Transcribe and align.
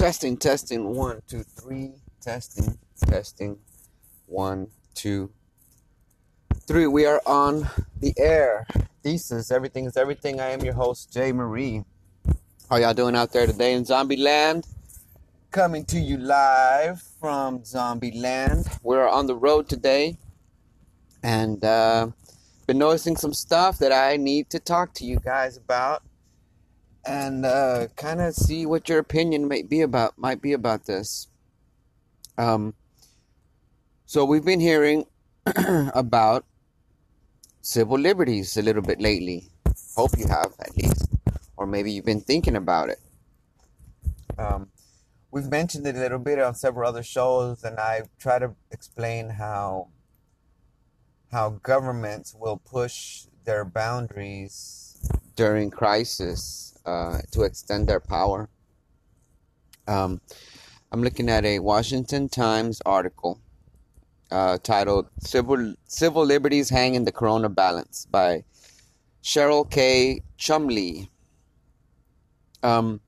Testing, 0.00 0.38
testing, 0.38 0.94
one, 0.94 1.20
two, 1.28 1.42
three. 1.42 1.92
Testing, 2.22 2.78
testing, 3.06 3.58
one, 4.24 4.68
two, 4.94 5.30
three. 6.66 6.86
We 6.86 7.04
are 7.04 7.20
on 7.26 7.68
the 8.00 8.14
air. 8.16 8.66
Thesis, 9.02 9.50
everything 9.50 9.84
is 9.84 9.98
everything. 9.98 10.40
I 10.40 10.52
am 10.52 10.64
your 10.64 10.72
host, 10.72 11.12
Jay 11.12 11.32
Marie. 11.32 11.84
How 12.70 12.76
y'all 12.76 12.94
doing 12.94 13.14
out 13.14 13.34
there 13.34 13.46
today 13.46 13.74
in 13.74 13.84
Zombie 13.84 14.16
Land? 14.16 14.66
Coming 15.50 15.84
to 15.84 16.00
you 16.00 16.16
live 16.16 17.02
from 17.20 17.62
Zombie 17.62 18.18
Land. 18.18 18.68
We're 18.82 19.06
on 19.06 19.26
the 19.26 19.36
road 19.36 19.68
today, 19.68 20.16
and 21.22 21.62
uh, 21.62 22.08
been 22.66 22.78
noticing 22.78 23.16
some 23.16 23.34
stuff 23.34 23.76
that 23.80 23.92
I 23.92 24.16
need 24.16 24.48
to 24.48 24.60
talk 24.60 24.94
to 24.94 25.04
you 25.04 25.18
guys 25.18 25.58
about 25.58 26.02
and 27.06 27.46
uh, 27.46 27.86
kind 27.96 28.20
of 28.20 28.34
see 28.34 28.66
what 28.66 28.88
your 28.88 28.98
opinion 28.98 29.48
might 29.48 29.68
be 29.68 29.80
about 29.80 30.18
might 30.18 30.42
be 30.42 30.52
about 30.52 30.86
this. 30.86 31.28
Um, 32.36 32.74
so 34.06 34.24
we've 34.24 34.44
been 34.44 34.60
hearing 34.60 35.06
about 35.94 36.44
civil 37.60 37.98
liberties 37.98 38.56
a 38.56 38.62
little 38.62 38.82
bit 38.82 39.00
lately. 39.00 39.48
Hope 39.96 40.10
you 40.18 40.26
have 40.28 40.52
at 40.60 40.76
least, 40.76 41.08
or 41.56 41.66
maybe 41.66 41.92
you've 41.92 42.04
been 42.04 42.20
thinking 42.20 42.56
about 42.56 42.88
it. 42.88 42.98
Um, 44.38 44.70
we've 45.30 45.50
mentioned 45.50 45.86
it 45.86 45.96
a 45.96 45.98
little 45.98 46.18
bit 46.18 46.38
on 46.38 46.54
several 46.54 46.88
other 46.88 47.02
shows, 47.02 47.64
and 47.64 47.78
I 47.78 48.02
try 48.18 48.38
to 48.38 48.54
explain 48.70 49.30
how 49.30 49.88
how 51.30 51.50
governments 51.62 52.34
will 52.34 52.56
push 52.56 53.26
their 53.44 53.64
boundaries 53.64 55.08
during 55.36 55.70
crisis 55.70 56.76
uh, 56.90 57.18
to 57.30 57.42
extend 57.42 57.86
their 57.86 58.00
power. 58.00 58.48
Um, 59.86 60.20
I'm 60.90 61.02
looking 61.02 61.28
at 61.30 61.44
a 61.44 61.60
Washington 61.60 62.28
Times 62.28 62.82
article 62.84 63.40
uh, 64.30 64.58
titled 64.62 65.06
"Civil 65.20 65.74
Civil 65.86 66.24
Liberties 66.24 66.68
Hang 66.68 66.94
in 66.94 67.04
the 67.04 67.12
Corona 67.12 67.48
Balance" 67.48 68.06
by 68.10 68.44
Cheryl 69.22 69.70
K. 69.70 70.22
Chumley. 70.36 71.08
Um, 72.62 73.00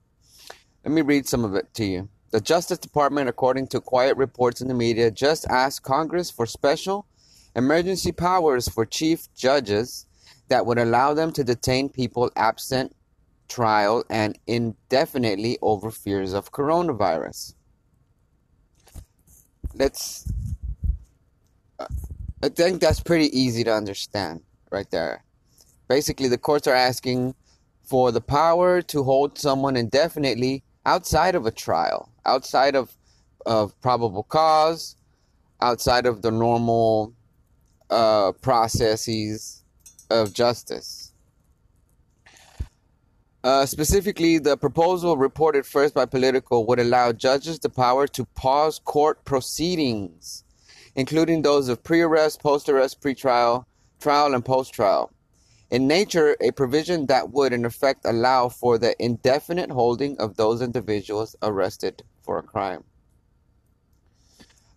let 0.85 0.93
me 0.93 1.03
read 1.03 1.27
some 1.27 1.45
of 1.45 1.55
it 1.57 1.75
to 1.75 1.85
you. 1.85 2.09
The 2.31 2.41
Justice 2.41 2.79
Department, 2.79 3.29
according 3.29 3.67
to 3.69 3.81
quiet 3.81 4.17
reports 4.17 4.61
in 4.61 4.69
the 4.69 4.75
media, 4.75 5.11
just 5.11 5.47
asked 5.49 5.83
Congress 5.83 6.31
for 6.31 6.47
special 6.47 7.07
emergency 7.57 8.13
powers 8.13 8.69
for 8.69 8.87
chief 8.87 9.29
judges 9.35 10.07
that 10.49 10.65
would 10.65 10.79
allow 10.79 11.15
them 11.15 11.33
to 11.33 11.45
detain 11.45 11.89
people 11.89 12.31
absent 12.37 12.95
trial 13.49 14.05
and 14.09 14.39
indefinitely 14.47 15.59
over 15.63 15.91
fears 15.91 16.33
of 16.33 16.53
coronavirus. 16.53 17.55
Let's. 19.75 20.31
Uh, 21.79 21.87
I 22.43 22.49
think 22.49 22.81
that's 22.81 23.01
pretty 23.01 23.37
easy 23.39 23.65
to 23.65 23.73
understand 23.73 24.43
right 24.71 24.91
there. 24.91 25.25
Basically, 25.89 26.29
the 26.29 26.39
courts 26.39 26.67
are 26.67 26.75
asking 26.75 27.35
for 27.83 28.11
the 28.13 28.21
power 28.21 28.81
to 28.83 29.03
hold 29.03 29.39
someone 29.39 29.77
indefinitely 29.77 30.63
outside 30.87 31.35
of 31.35 31.47
a 31.47 31.51
trial, 31.51 32.09
outside 32.25 32.75
of, 32.75 32.97
of 33.47 33.79
probable 33.81 34.23
cause, 34.23 34.97
outside 35.61 36.07
of 36.07 36.23
the 36.23 36.31
normal 36.31 37.13
uh, 37.91 38.33
processes 38.41 39.63
of 40.11 40.33
justice. 40.33 41.12
Uh, 43.45 43.67
specifically, 43.67 44.39
the 44.39 44.57
proposal 44.57 45.17
reported 45.17 45.67
first 45.67 45.95
by 45.95 46.07
Politico 46.07 46.61
would 46.61 46.79
allow 46.79 47.11
judges 47.11 47.59
the 47.59 47.69
power 47.69 48.07
to 48.07 48.25
pause 48.25 48.79
court 48.79 49.25
proceedings, 49.25 50.45
including 50.95 51.43
those 51.43 51.69
of 51.69 51.83
pre 51.83 52.01
arrest, 52.03 52.41
post 52.41 52.69
arrest, 52.69 53.01
pre 53.01 53.15
trial, 53.15 53.67
trial, 53.99 54.35
and 54.35 54.45
post 54.45 54.73
trial. 54.73 55.11
In 55.73 55.89
nature, 55.89 56.37
a 56.41 56.53
provision 56.53 57.07
that 57.07 57.31
would, 57.31 57.53
in 57.53 57.65
effect, 57.65 58.05
allow 58.05 58.49
for 58.49 58.79
the 58.79 58.95
indefinite 59.03 59.71
holding 59.71 60.17
of 60.19 60.37
those 60.37 60.63
individuals 60.63 61.35
arrested 61.43 62.05
for 62.23 62.39
a 62.39 62.43
crime. 62.43 62.85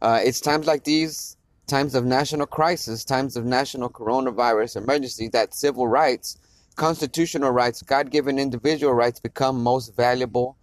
Uh, 0.02 0.22
it's 0.24 0.40
times 0.40 0.66
like 0.66 0.86
these, 0.86 1.38
times 1.68 1.94
of 1.94 2.06
national 2.06 2.48
crisis, 2.48 3.06
times 3.06 3.36
of 3.36 3.46
national 3.46 3.90
coronavirus 3.90 4.78
emergency, 4.78 5.28
that 5.28 5.54
civil 5.54 5.88
rights 5.88 6.38
constitutional 6.76 7.52
rights, 7.52 7.82
God 7.82 8.12
given 8.12 8.38
individual 8.40 8.94
rights 8.94 9.20
become 9.20 9.64
most 9.64 9.96
valuable, 9.96 10.58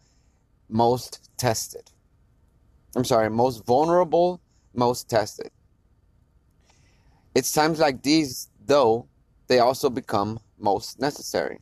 most 0.68 1.30
tested. 1.36 1.90
I'm 2.94 3.04
sorry, 3.04 3.30
most 3.30 3.64
vulnerable, 3.64 4.40
most 4.74 5.08
tested. 5.08 5.50
It's 7.34 7.52
times 7.52 7.78
like 7.78 8.02
these, 8.02 8.48
though, 8.66 9.08
they 9.48 9.58
also 9.58 9.88
become 9.88 10.40
most 10.58 11.00
necessary. 11.00 11.60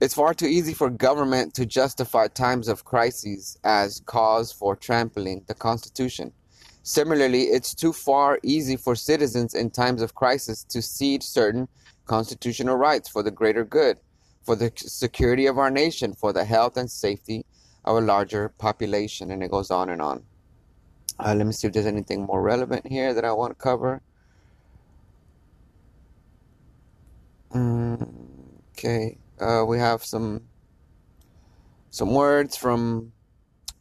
It's 0.00 0.14
far 0.14 0.32
too 0.32 0.46
easy 0.46 0.72
for 0.72 0.88
government 0.88 1.54
to 1.54 1.66
justify 1.66 2.28
times 2.28 2.68
of 2.68 2.84
crises 2.84 3.58
as 3.64 4.00
cause 4.06 4.50
for 4.52 4.76
trampling 4.76 5.44
the 5.46 5.54
Constitution. 5.54 6.32
Similarly, 6.90 7.42
it's 7.42 7.72
too 7.72 7.92
far 7.92 8.40
easy 8.42 8.74
for 8.74 8.96
citizens 8.96 9.54
in 9.54 9.70
times 9.70 10.02
of 10.02 10.16
crisis 10.16 10.64
to 10.64 10.82
cede 10.82 11.22
certain 11.22 11.68
constitutional 12.04 12.74
rights 12.74 13.08
for 13.08 13.22
the 13.22 13.30
greater 13.30 13.64
good, 13.64 14.00
for 14.42 14.56
the 14.56 14.72
security 14.74 15.46
of 15.46 15.56
our 15.56 15.70
nation, 15.70 16.12
for 16.14 16.32
the 16.32 16.44
health 16.44 16.76
and 16.76 16.90
safety 16.90 17.46
of 17.84 17.96
a 17.96 18.00
larger 18.00 18.48
population. 18.58 19.30
And 19.30 19.40
it 19.40 19.52
goes 19.52 19.70
on 19.70 19.90
and 19.90 20.02
on. 20.02 20.24
Uh, 21.20 21.32
let 21.36 21.46
me 21.46 21.52
see 21.52 21.68
if 21.68 21.72
there's 21.72 21.86
anything 21.86 22.26
more 22.26 22.42
relevant 22.42 22.84
here 22.84 23.14
that 23.14 23.24
I 23.24 23.30
want 23.34 23.56
to 23.56 23.62
cover. 23.62 24.02
Mm, 27.54 28.08
okay, 28.72 29.16
uh, 29.40 29.62
we 29.64 29.78
have 29.78 30.04
some 30.04 30.40
some 31.90 32.12
words 32.12 32.56
from 32.56 33.12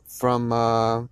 from 0.07 0.51
uh, 0.51 1.05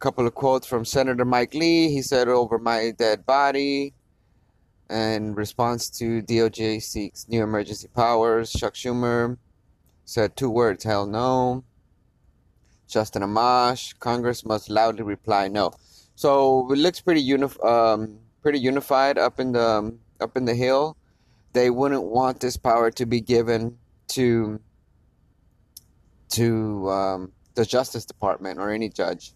couple 0.00 0.26
of 0.26 0.34
quotes 0.34 0.66
from 0.66 0.84
Senator 0.84 1.24
Mike 1.26 1.54
Lee. 1.54 1.90
He 1.90 2.02
said, 2.02 2.26
Over 2.26 2.58
my 2.58 2.92
dead 2.96 3.26
body. 3.26 3.94
In 4.88 5.34
response 5.34 5.88
to 5.98 6.20
DOJ 6.22 6.82
seeks 6.82 7.28
new 7.28 7.44
emergency 7.44 7.86
powers, 7.94 8.50
Chuck 8.50 8.74
Schumer 8.74 9.36
said 10.04 10.34
two 10.34 10.50
words 10.50 10.82
hell 10.82 11.06
no. 11.06 11.62
Justin 12.88 13.22
Amash, 13.22 13.96
Congress 14.00 14.44
must 14.44 14.68
loudly 14.68 15.04
reply 15.04 15.46
no. 15.46 15.70
So 16.16 16.68
it 16.72 16.78
looks 16.78 17.00
pretty 17.00 17.20
uni- 17.20 17.60
um, 17.62 18.18
pretty 18.42 18.58
unified 18.58 19.16
up 19.16 19.38
in 19.38 19.52
the 19.52 19.62
um, 19.62 20.00
up 20.20 20.36
in 20.36 20.44
the 20.44 20.54
hill. 20.54 20.96
They 21.52 21.70
wouldn't 21.70 22.02
want 22.02 22.40
this 22.40 22.56
power 22.56 22.90
to 22.90 23.06
be 23.06 23.20
given 23.20 23.78
to 24.08 24.60
to 26.30 26.90
um, 26.90 27.32
the 27.54 27.64
Justice 27.64 28.04
Department 28.04 28.58
or 28.58 28.70
any 28.70 28.88
judge 28.88 29.34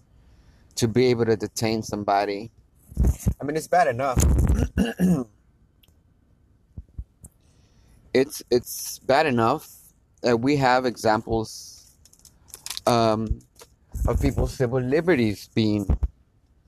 to 0.77 0.89
be 0.89 1.07
able 1.07 1.27
to 1.27 1.37
detain 1.37 1.83
somebody. 1.83 2.51
I 3.41 3.45
mean, 3.45 3.57
it's 3.57 3.69
bad 3.69 3.89
enough. 3.89 4.23
it's 8.15 8.43
it's 8.51 8.99
bad 9.01 9.27
enough 9.27 9.69
that 10.23 10.39
we 10.41 10.57
have 10.57 10.87
examples 10.87 11.93
um, 12.87 13.41
of 14.07 14.21
people's 14.21 14.55
civil 14.55 14.81
liberties 14.81 15.49
being 15.55 15.87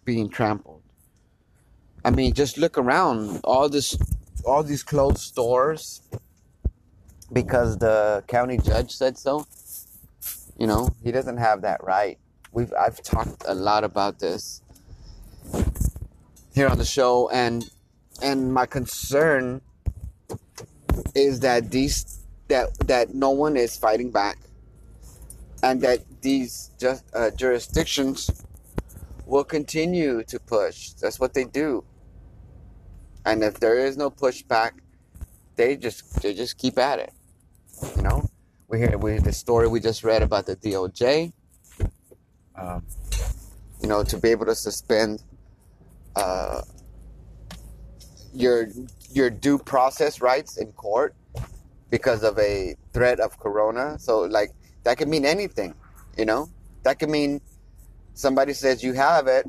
being 0.05 0.29
trampled. 0.29 0.83
I 2.05 2.11
mean, 2.11 2.33
just 2.35 2.59
look 2.59 2.79
around 2.79 3.41
all 3.43 3.69
this, 3.69 3.99
all 4.45 4.63
these 4.63 4.85
closed 4.85 5.19
stores 5.19 6.03
because 7.33 7.77
the 7.79 8.23
county 8.29 8.59
judge 8.59 8.93
said 8.93 9.19
so. 9.19 9.47
You 10.57 10.67
know, 10.67 10.89
he 11.03 11.11
doesn't 11.13 11.37
have 11.39 11.63
that 11.63 11.83
right 11.83 12.19
we've 12.57 12.73
I've 12.73 13.03
talked 13.03 13.45
a 13.47 13.55
lot 13.55 13.85
about 13.85 14.19
this 14.19 14.63
here 16.55 16.69
on 16.69 16.79
the 16.79 16.87
show 16.87 17.29
and 17.29 17.69
and 18.23 18.53
my 18.53 18.65
concern 18.65 19.61
is 21.15 21.41
that 21.41 21.71
these 21.71 22.25
that 22.49 22.73
that 22.89 23.15
no 23.15 23.31
one 23.31 23.59
is 23.59 23.77
fighting 23.77 24.11
back 24.11 24.39
and 25.63 25.83
that 25.83 26.01
these 26.23 26.71
just 26.81 27.05
uh, 27.15 27.31
jurisdictions 27.31 28.31
will 29.27 29.45
continue 29.45 30.23
to 30.23 30.39
push. 30.41 30.91
That's 30.93 31.21
what 31.21 31.35
they 31.35 31.45
do. 31.45 31.85
And 33.27 33.43
if 33.43 33.61
there 33.61 33.79
is 33.79 33.99
no 33.99 34.11
pushback 34.11 34.73
they 35.57 35.77
just 35.77 36.23
they 36.23 36.33
just 36.33 36.57
keep 36.57 36.79
at 36.79 37.01
it 37.01 37.13
you 37.97 38.03
know? 38.03 38.29
We 38.69 38.79
hear 38.79 38.97
we 38.97 39.19
the 39.19 39.33
story 39.33 39.69
we 39.69 39.81
just 39.81 40.03
read 40.03 40.23
about 40.23 40.47
the 40.47 40.57
DOJ 40.57 41.33
um, 42.57 42.85
you 43.83 43.89
know, 43.89 44.03
to 44.03 44.17
be 44.17 44.31
able 44.31 44.47
to 44.47 44.55
suspend 44.55 45.23
uh, 46.15 46.63
your 48.33 48.69
your 49.13 49.31
due 49.31 49.59
process 49.59 50.21
rights 50.21 50.57
in 50.57 50.73
court 50.73 51.15
because 51.91 52.23
of 52.23 52.39
a 52.39 52.75
threat 52.93 53.21
of 53.21 53.39
corona. 53.39 53.99
So 53.99 54.21
like 54.21 54.51
that 54.85 54.99
could 54.99 55.09
mean 55.09 55.25
anything, 55.25 55.75
you 56.17 56.25
know? 56.25 56.49
That 56.83 56.99
could 56.99 57.09
mean 57.09 57.41
somebody 58.15 58.53
says 58.53 58.83
you 58.83 58.93
have 58.95 59.27
it 59.27 59.47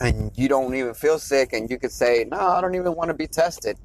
and 0.00 0.30
you 0.34 0.48
don't 0.48 0.74
even 0.74 0.94
feel 0.94 1.18
sick 1.18 1.52
and 1.52 1.70
you 1.70 1.78
could 1.78 1.92
say, 1.92 2.24
"No, 2.30 2.38
I 2.38 2.60
don't 2.60 2.74
even 2.74 2.94
want 2.94 3.08
to 3.08 3.14
be 3.14 3.26
tested." 3.26 3.76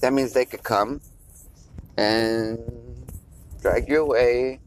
That 0.00 0.12
means 0.12 0.32
they 0.32 0.44
could 0.44 0.62
come 0.62 1.00
and 1.96 2.58
drag 3.60 3.88
you 3.88 4.02
away, 4.02 4.60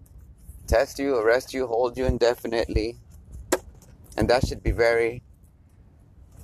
test 0.69 1.00
you, 1.00 1.18
arrest 1.18 1.54
you, 1.54 1.66
hold 1.66 1.98
you 1.98 2.06
indefinitely. 2.06 2.98
And 4.16 4.30
that 4.30 4.45
should 4.45 4.62
be 4.62 4.71
very 4.71 5.24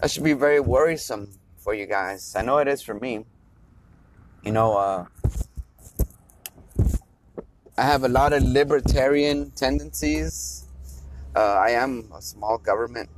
that 0.02 0.12
should 0.12 0.24
be 0.24 0.34
very 0.34 0.60
worrisome 0.60 1.32
for 1.58 1.74
you 1.74 1.86
guys. 1.86 2.36
I 2.36 2.42
know 2.42 2.58
it 2.58 2.68
is 2.68 2.82
for 2.82 2.94
me. 2.94 3.26
You 4.44 4.52
know, 4.52 4.78
uh, 4.78 5.06
I 7.78 7.84
have 7.84 8.04
a 8.04 8.10
lot 8.10 8.34
of 8.34 8.44
libertarian 8.44 9.52
tendencies. 9.52 10.66
Uh, 11.36 11.56
I 11.56 11.72
am 11.72 12.12
a 12.16 12.22
small 12.22 12.58
government. 12.58 13.10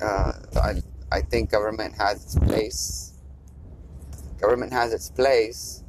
Uh, 0.00 0.32
I, 0.56 0.82
I 1.10 1.22
think 1.22 1.50
government 1.50 1.94
has 1.96 2.24
its 2.24 2.38
place. 2.38 3.14
Government 4.40 4.72
has 4.72 4.92
its 4.92 5.10
place, 5.10 5.84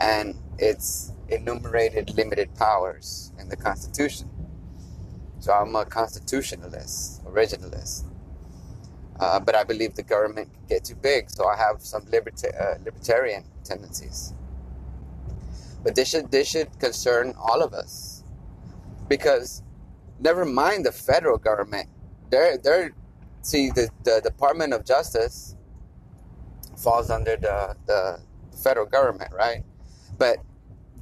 and 0.00 0.34
it's 0.58 1.11
enumerated 1.32 2.14
limited 2.16 2.54
powers 2.56 3.32
in 3.38 3.48
the 3.48 3.56
Constitution. 3.56 4.28
So 5.40 5.52
I'm 5.52 5.74
a 5.76 5.84
constitutionalist, 5.84 7.24
originalist. 7.24 8.04
Uh, 9.20 9.40
but 9.40 9.54
I 9.54 9.64
believe 9.64 9.94
the 9.94 10.02
government 10.02 10.52
can 10.52 10.66
get 10.68 10.84
too 10.84 10.96
big, 10.96 11.30
so 11.30 11.46
I 11.48 11.56
have 11.56 11.82
some 11.82 12.02
liberta- 12.06 12.54
uh, 12.60 12.78
libertarian 12.84 13.44
tendencies. 13.64 14.34
But 15.84 15.94
this 15.94 16.08
should 16.10 16.30
this 16.30 16.48
should 16.48 16.78
concern 16.80 17.34
all 17.38 17.62
of 17.62 17.72
us, 17.74 18.24
because 19.08 19.62
never 20.20 20.44
mind 20.44 20.86
the 20.86 20.92
federal 20.92 21.38
government. 21.38 21.88
They're 22.30 22.58
they're 22.58 22.92
see 23.42 23.70
the, 23.70 23.90
the 24.04 24.20
Department 24.22 24.72
of 24.72 24.84
Justice 24.84 25.56
falls 26.76 27.10
under 27.10 27.36
the 27.36 27.76
the 27.86 28.20
federal 28.62 28.86
government, 28.86 29.32
right? 29.32 29.64
But 30.18 30.38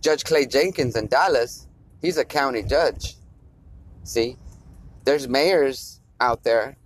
Judge 0.01 0.25
Clay 0.25 0.47
Jenkins 0.47 0.97
in 0.97 1.07
Dallas, 1.09 1.67
he's 2.01 2.17
a 2.17 2.25
county 2.25 2.63
judge. 2.63 3.17
See, 4.05 4.37
there's 5.05 5.29
mayors 5.29 6.01
out 6.21 6.43
there 6.43 6.77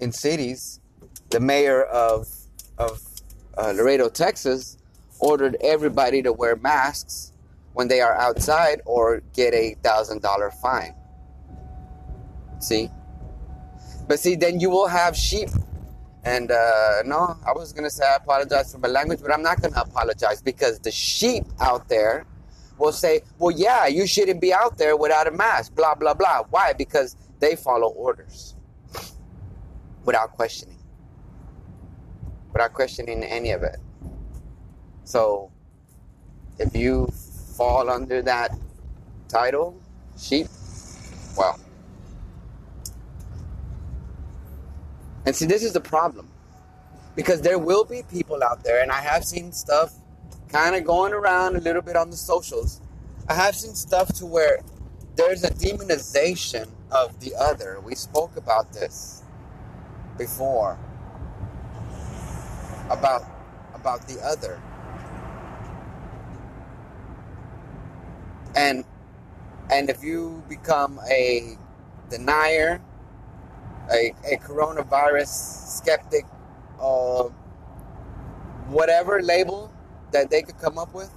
in 0.00 0.12
cities. 0.12 0.80
The 1.30 1.40
mayor 1.40 1.82
of 1.84 2.28
of 2.76 3.02
uh, 3.56 3.72
Laredo, 3.74 4.08
Texas, 4.08 4.78
ordered 5.18 5.56
everybody 5.60 6.22
to 6.22 6.32
wear 6.32 6.56
masks 6.56 7.32
when 7.72 7.88
they 7.88 8.00
are 8.00 8.14
outside 8.14 8.80
or 8.84 9.22
get 9.34 9.54
a 9.54 9.74
thousand 9.82 10.22
dollar 10.22 10.50
fine. 10.50 10.94
See, 12.60 12.90
but 14.06 14.18
see, 14.18 14.36
then 14.36 14.60
you 14.60 14.70
will 14.70 14.88
have 14.88 15.16
sheep. 15.16 15.48
And 16.24 16.50
uh, 16.50 17.02
no, 17.04 17.36
I 17.46 17.52
was 17.52 17.72
gonna 17.72 17.90
say 17.90 18.04
I 18.04 18.16
apologize 18.16 18.72
for 18.72 18.78
my 18.78 18.88
language, 18.88 19.20
but 19.22 19.32
I'm 19.32 19.42
not 19.42 19.62
gonna 19.62 19.80
apologize 19.80 20.42
because 20.42 20.78
the 20.80 20.90
sheep 20.90 21.44
out 21.60 21.88
there 21.88 22.26
will 22.78 22.92
say, 22.92 23.22
well, 23.38 23.50
yeah, 23.50 23.86
you 23.86 24.06
shouldn't 24.06 24.40
be 24.40 24.52
out 24.52 24.78
there 24.78 24.96
without 24.96 25.26
a 25.26 25.30
mask, 25.30 25.74
blah, 25.74 25.94
blah, 25.94 26.14
blah. 26.14 26.44
Why? 26.50 26.72
Because 26.72 27.16
they 27.40 27.56
follow 27.56 27.88
orders 27.88 28.54
without 30.04 30.32
questioning, 30.32 30.78
without 32.52 32.72
questioning 32.72 33.22
any 33.24 33.50
of 33.50 33.62
it. 33.62 33.78
So 35.04 35.50
if 36.58 36.74
you 36.74 37.08
fall 37.56 37.90
under 37.90 38.22
that 38.22 38.56
title, 39.28 39.80
sheep, 40.16 40.46
well. 41.36 41.58
And 45.26 45.36
see, 45.36 45.46
this 45.46 45.62
is 45.62 45.72
the 45.72 45.80
problem. 45.80 46.28
Because 47.14 47.42
there 47.42 47.58
will 47.58 47.84
be 47.84 48.02
people 48.04 48.44
out 48.44 48.62
there, 48.62 48.80
and 48.80 48.92
I 48.92 49.00
have 49.00 49.24
seen 49.24 49.52
stuff 49.52 49.92
kind 50.48 50.74
of 50.74 50.84
going 50.84 51.12
around 51.12 51.56
a 51.56 51.60
little 51.60 51.82
bit 51.82 51.96
on 51.96 52.10
the 52.10 52.16
socials. 52.16 52.80
I 53.28 53.34
have 53.34 53.54
seen 53.54 53.74
stuff 53.74 54.12
to 54.14 54.26
where 54.26 54.60
there's 55.16 55.44
a 55.44 55.50
demonization 55.50 56.68
of 56.90 57.20
the 57.20 57.34
other. 57.34 57.80
We 57.80 57.94
spoke 57.94 58.36
about 58.36 58.72
this 58.72 59.22
before 60.16 60.78
about 62.90 63.22
about 63.74 64.06
the 64.08 64.20
other. 64.24 64.60
And 68.56 68.84
and 69.70 69.90
if 69.90 70.02
you 70.02 70.42
become 70.48 70.98
a 71.10 71.56
denier, 72.08 72.80
a, 73.92 74.14
a 74.24 74.36
coronavirus 74.38 75.28
skeptic, 75.76 76.24
uh, 76.80 77.24
whatever 78.68 79.22
label 79.22 79.70
that 80.12 80.30
they 80.30 80.42
could 80.42 80.58
come 80.58 80.78
up 80.78 80.94
with, 80.94 81.10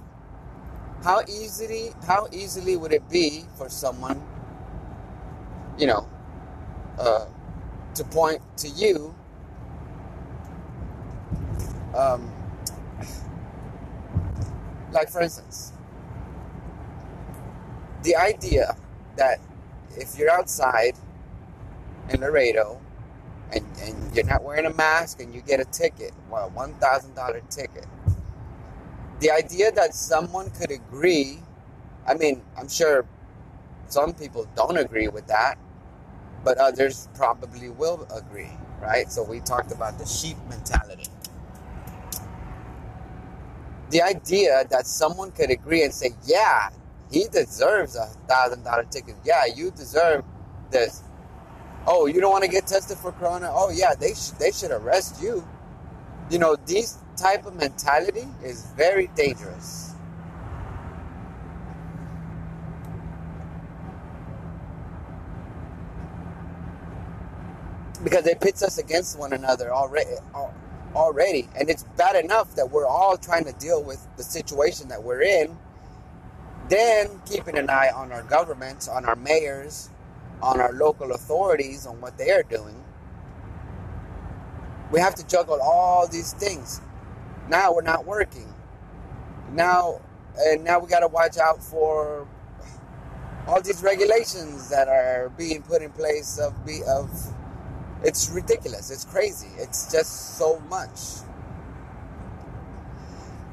how 1.02 1.22
easily 1.28 1.92
how 2.06 2.28
easily 2.32 2.76
would 2.76 2.92
it 2.92 3.08
be 3.10 3.44
for 3.56 3.68
someone, 3.68 4.22
you 5.78 5.86
know, 5.86 6.08
uh, 6.98 7.26
to 7.94 8.04
point 8.04 8.40
to 8.58 8.68
you? 8.68 9.14
Um, 11.96 12.30
like 14.92 15.10
for 15.10 15.20
instance, 15.20 15.72
the 18.02 18.16
idea 18.16 18.76
that 19.16 19.40
if 19.96 20.18
you're 20.18 20.30
outside 20.30 20.94
in 22.10 22.20
Laredo 22.20 22.80
and, 23.52 23.66
and 23.82 24.14
you're 24.16 24.24
not 24.26 24.42
wearing 24.42 24.66
a 24.66 24.74
mask 24.74 25.20
and 25.20 25.34
you 25.34 25.42
get 25.42 25.60
a 25.60 25.64
ticket, 25.66 26.12
well, 26.30 26.50
one 26.50 26.74
thousand 26.74 27.14
dollar 27.14 27.42
ticket 27.50 27.86
the 29.22 29.30
idea 29.30 29.70
that 29.72 29.94
someone 29.94 30.50
could 30.50 30.72
agree, 30.72 31.38
I 32.06 32.14
mean, 32.14 32.42
I'm 32.58 32.68
sure 32.68 33.06
some 33.88 34.14
people 34.14 34.48
don't 34.56 34.76
agree 34.76 35.08
with 35.08 35.28
that, 35.28 35.58
but 36.44 36.58
others 36.58 37.08
probably 37.14 37.70
will 37.70 38.06
agree, 38.14 38.50
right? 38.80 39.10
So 39.12 39.22
we 39.22 39.40
talked 39.40 39.72
about 39.72 39.98
the 39.98 40.06
sheep 40.06 40.36
mentality. 40.48 41.08
The 43.90 44.02
idea 44.02 44.64
that 44.70 44.86
someone 44.86 45.30
could 45.32 45.50
agree 45.50 45.84
and 45.84 45.94
say, 45.94 46.10
yeah, 46.24 46.70
he 47.10 47.26
deserves 47.30 47.94
a 47.96 48.06
thousand 48.28 48.64
dollar 48.64 48.84
ticket. 48.84 49.16
Yeah, 49.24 49.44
you 49.46 49.70
deserve 49.70 50.24
this. 50.70 51.02
Oh, 51.86 52.06
you 52.06 52.20
don't 52.20 52.32
want 52.32 52.44
to 52.44 52.50
get 52.50 52.66
tested 52.66 52.98
for 52.98 53.12
corona? 53.12 53.50
Oh, 53.52 53.70
yeah, 53.70 53.94
they 53.94 54.14
sh- 54.14 54.30
they 54.38 54.52
should 54.52 54.70
arrest 54.72 55.22
you. 55.22 55.46
You 56.30 56.38
know, 56.38 56.56
these 56.66 56.98
type 57.16 57.46
of 57.46 57.54
mentality 57.56 58.26
is 58.42 58.66
very 58.76 59.08
dangerous. 59.16 59.94
Because 68.02 68.26
it 68.26 68.40
pits 68.40 68.62
us 68.62 68.78
against 68.78 69.18
one 69.18 69.32
another 69.32 69.72
already 69.72 70.10
already. 70.94 71.48
And 71.58 71.70
it's 71.70 71.84
bad 71.96 72.22
enough 72.22 72.54
that 72.56 72.70
we're 72.70 72.86
all 72.86 73.16
trying 73.16 73.44
to 73.44 73.52
deal 73.52 73.82
with 73.82 74.06
the 74.16 74.22
situation 74.22 74.88
that 74.88 75.02
we're 75.02 75.22
in. 75.22 75.56
Then 76.68 77.08
keeping 77.26 77.56
an 77.58 77.70
eye 77.70 77.90
on 77.94 78.12
our 78.12 78.22
governments 78.24 78.88
on 78.88 79.04
our 79.04 79.16
mayors 79.16 79.90
on 80.42 80.60
our 80.60 80.72
local 80.72 81.12
authorities 81.12 81.86
on 81.86 82.00
what 82.00 82.18
they 82.18 82.30
are 82.30 82.42
doing. 82.42 82.82
We 84.90 85.00
have 85.00 85.14
to 85.16 85.26
juggle 85.26 85.60
all 85.62 86.06
these 86.08 86.32
things 86.34 86.80
now 87.48 87.74
we're 87.74 87.82
not 87.82 88.06
working. 88.06 88.52
Now, 89.52 90.00
and 90.38 90.64
now 90.64 90.78
we 90.78 90.88
got 90.88 91.00
to 91.00 91.08
watch 91.08 91.38
out 91.38 91.62
for 91.62 92.28
all 93.46 93.60
these 93.62 93.82
regulations 93.82 94.70
that 94.70 94.88
are 94.88 95.30
being 95.36 95.62
put 95.62 95.82
in 95.82 95.90
place 95.92 96.38
of 96.38 96.66
be 96.66 96.80
of 96.88 97.10
it's 98.04 98.30
ridiculous. 98.30 98.90
It's 98.90 99.04
crazy. 99.04 99.48
It's 99.58 99.92
just 99.92 100.38
so 100.38 100.60
much. 100.70 100.98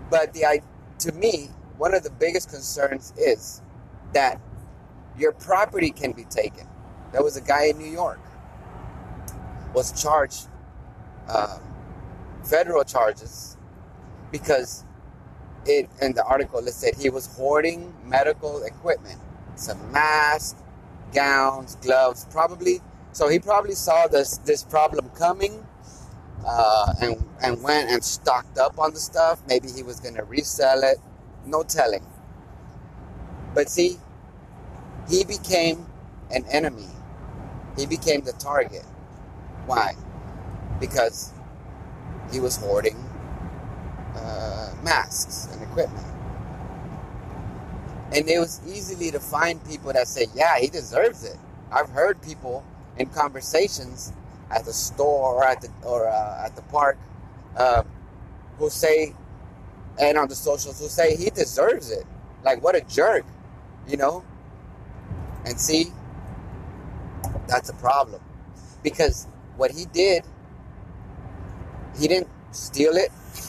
But 0.09 0.33
the 0.33 0.45
i 0.45 0.61
to 0.99 1.11
me 1.13 1.49
one 1.77 1.93
of 1.93 2.03
the 2.03 2.11
biggest 2.11 2.49
concerns 2.49 3.13
is 3.17 3.61
that 4.13 4.41
your 5.17 5.33
property 5.33 5.91
can 5.91 6.11
be 6.13 6.25
taken. 6.25 6.67
There 7.13 7.23
was 7.23 7.37
a 7.37 7.41
guy 7.41 7.65
in 7.65 7.77
new 7.79 7.85
york 7.91 8.19
was 9.73 10.01
charged 10.01 10.47
um, 11.29 11.61
federal 12.43 12.83
charges 12.83 13.57
because 14.31 14.85
it 15.65 15.89
in 16.01 16.13
the 16.13 16.25
article 16.25 16.59
it 16.67 16.73
said 16.73 16.95
he 16.95 17.09
was 17.09 17.27
hoarding 17.35 17.93
medical 18.05 18.63
equipment, 18.63 19.19
some 19.55 19.91
masks, 19.91 20.61
gowns, 21.13 21.75
gloves, 21.77 22.27
probably. 22.31 22.81
So 23.13 23.29
he 23.29 23.39
probably 23.39 23.75
saw 23.75 24.07
this 24.07 24.37
this 24.39 24.63
problem 24.63 25.09
coming, 25.11 25.65
uh, 26.45 26.93
and 27.01 27.23
and 27.43 27.63
went 27.63 27.91
and 27.91 28.03
stocked 28.03 28.57
up 28.57 28.79
on 28.79 28.93
the 28.93 28.99
stuff. 28.99 29.41
Maybe 29.47 29.69
he 29.71 29.83
was 29.83 29.99
to 30.15 30.23
resell 30.23 30.83
it. 30.83 30.97
No 31.45 31.63
telling. 31.63 32.05
But 33.55 33.69
see, 33.69 33.97
he 35.09 35.25
became 35.25 35.87
an 36.31 36.45
enemy. 36.51 36.87
He 37.77 37.85
became 37.85 38.21
the 38.21 38.33
target. 38.33 38.85
Why? 39.65 39.95
Because 40.79 41.33
he 42.31 42.39
was 42.39 42.57
hoarding 42.57 42.97
uh, 44.15 44.73
masks 44.83 45.49
and 45.53 45.61
equipment. 45.63 46.05
And 48.11 48.27
it 48.27 48.39
was 48.39 48.61
easily 48.67 49.11
to 49.11 49.19
find 49.19 49.63
people 49.67 49.93
that 49.93 50.07
say, 50.07 50.27
yeah, 50.33 50.57
he 50.59 50.67
deserves 50.67 51.23
it. 51.23 51.37
I've 51.71 51.89
heard 51.89 52.21
people 52.21 52.63
in 52.97 53.07
conversations 53.07 54.11
at 54.49 54.65
the 54.65 54.73
store 54.73 55.35
or 55.35 55.45
at 55.45 55.61
the 55.61 55.69
or 55.83 56.07
uh, 56.07 56.43
at 56.43 56.55
the 56.55 56.63
park 56.63 56.97
uh, 57.55 57.83
who 58.57 58.69
say, 58.69 59.13
and 59.99 60.17
on 60.17 60.27
the 60.27 60.35
socials 60.35 60.79
who 60.79 60.87
say 60.87 61.15
he 61.15 61.29
deserves 61.29 61.91
it. 61.91 62.05
Like 62.43 62.63
what 62.63 62.75
a 62.75 62.81
jerk, 62.81 63.25
you 63.87 63.97
know. 63.97 64.23
And 65.45 65.59
see, 65.59 65.87
that's 67.47 67.69
a 67.69 67.75
problem 67.75 68.21
because 68.83 69.27
what 69.57 69.71
he 69.71 69.85
did, 69.85 70.23
he 71.99 72.07
didn't 72.07 72.29
steal 72.51 72.95
it. 72.95 73.11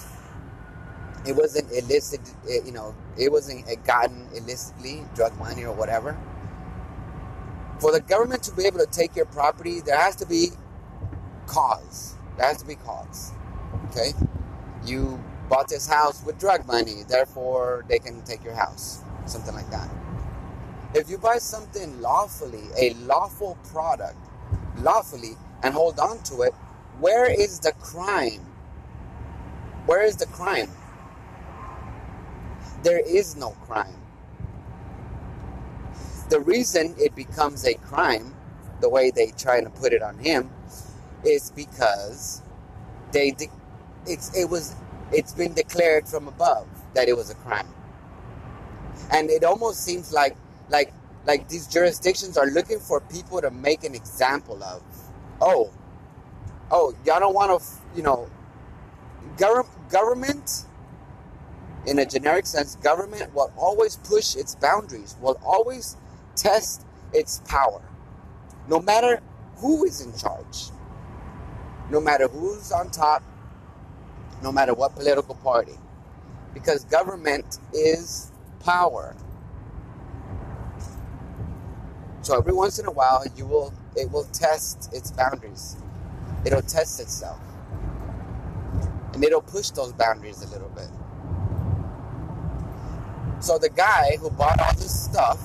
It 1.26 1.36
wasn't 1.36 1.70
illicit, 1.72 2.20
eh, 2.48 2.60
you 2.64 2.72
know. 2.72 2.94
It 3.18 3.30
wasn't 3.30 3.66
gotten 3.84 4.26
illicitly, 4.34 5.04
drug 5.14 5.38
money 5.38 5.64
or 5.64 5.74
whatever. 5.74 6.16
For 7.78 7.92
the 7.92 8.00
government 8.00 8.42
to 8.44 8.52
be 8.52 8.64
able 8.66 8.78
to 8.78 8.86
take 8.86 9.16
your 9.16 9.26
property, 9.26 9.80
there 9.80 9.98
has 9.98 10.16
to 10.16 10.26
be 10.26 10.48
cause. 11.46 12.14
There 12.36 12.46
has 12.46 12.58
to 12.58 12.66
be 12.66 12.74
cause. 12.76 13.32
Okay? 13.90 14.12
You 14.84 15.22
bought 15.48 15.68
this 15.68 15.86
house 15.86 16.22
with 16.24 16.38
drug 16.38 16.66
money, 16.66 17.02
therefore 17.08 17.84
they 17.88 17.98
can 17.98 18.22
take 18.22 18.44
your 18.44 18.54
house. 18.54 19.02
Something 19.26 19.54
like 19.54 19.70
that. 19.70 19.88
If 20.94 21.10
you 21.10 21.18
buy 21.18 21.38
something 21.38 22.00
lawfully, 22.00 22.64
a 22.78 22.94
lawful 22.94 23.56
product, 23.70 24.16
lawfully, 24.78 25.36
and 25.62 25.74
hold 25.74 25.98
on 25.98 26.22
to 26.24 26.42
it, 26.42 26.54
where 26.98 27.30
is 27.30 27.60
the 27.60 27.72
crime? 27.72 28.46
Where 29.86 30.02
is 30.02 30.16
the 30.16 30.26
crime? 30.26 30.70
There 32.82 33.00
is 33.00 33.36
no 33.36 33.50
crime. 33.66 33.94
The 36.30 36.40
reason 36.40 36.94
it 36.98 37.14
becomes 37.16 37.66
a 37.66 37.74
crime, 37.74 38.34
the 38.80 38.88
way 38.88 39.10
they 39.10 39.32
try 39.32 39.62
to 39.62 39.70
put 39.70 39.92
it 39.92 40.02
on 40.02 40.18
him, 40.18 40.50
is 41.24 41.50
because 41.52 42.42
they 43.12 43.32
de- 43.32 43.50
it's 44.06 44.36
it 44.36 44.48
was 44.48 44.74
it's 45.12 45.32
been 45.34 45.54
declared 45.54 46.08
from 46.08 46.28
above 46.28 46.68
that 46.94 47.08
it 47.08 47.16
was 47.16 47.30
a 47.30 47.34
crime. 47.36 47.68
And 49.12 49.30
it 49.30 49.44
almost 49.44 49.84
seems 49.84 50.12
like 50.12 50.36
like 50.70 50.92
like 51.26 51.48
these 51.48 51.66
jurisdictions 51.66 52.38
are 52.38 52.46
looking 52.46 52.80
for 52.80 53.00
people 53.00 53.40
to 53.40 53.50
make 53.50 53.84
an 53.84 53.94
example 53.94 54.62
of. 54.64 54.82
Oh, 55.40 55.70
oh, 56.70 56.94
y'all 57.06 57.20
don't 57.20 57.34
want 57.34 57.60
to, 57.60 57.66
you 57.96 58.02
know, 58.02 58.30
gov- 59.36 59.68
government, 59.90 60.64
in 61.86 61.98
a 61.98 62.06
generic 62.06 62.46
sense, 62.46 62.76
government 62.76 63.34
will 63.34 63.52
always 63.56 63.96
push 63.96 64.36
its 64.36 64.54
boundaries, 64.54 65.16
will 65.20 65.40
always 65.44 65.96
test 66.36 66.84
its 67.12 67.40
power, 67.46 67.82
no 68.68 68.80
matter 68.80 69.20
who 69.56 69.84
is 69.84 70.00
in 70.00 70.16
charge 70.16 70.70
no 71.90 72.00
matter 72.00 72.28
who's 72.28 72.72
on 72.72 72.90
top, 72.90 73.22
no 74.42 74.52
matter 74.52 74.72
what 74.74 74.94
political 74.94 75.34
party. 75.36 75.74
Because 76.54 76.84
government 76.84 77.58
is 77.72 78.30
power. 78.60 79.14
So 82.22 82.38
every 82.38 82.52
once 82.52 82.78
in 82.78 82.86
a 82.86 82.90
while 82.90 83.24
you 83.36 83.46
will 83.46 83.72
it 83.96 84.10
will 84.10 84.24
test 84.24 84.92
its 84.94 85.10
boundaries. 85.10 85.76
It'll 86.44 86.62
test 86.62 87.00
itself. 87.00 87.40
And 89.14 89.24
it'll 89.24 89.42
push 89.42 89.70
those 89.70 89.92
boundaries 89.92 90.42
a 90.42 90.48
little 90.48 90.68
bit. 90.70 90.88
So 93.40 93.58
the 93.58 93.70
guy 93.70 94.16
who 94.20 94.30
bought 94.30 94.60
all 94.60 94.74
this 94.74 95.04
stuff, 95.04 95.40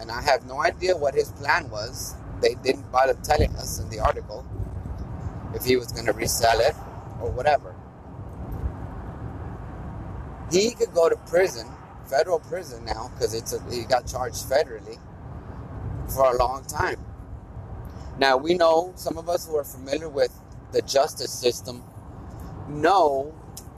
and 0.00 0.10
I 0.10 0.22
have 0.22 0.46
no 0.46 0.62
idea 0.62 0.96
what 0.96 1.14
his 1.14 1.32
plan 1.32 1.68
was, 1.70 2.14
they 2.40 2.54
didn't 2.56 2.90
bother 2.92 3.14
telling 3.24 3.54
us 3.56 3.80
in 3.80 3.90
the 3.90 3.98
article 4.00 4.46
if 5.54 5.64
he 5.64 5.76
was 5.76 5.90
going 5.92 6.06
to 6.06 6.12
resell 6.12 6.60
it 6.60 6.74
or 7.20 7.30
whatever. 7.30 7.74
He 10.50 10.70
could 10.70 10.94
go 10.94 11.08
to 11.08 11.16
prison, 11.26 11.66
federal 12.08 12.38
prison 12.38 12.84
now, 12.84 13.10
because 13.14 13.34
it's 13.34 13.52
a, 13.52 13.60
he 13.70 13.84
got 13.84 14.06
charged 14.06 14.44
federally 14.46 14.98
for 16.14 16.32
a 16.34 16.38
long 16.38 16.64
time. 16.64 17.04
Now 18.18 18.36
we 18.36 18.54
know 18.54 18.92
some 18.96 19.18
of 19.18 19.28
us 19.28 19.46
who 19.46 19.56
are 19.56 19.64
familiar 19.64 20.08
with 20.08 20.32
the 20.72 20.82
justice 20.82 21.32
system 21.32 21.82
know 22.68 23.34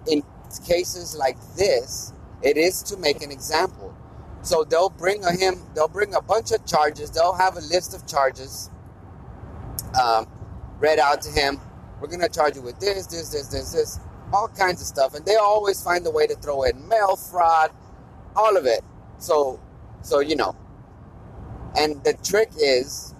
in 0.07 0.23
cases 0.67 1.17
like 1.17 1.39
this, 1.57 2.13
it 2.43 2.57
is 2.57 2.83
to 2.85 2.97
make 2.97 3.23
an 3.23 3.31
example. 3.31 3.95
So 4.43 4.65
they'll 4.65 4.91
bring 4.91 5.25
a 5.25 5.33
him, 5.33 5.57
they'll 5.75 5.89
bring 5.89 6.15
a 6.15 6.23
bunch 6.23 6.53
of 6.53 6.65
charges. 6.67 7.11
They'll 7.11 7.35
have 7.35 7.57
a 7.57 7.61
list 7.61 7.95
of 7.95 8.07
charges. 8.07 8.71
Um, 10.01 10.27
read 10.79 10.99
out 10.99 11.23
to 11.23 11.31
him. 11.31 11.61
We're 12.01 12.09
going 12.09 12.21
to 12.21 12.29
charge 12.29 12.57
you 12.57 12.63
with 12.63 12.81
this, 12.81 13.07
this, 13.07 13.31
this, 13.31 13.49
this, 13.49 13.73
this, 13.73 14.01
all 14.33 14.49
kinds 14.49 14.81
of 14.81 14.87
stuff. 14.87 15.15
And 15.15 15.27
they 15.27 15.37
always 15.37 15.83
find 15.83 16.07
a 16.07 16.11
way 16.11 16.27
to 16.27 16.35
throw 16.37 16.63
in 16.65 16.89
mail 16.89 17.17
fraud, 17.17 17.73
all 18.37 18.57
of 18.57 18.67
it. 18.67 18.83
So, 19.19 19.61
so 20.03 20.21
you 20.21 20.37
know. 20.37 20.57
And 21.77 22.03
the 22.05 22.15
trick 22.15 22.51
is, 22.59 23.15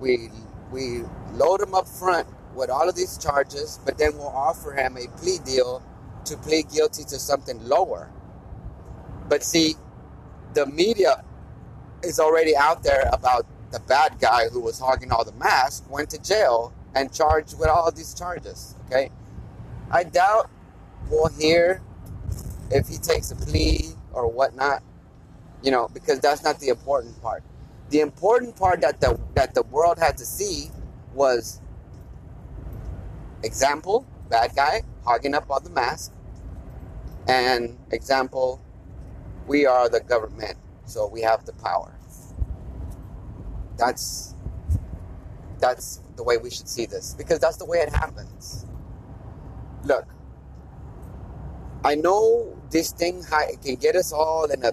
we 0.00 0.30
we 0.72 1.02
load 1.34 1.60
him 1.60 1.74
up 1.74 1.86
front 1.86 2.28
with 2.54 2.70
all 2.70 2.88
of 2.88 2.96
these 2.96 3.18
charges, 3.18 3.80
but 3.84 3.98
then 3.98 4.16
we'll 4.16 4.28
offer 4.28 4.72
him 4.72 4.96
a 4.96 5.06
plea 5.18 5.38
deal 5.44 5.82
to 6.24 6.36
plead 6.38 6.70
guilty 6.70 7.04
to 7.04 7.18
something 7.18 7.62
lower. 7.64 8.10
But 9.28 9.42
see, 9.42 9.76
the 10.54 10.66
media 10.66 11.24
is 12.02 12.20
already 12.20 12.56
out 12.56 12.82
there 12.82 13.08
about 13.12 13.46
the 13.70 13.80
bad 13.80 14.18
guy 14.20 14.48
who 14.48 14.60
was 14.60 14.78
hogging 14.78 15.10
all 15.10 15.24
the 15.24 15.32
masks 15.32 15.86
went 15.88 16.10
to 16.10 16.22
jail 16.22 16.72
and 16.94 17.12
charged 17.12 17.58
with 17.58 17.68
all 17.68 17.90
these 17.90 18.14
charges. 18.14 18.76
Okay, 18.86 19.10
I 19.90 20.04
doubt 20.04 20.50
we'll 21.10 21.28
hear 21.28 21.82
if 22.70 22.88
he 22.88 22.96
takes 22.98 23.30
a 23.30 23.36
plea 23.36 23.90
or 24.12 24.30
whatnot. 24.30 24.82
You 25.62 25.70
know, 25.70 25.88
because 25.92 26.20
that's 26.20 26.44
not 26.44 26.60
the 26.60 26.68
important 26.68 27.20
part. 27.22 27.42
The 27.90 28.00
important 28.00 28.56
part 28.56 28.82
that 28.82 29.00
the 29.00 29.18
that 29.34 29.54
the 29.54 29.62
world 29.62 29.98
had 29.98 30.16
to 30.18 30.26
see 30.26 30.70
was 31.14 31.60
example 33.42 34.06
bad 34.28 34.54
guy 34.54 34.82
hogging 35.04 35.34
up 35.34 35.50
all 35.50 35.60
the 35.60 35.70
mask, 35.70 36.12
and 37.28 37.78
example 37.90 38.60
we 39.46 39.66
are 39.66 39.88
the 39.88 40.00
government, 40.00 40.56
so 40.86 41.06
we 41.08 41.20
have 41.22 41.44
the 41.44 41.52
power. 41.54 41.94
That's 43.76 44.34
that's 45.60 46.00
the 46.16 46.22
way 46.22 46.36
we 46.36 46.50
should 46.50 46.68
see 46.68 46.86
this 46.86 47.14
because 47.16 47.38
that's 47.38 47.56
the 47.56 47.66
way 47.66 47.78
it 47.78 47.88
happens. 47.88 48.66
Look, 49.84 50.06
I 51.84 51.94
know 51.94 52.56
this 52.70 52.92
thing 52.92 53.22
can 53.62 53.76
get 53.76 53.96
us 53.96 54.12
all 54.12 54.46
in 54.46 54.64
a 54.64 54.72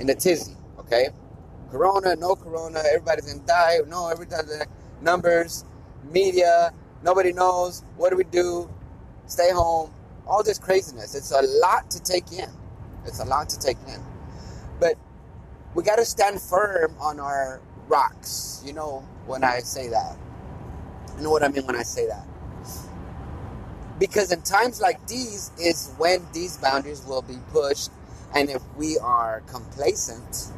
in 0.00 0.10
a 0.10 0.14
tizzy, 0.14 0.56
okay? 0.78 1.08
Corona, 1.70 2.16
no 2.16 2.34
corona, 2.34 2.82
everybody's 2.86 3.32
gonna 3.32 3.46
die. 3.46 3.78
No, 3.86 4.08
everybody 4.08 4.42
numbers, 5.00 5.64
media, 6.10 6.72
nobody 7.02 7.32
knows. 7.32 7.84
What 7.96 8.10
do 8.10 8.16
we 8.16 8.24
do? 8.24 8.68
Stay 9.26 9.50
home. 9.52 9.92
All 10.26 10.42
this 10.42 10.58
craziness. 10.58 11.14
It's 11.14 11.30
a 11.30 11.42
lot 11.42 11.90
to 11.92 12.00
take 12.02 12.32
in. 12.32 12.50
It's 13.06 13.20
a 13.20 13.24
lot 13.24 13.48
to 13.50 13.58
take 13.58 13.78
in. 13.88 14.00
But 14.78 14.96
we 15.74 15.82
got 15.82 15.96
to 15.96 16.04
stand 16.04 16.40
firm 16.40 16.94
on 17.00 17.20
our 17.20 17.60
rocks. 17.88 18.62
You 18.64 18.72
know 18.72 19.04
when 19.26 19.44
I 19.44 19.60
say 19.60 19.88
that. 19.88 20.16
You 21.16 21.24
know 21.24 21.30
what 21.30 21.42
I 21.42 21.48
mean 21.48 21.66
when 21.66 21.76
I 21.76 21.82
say 21.82 22.06
that. 22.06 22.26
Because 23.98 24.32
in 24.32 24.42
times 24.42 24.80
like 24.80 25.06
these 25.06 25.50
is 25.58 25.92
when 25.98 26.26
these 26.32 26.56
boundaries 26.56 27.04
will 27.04 27.22
be 27.22 27.36
pushed, 27.52 27.90
and 28.34 28.48
if 28.48 28.62
we 28.76 28.98
are 28.98 29.42
complacent, 29.46 30.52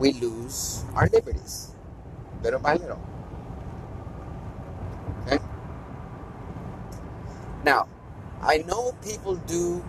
we 0.00 0.12
lose 0.14 0.84
our 0.94 1.08
liberties, 1.12 1.72
little 2.42 2.58
by 2.58 2.74
little. 2.74 3.00
Okay? 5.26 5.38
Now, 7.64 7.88
I 8.42 8.58
know 8.58 8.92
people 9.02 9.36
do 9.36 9.84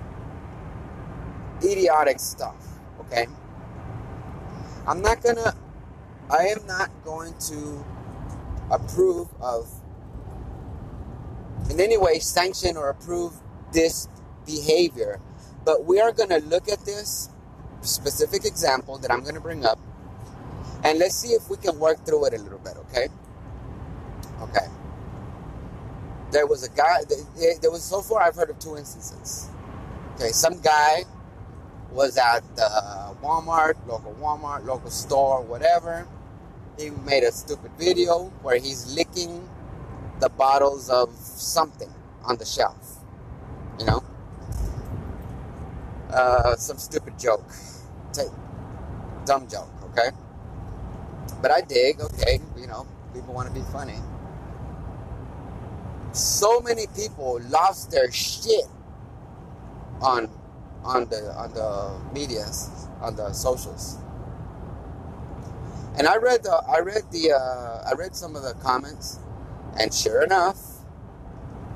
idiotic 1.63 2.19
stuff, 2.19 2.55
okay? 3.01 3.27
I'm 4.87 5.01
not 5.01 5.23
gonna 5.23 5.55
I 6.29 6.47
am 6.47 6.65
not 6.67 6.89
going 7.03 7.33
to 7.49 7.85
approve 8.71 9.29
of 9.39 9.69
in 11.69 11.79
any 11.79 11.97
way 11.97 12.19
sanction 12.19 12.77
or 12.77 12.89
approve 12.89 13.33
this 13.71 14.07
behavior. 14.45 15.19
But 15.63 15.85
we 15.85 15.99
are 15.99 16.11
to 16.29 16.39
look 16.39 16.69
at 16.69 16.85
this 16.85 17.29
specific 17.81 18.45
example 18.45 18.97
that 18.99 19.11
I'm 19.11 19.21
to 19.35 19.41
bring 19.41 19.65
up 19.65 19.79
and 20.83 20.99
let's 20.99 21.15
see 21.15 21.29
if 21.29 21.49
we 21.49 21.57
can 21.57 21.79
work 21.79 22.05
through 22.05 22.25
it 22.25 22.33
a 22.33 22.37
little 22.37 22.59
bit, 22.59 22.77
okay? 22.77 23.07
Okay. 24.41 24.67
There 26.31 26.45
was 26.45 26.63
a 26.63 26.69
guy, 26.69 27.01
there 27.61 27.71
was 27.71 27.83
so 27.83 28.01
far 28.01 28.21
I've 28.21 28.35
heard 28.35 28.51
of 28.51 28.59
two 28.59 28.77
instances. 28.77 29.49
Okay, 30.15 30.29
some 30.29 30.59
guy 30.61 31.03
was 31.95 32.17
at 32.17 32.41
the 32.57 33.15
Walmart, 33.23 33.75
local 33.87 34.13
Walmart, 34.19 34.65
local 34.65 34.91
store, 34.91 35.41
whatever. 35.41 36.05
He 36.77 36.89
made 36.89 37.23
a 37.23 37.31
stupid 37.31 37.71
video 37.79 38.25
where 38.41 38.57
he's 38.57 38.93
licking 38.93 39.47
the 40.19 40.29
bottles 40.29 40.89
of 40.89 41.09
something 41.15 41.91
on 42.23 42.37
the 42.37 42.45
shelf. 42.45 42.99
You 43.79 43.85
know? 43.85 44.03
Uh, 46.11 46.55
some 46.55 46.77
stupid 46.77 47.17
joke. 47.17 47.49
Take, 48.11 48.27
dumb 49.25 49.47
joke, 49.47 49.71
okay? 49.91 50.09
But 51.41 51.51
I 51.51 51.61
dig, 51.61 52.01
okay, 52.01 52.39
you 52.57 52.67
know, 52.67 52.85
people 53.13 53.33
want 53.33 53.47
to 53.47 53.53
be 53.53 53.65
funny. 53.71 53.99
So 56.11 56.59
many 56.59 56.87
people 56.95 57.39
lost 57.49 57.91
their 57.91 58.11
shit 58.11 58.65
on 60.01 60.29
on 60.85 61.09
the 61.09 61.33
on 61.35 61.53
the 61.53 61.99
medias, 62.13 62.87
on 63.01 63.15
the 63.15 63.33
socials. 63.33 63.97
And 65.97 66.07
I 66.07 66.17
read 66.17 66.43
the 66.43 66.53
I 66.69 66.79
read 66.79 67.03
the 67.11 67.33
uh, 67.33 67.89
I 67.89 67.93
read 67.97 68.15
some 68.15 68.35
of 68.35 68.43
the 68.43 68.53
comments, 68.55 69.19
and 69.79 69.93
sure 69.93 70.23
enough, 70.23 70.59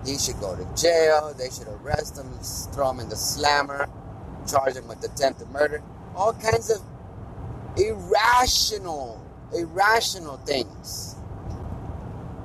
he 0.06 0.18
should 0.18 0.40
go 0.40 0.56
to 0.56 0.82
jail. 0.82 1.34
They 1.38 1.50
should 1.50 1.68
arrest 1.68 2.18
him, 2.18 2.32
throw 2.74 2.92
him 2.92 3.00
in 3.02 3.10
the 3.10 3.16
slammer, 3.16 3.90
charge 4.50 4.76
him 4.76 4.88
with 4.88 5.04
attempted 5.04 5.50
murder. 5.50 5.82
All 6.16 6.34
kinds 6.34 6.70
of 6.70 6.82
irrational, 7.78 9.22
irrational 9.54 10.38
things. 10.38 11.16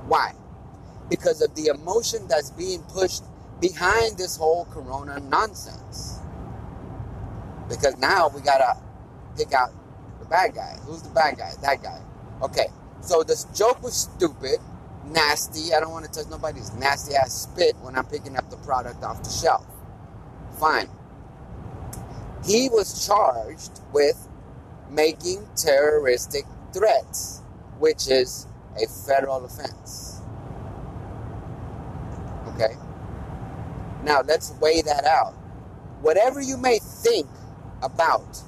Why? 0.06 0.32
Because 1.10 1.42
of 1.42 1.54
the 1.54 1.68
emotion 1.68 2.28
that's 2.28 2.50
being 2.50 2.82
pushed 2.84 3.24
behind 3.60 4.18
this 4.18 4.36
whole 4.36 4.66
corona 4.66 5.20
nonsense. 5.20 6.13
Because 7.76 7.96
now 7.98 8.28
we 8.28 8.40
gotta 8.40 8.76
pick 9.36 9.52
out 9.52 9.70
the 10.20 10.26
bad 10.26 10.54
guy. 10.54 10.76
Who's 10.86 11.02
the 11.02 11.10
bad 11.10 11.36
guy? 11.36 11.52
That 11.62 11.82
guy. 11.82 12.00
Okay. 12.42 12.66
So 13.00 13.22
this 13.22 13.44
joke 13.54 13.82
was 13.82 13.94
stupid, 13.94 14.58
nasty. 15.06 15.74
I 15.74 15.80
don't 15.80 15.90
want 15.90 16.06
to 16.06 16.10
touch 16.10 16.30
nobody's 16.30 16.72
nasty 16.74 17.14
ass 17.14 17.42
spit 17.42 17.76
when 17.82 17.96
I'm 17.96 18.06
picking 18.06 18.36
up 18.36 18.48
the 18.50 18.56
product 18.58 19.02
off 19.02 19.22
the 19.22 19.30
shelf. 19.30 19.66
Fine. 20.58 20.88
He 22.46 22.68
was 22.68 23.06
charged 23.06 23.80
with 23.92 24.28
making 24.90 25.46
terroristic 25.56 26.44
threats, 26.72 27.42
which 27.78 28.08
is 28.08 28.46
a 28.82 28.86
federal 28.86 29.44
offense. 29.44 30.20
Okay? 32.48 32.76
Now 34.02 34.22
let's 34.22 34.52
weigh 34.60 34.82
that 34.82 35.04
out. 35.04 35.32
Whatever 36.00 36.40
you 36.40 36.56
may 36.56 36.78
think 36.78 37.26
about 37.84 38.38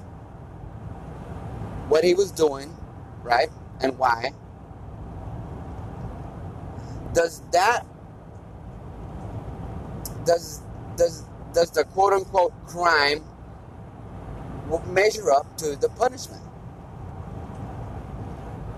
what 1.88 2.04
he 2.04 2.14
was 2.14 2.32
doing, 2.32 2.76
right, 3.24 3.50
and 3.82 3.98
why, 3.98 4.32
does 7.14 7.42
that 7.52 7.86
does 10.24 10.62
does 10.96 11.24
does 11.54 11.70
the 11.72 11.84
quote 11.84 12.12
unquote 12.14 12.52
crime 12.66 13.24
measure 14.88 15.30
up 15.32 15.56
to 15.58 15.76
the 15.76 15.88
punishment? 15.90 16.42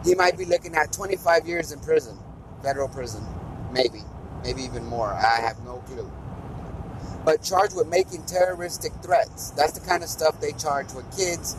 He 0.04 0.14
might 0.14 0.38
be 0.38 0.44
looking 0.46 0.76
at 0.76 0.92
25 0.92 1.46
years 1.48 1.72
in 1.72 1.80
prison, 1.80 2.18
federal 2.62 2.88
prison, 2.88 3.24
maybe, 3.72 4.02
maybe 4.44 4.62
even 4.62 4.84
more. 4.86 5.08
I 5.12 5.40
have 5.40 5.62
no 5.64 5.78
clue 5.86 6.10
but 7.24 7.42
charged 7.42 7.76
with 7.76 7.88
making 7.88 8.24
terroristic 8.24 8.92
threats. 9.02 9.50
That's 9.50 9.72
the 9.72 9.86
kind 9.86 10.02
of 10.02 10.08
stuff 10.08 10.40
they 10.40 10.52
charge 10.52 10.92
with 10.92 11.04
kids 11.16 11.56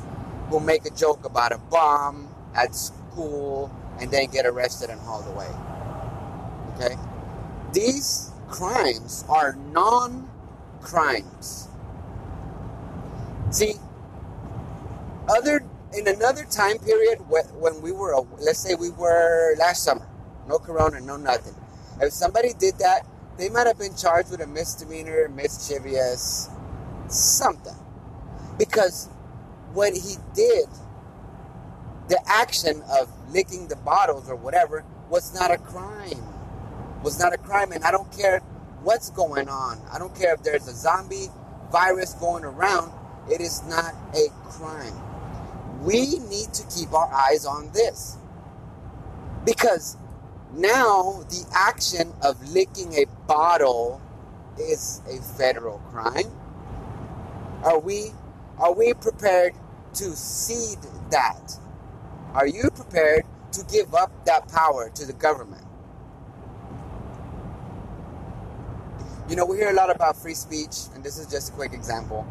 who 0.50 0.60
make 0.60 0.86
a 0.86 0.92
joke 0.92 1.26
about 1.26 1.52
a 1.52 1.58
bomb 1.58 2.28
at 2.56 2.76
school 2.76 3.72
and 4.00 4.10
then 4.10 4.28
get 4.28 4.46
arrested 4.46 4.90
and 4.90 5.00
hauled 5.02 5.28
away. 5.28 5.50
Okay? 6.76 6.96
These 7.74 8.32
crimes 8.48 9.26
are 9.30 9.56
non 9.72 10.30
crimes. 10.82 11.68
See, 13.52 13.76
other 15.28 15.64
in 15.96 16.08
another 16.08 16.46
time 16.46 16.78
period 16.80 17.18
when 17.28 17.82
we 17.82 17.92
were, 17.92 18.16
let's 18.40 18.60
say 18.60 18.76
we 18.76 18.90
were 18.92 19.56
last 19.58 19.84
summer, 19.84 20.08
no 20.48 20.60
corona, 20.60 21.00
no 21.02 21.18
nothing. 21.18 21.56
If 22.02 22.14
somebody 22.14 22.54
did 22.54 22.78
that, 22.80 23.06
they 23.40 23.50
might 23.50 23.68
have 23.68 23.80
been 23.80 23.96
charged 23.96 24.32
with 24.32 24.42
a 24.42 24.48
misdemeanor, 24.48 25.30
mischievous, 25.30 26.50
something. 27.08 27.76
Because 28.58 29.08
what 29.74 29.94
he 29.94 30.16
did, 30.36 30.68
the 32.10 32.20
action 32.28 32.84
of 32.92 33.10
licking 33.32 33.68
the 33.70 33.78
bottles 33.78 34.30
or 34.30 34.36
whatever, 34.36 34.84
was 35.10 35.34
not 35.34 35.52
a 35.52 35.58
crime. 35.58 36.22
Was 37.02 37.18
not 37.18 37.34
a 37.34 37.38
crime, 37.38 37.72
and 37.72 37.84
I 37.84 37.92
don't 37.92 38.12
care 38.12 38.40
what's 38.84 39.10
going 39.12 39.48
on. 39.48 39.80
I 39.92 40.00
don't 40.00 40.14
care 40.16 40.34
if 40.34 40.44
there's 40.44 40.68
a 40.68 40.74
zombie 40.76 41.28
virus 41.72 42.14
going 42.16 42.44
around. 42.44 42.92
It 43.32 43.40
is 43.40 43.64
not 43.68 43.94
a 44.16 44.28
crime. 44.50 44.94
We 45.84 46.20
need 46.20 46.54
to 46.54 46.64
keep 46.76 46.92
our 46.94 47.12
eyes 47.14 47.46
on 47.46 47.72
this. 47.72 48.18
Because 49.46 49.96
now, 50.54 51.24
the 51.30 51.46
action 51.54 52.14
of 52.24 52.52
licking 52.52 52.94
a 52.96 53.06
bottle 53.28 54.02
is 54.60 55.02
a 55.10 55.22
federal 55.38 55.80
crime. 55.92 56.32
Are 57.64 57.80
we 57.80 58.12
are 58.60 58.74
we 58.74 58.94
prepared 58.94 59.54
to 59.96 60.16
cede 60.16 60.80
that? 61.12 61.54
Are 62.34 62.48
you 62.48 62.70
prepared 62.76 63.26
to 63.54 63.66
give 63.66 63.96
up 63.96 64.12
that 64.26 64.48
power 64.50 64.90
to 64.96 65.06
the 65.06 65.14
government? 65.14 65.66
You 69.30 69.36
know, 69.36 69.46
we 69.46 69.58
hear 69.58 69.70
a 69.70 69.74
lot 69.74 69.94
about 69.96 70.18
free 70.18 70.34
speech, 70.36 70.78
and 70.96 71.04
this 71.04 71.18
is 71.20 71.28
just 71.28 71.50
a 71.50 71.54
quick 71.54 71.74
example. 71.74 72.28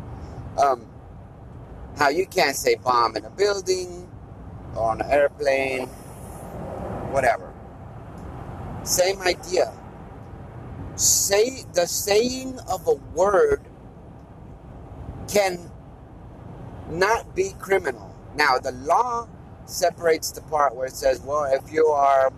Um, 0.58 0.86
how 1.96 2.10
you 2.10 2.26
can't 2.26 2.56
say 2.56 2.76
bomb 2.76 3.16
in 3.16 3.24
a 3.24 3.30
building 3.30 4.10
or 4.76 4.90
on 4.92 5.00
an 5.02 5.10
airplane, 5.10 5.88
whatever. 7.12 7.47
Same 8.88 9.20
idea. 9.20 9.72
Say 10.96 11.64
the 11.74 11.86
saying 11.86 12.58
of 12.70 12.86
a 12.88 12.94
word 13.14 13.60
can 15.28 15.70
not 16.90 17.36
be 17.36 17.52
criminal. 17.58 18.14
Now 18.34 18.58
the 18.58 18.72
law 18.72 19.28
separates 19.66 20.32
the 20.32 20.40
part 20.40 20.74
where 20.74 20.86
it 20.86 20.94
says, 20.94 21.20
well, 21.20 21.44
if 21.44 21.70
you 21.70 21.86
are 21.88 22.32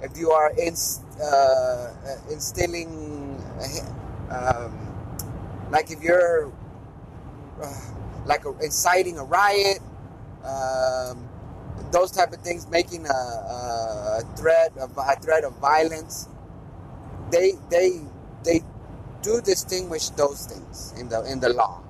if 0.00 0.16
you 0.16 0.30
are 0.30 0.52
inst, 0.58 1.02
uh, 1.20 1.90
instilling, 2.30 3.42
um, 4.30 4.78
like 5.70 5.90
if 5.90 6.02
you're 6.02 6.52
uh, 7.62 7.80
like 8.26 8.44
a, 8.44 8.56
inciting 8.58 9.18
a 9.18 9.24
riot, 9.24 9.80
um, 10.44 11.23
those 11.92 12.10
type 12.12 12.32
of 12.32 12.40
things, 12.40 12.68
making 12.70 13.06
a, 13.06 13.10
a 13.10 14.22
threat 14.36 14.72
of 14.78 14.96
a 14.98 15.16
threat 15.20 15.44
of 15.44 15.56
violence, 15.58 16.28
they 17.30 17.52
they 17.70 18.00
they 18.44 18.62
do 19.22 19.40
distinguish 19.42 20.10
those 20.10 20.46
things 20.46 20.94
in 20.98 21.08
the 21.08 21.24
in 21.30 21.40
the 21.40 21.50
law. 21.50 21.82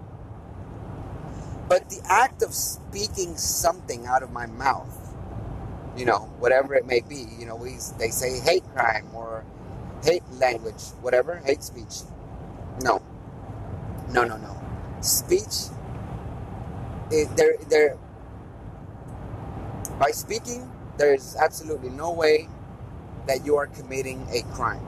But 1.68 1.90
the 1.90 2.00
act 2.08 2.42
of 2.42 2.54
speaking 2.54 3.36
something 3.36 4.06
out 4.06 4.22
of 4.22 4.32
my 4.32 4.46
mouth, 4.46 5.14
you 5.96 6.06
know, 6.06 6.30
whatever 6.40 6.74
it 6.74 6.86
may 6.86 7.00
be, 7.00 7.26
you 7.38 7.46
know, 7.46 7.56
we 7.56 7.78
they 7.98 8.10
say 8.10 8.40
hate 8.40 8.64
crime 8.74 9.08
or 9.14 9.44
hate 10.04 10.24
language, 10.34 10.82
whatever, 11.02 11.36
hate 11.44 11.62
speech. 11.64 12.02
No, 12.82 13.02
no, 14.10 14.24
no, 14.24 14.36
no. 14.38 14.56
Speech. 15.02 15.70
It, 17.10 17.36
there, 17.36 17.54
there 17.70 17.98
by 19.98 20.10
speaking, 20.10 20.70
there 20.98 21.14
is 21.14 21.36
absolutely 21.36 21.90
no 21.90 22.12
way 22.12 22.48
that 23.26 23.44
you 23.44 23.56
are 23.56 23.66
committing 23.66 24.26
a 24.32 24.42
crime. 24.54 24.86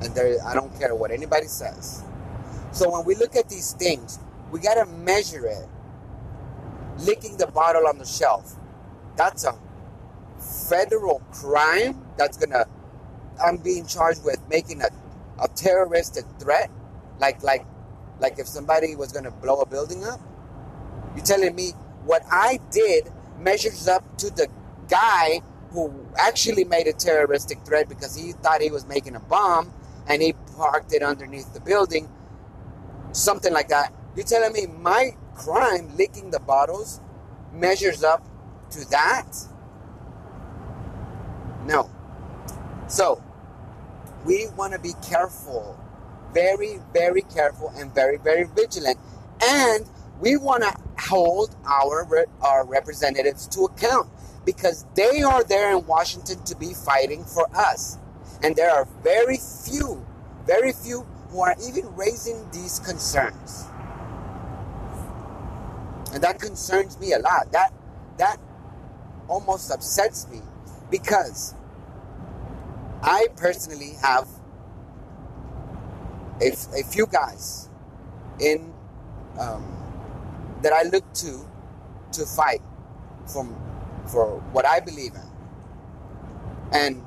And 0.00 0.14
there, 0.14 0.36
I 0.46 0.54
don't 0.54 0.76
care 0.78 0.94
what 0.94 1.10
anybody 1.10 1.46
says. 1.46 2.02
So 2.72 2.90
when 2.90 3.04
we 3.04 3.14
look 3.14 3.36
at 3.36 3.48
these 3.48 3.72
things, 3.74 4.18
we 4.50 4.60
got 4.60 4.74
to 4.74 4.86
measure 4.86 5.46
it. 5.46 5.68
Licking 6.98 7.36
the 7.38 7.46
bottle 7.46 7.86
on 7.86 7.98
the 7.98 8.04
shelf, 8.04 8.54
that's 9.16 9.44
a 9.44 9.58
federal 10.68 11.20
crime 11.32 12.04
that's 12.16 12.36
going 12.36 12.50
to 12.50 12.66
I'm 13.42 13.56
being 13.56 13.86
charged 13.86 14.24
with 14.24 14.40
making 14.48 14.82
a, 14.82 14.88
a 15.42 15.48
terroristic 15.48 16.24
threat, 16.38 16.70
like 17.18 17.42
like 17.42 17.66
like 18.20 18.38
if 18.38 18.46
somebody 18.46 18.96
was 18.96 19.12
gonna 19.12 19.30
blow 19.30 19.60
a 19.60 19.66
building 19.66 20.04
up. 20.04 20.20
You're 21.16 21.24
telling 21.24 21.54
me 21.54 21.72
what 22.04 22.22
I 22.30 22.60
did 22.70 23.10
measures 23.40 23.88
up 23.88 24.04
to 24.18 24.30
the 24.30 24.48
guy 24.88 25.40
who 25.70 25.92
actually 26.18 26.64
made 26.64 26.86
a 26.86 26.92
terroristic 26.92 27.64
threat 27.64 27.88
because 27.88 28.16
he 28.16 28.32
thought 28.32 28.60
he 28.60 28.70
was 28.70 28.86
making 28.86 29.14
a 29.14 29.20
bomb 29.20 29.72
and 30.08 30.20
he 30.20 30.34
parked 30.56 30.92
it 30.92 31.02
underneath 31.02 31.52
the 31.54 31.60
building, 31.60 32.08
something 33.12 33.52
like 33.52 33.68
that. 33.68 33.92
You're 34.16 34.26
telling 34.26 34.52
me 34.52 34.66
my 34.66 35.16
crime, 35.34 35.96
licking 35.96 36.30
the 36.30 36.40
bottles, 36.40 37.00
measures 37.52 38.02
up 38.02 38.24
to 38.70 38.88
that? 38.90 39.26
No. 41.66 41.90
So, 42.88 43.22
we 44.24 44.48
want 44.56 44.72
to 44.72 44.78
be 44.78 44.94
careful, 45.08 45.78
very, 46.34 46.80
very 46.92 47.22
careful, 47.22 47.72
and 47.76 47.94
very, 47.94 48.16
very 48.16 48.44
vigilant. 48.44 48.98
And 49.42 49.86
we 50.20 50.36
want 50.36 50.62
to 50.62 50.74
hold 50.98 51.56
our 51.64 52.26
our 52.42 52.66
representatives 52.66 53.46
to 53.48 53.64
account 53.64 54.08
because 54.44 54.86
they 54.94 55.22
are 55.22 55.42
there 55.44 55.76
in 55.76 55.86
Washington 55.86 56.42
to 56.44 56.56
be 56.56 56.74
fighting 56.74 57.24
for 57.24 57.46
us. 57.54 57.98
And 58.42 58.56
there 58.56 58.70
are 58.70 58.86
very 59.02 59.38
few, 59.38 60.04
very 60.46 60.72
few 60.72 61.06
who 61.30 61.40
are 61.40 61.54
even 61.66 61.94
raising 61.94 62.50
these 62.50 62.78
concerns. 62.80 63.66
And 66.12 66.22
that 66.22 66.40
concerns 66.40 66.98
me 66.98 67.12
a 67.12 67.18
lot. 67.18 67.52
That 67.52 67.72
that 68.18 68.38
almost 69.28 69.70
upsets 69.70 70.28
me 70.28 70.40
because 70.90 71.54
I 73.02 73.28
personally 73.36 73.92
have 74.02 74.28
a, 76.42 76.52
a 76.78 76.82
few 76.84 77.06
guys 77.06 77.68
in 78.40 78.72
um, 79.38 79.79
that 80.62 80.72
I 80.72 80.82
look 80.82 81.10
to 81.14 81.46
to 82.12 82.26
fight 82.26 82.60
from 83.26 83.54
for 84.06 84.38
what 84.52 84.66
I 84.66 84.80
believe 84.80 85.14
in. 85.14 85.30
And 86.72 87.02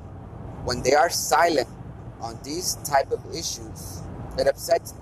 when 0.64 0.82
they 0.82 0.94
are 0.94 1.10
silent 1.10 1.68
on 2.20 2.38
these 2.42 2.76
type 2.76 3.12
of 3.12 3.24
issues, 3.30 4.02
it 4.38 4.46
upsets 4.46 4.94
me 4.94 5.00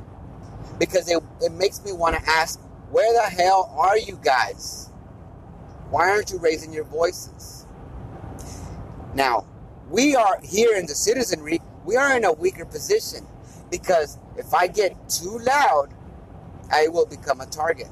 because 0.79 1.09
it, 1.09 1.23
it 1.41 1.53
makes 1.53 1.85
me 1.85 1.93
want 1.93 2.17
to 2.17 2.31
ask, 2.31 2.61
where 2.91 3.13
the 3.13 3.29
hell 3.31 3.73
are 3.79 3.97
you 3.97 4.19
guys? 4.23 4.91
Why 5.91 6.11
aren't 6.11 6.31
you 6.31 6.39
raising 6.39 6.73
your 6.73 6.85
voices? 6.85 7.67
Now, 9.15 9.47
we 9.91 10.17
are 10.17 10.41
here 10.43 10.75
in 10.77 10.87
the 10.87 10.95
citizenry, 10.95 11.61
we 11.85 11.97
are 11.97 12.17
in 12.17 12.25
a 12.25 12.33
weaker 12.33 12.65
position 12.65 13.27
because 13.71 14.19
if 14.37 14.55
I 14.55 14.67
get 14.67 14.97
too 15.09 15.39
loud, 15.39 15.89
I 16.71 16.89
will 16.89 17.07
become 17.07 17.41
a 17.41 17.47
target. 17.47 17.89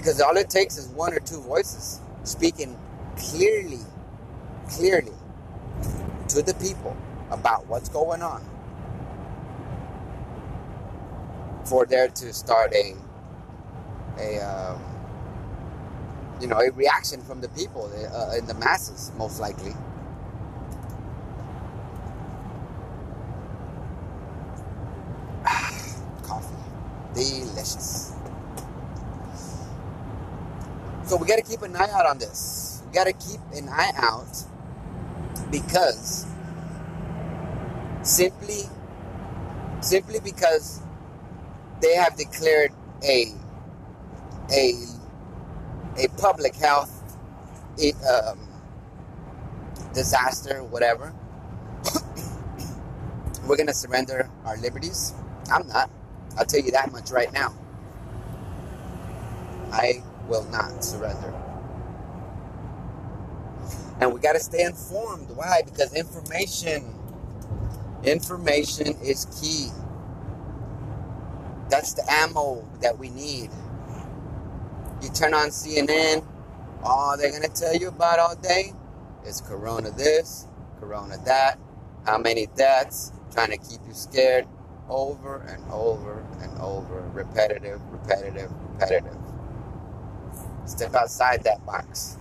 Because 0.00 0.22
all 0.22 0.38
it 0.38 0.48
takes 0.50 0.78
is 0.78 0.88
one 0.88 1.12
or 1.12 1.20
two 1.20 1.42
voices 1.42 2.00
speaking 2.24 2.78
clearly, 3.18 3.80
clearly 4.70 5.12
to 6.28 6.42
the 6.42 6.54
people 6.54 6.96
about 7.30 7.66
what's 7.68 7.88
going 7.90 8.22
on 8.22 8.42
for 11.64 11.86
there 11.86 12.08
to 12.08 12.32
start 12.32 12.72
a 12.74 12.94
a 14.18 14.38
um, 14.40 14.82
you 16.40 16.48
know 16.48 16.58
a 16.60 16.70
reaction 16.72 17.22
from 17.22 17.40
the 17.40 17.48
people 17.50 17.90
uh, 18.14 18.36
in 18.36 18.46
the 18.46 18.54
masses 18.54 19.12
most 19.18 19.40
likely 19.40 19.74
coffee 26.22 26.54
delicious 27.14 28.12
so 31.04 31.16
we 31.16 31.19
got 31.30 31.36
to 31.36 31.50
keep 31.50 31.62
an 31.62 31.76
eye 31.76 31.90
out 31.92 32.06
on 32.06 32.18
this. 32.18 32.82
We 32.86 32.92
got 32.92 33.04
to 33.04 33.12
keep 33.12 33.40
an 33.54 33.68
eye 33.68 33.92
out 33.96 34.44
because 35.50 36.26
simply 38.02 38.62
simply 39.80 40.20
because 40.20 40.80
they 41.80 41.94
have 41.94 42.16
declared 42.16 42.72
a 43.04 43.32
a 44.52 44.74
a 45.98 46.08
public 46.18 46.54
health 46.56 46.96
um, 48.08 48.38
disaster, 49.94 50.62
whatever. 50.64 51.14
We're 53.46 53.56
gonna 53.56 53.74
surrender 53.74 54.30
our 54.44 54.56
liberties. 54.58 55.14
I'm 55.50 55.66
not. 55.68 55.90
I'll 56.38 56.44
tell 56.44 56.60
you 56.60 56.70
that 56.72 56.92
much 56.92 57.10
right 57.10 57.32
now. 57.32 57.54
I 59.72 60.02
will 60.30 60.44
not 60.44 60.84
surrender. 60.84 61.34
And 64.00 64.14
we 64.14 64.20
got 64.20 64.34
to 64.34 64.40
stay 64.40 64.64
informed. 64.64 65.30
Why? 65.30 65.62
Because 65.64 65.94
information 65.94 66.94
information 68.04 68.96
is 69.02 69.26
key. 69.40 69.68
That's 71.68 71.94
the 71.94 72.04
ammo 72.10 72.66
that 72.80 72.98
we 72.98 73.10
need. 73.10 73.50
You 75.02 75.10
turn 75.10 75.34
on 75.34 75.48
CNN, 75.48 76.24
all 76.82 77.16
they're 77.18 77.30
going 77.30 77.42
to 77.42 77.48
tell 77.48 77.76
you 77.76 77.88
about 77.88 78.18
all 78.18 78.36
day 78.36 78.72
is 79.26 79.40
corona 79.42 79.90
this, 79.92 80.46
corona 80.80 81.18
that, 81.26 81.58
how 82.06 82.18
many 82.18 82.48
deaths, 82.56 83.12
trying 83.32 83.50
to 83.50 83.58
keep 83.58 83.80
you 83.86 83.94
scared 83.94 84.46
over 84.88 85.42
and 85.42 85.62
over 85.72 86.24
and 86.42 86.58
over, 86.60 87.02
repetitive, 87.14 87.80
repetitive, 87.90 88.50
repetitive. 88.72 89.19
Step 90.66 90.94
outside 90.94 91.42
that 91.44 91.64
box. 91.66 92.16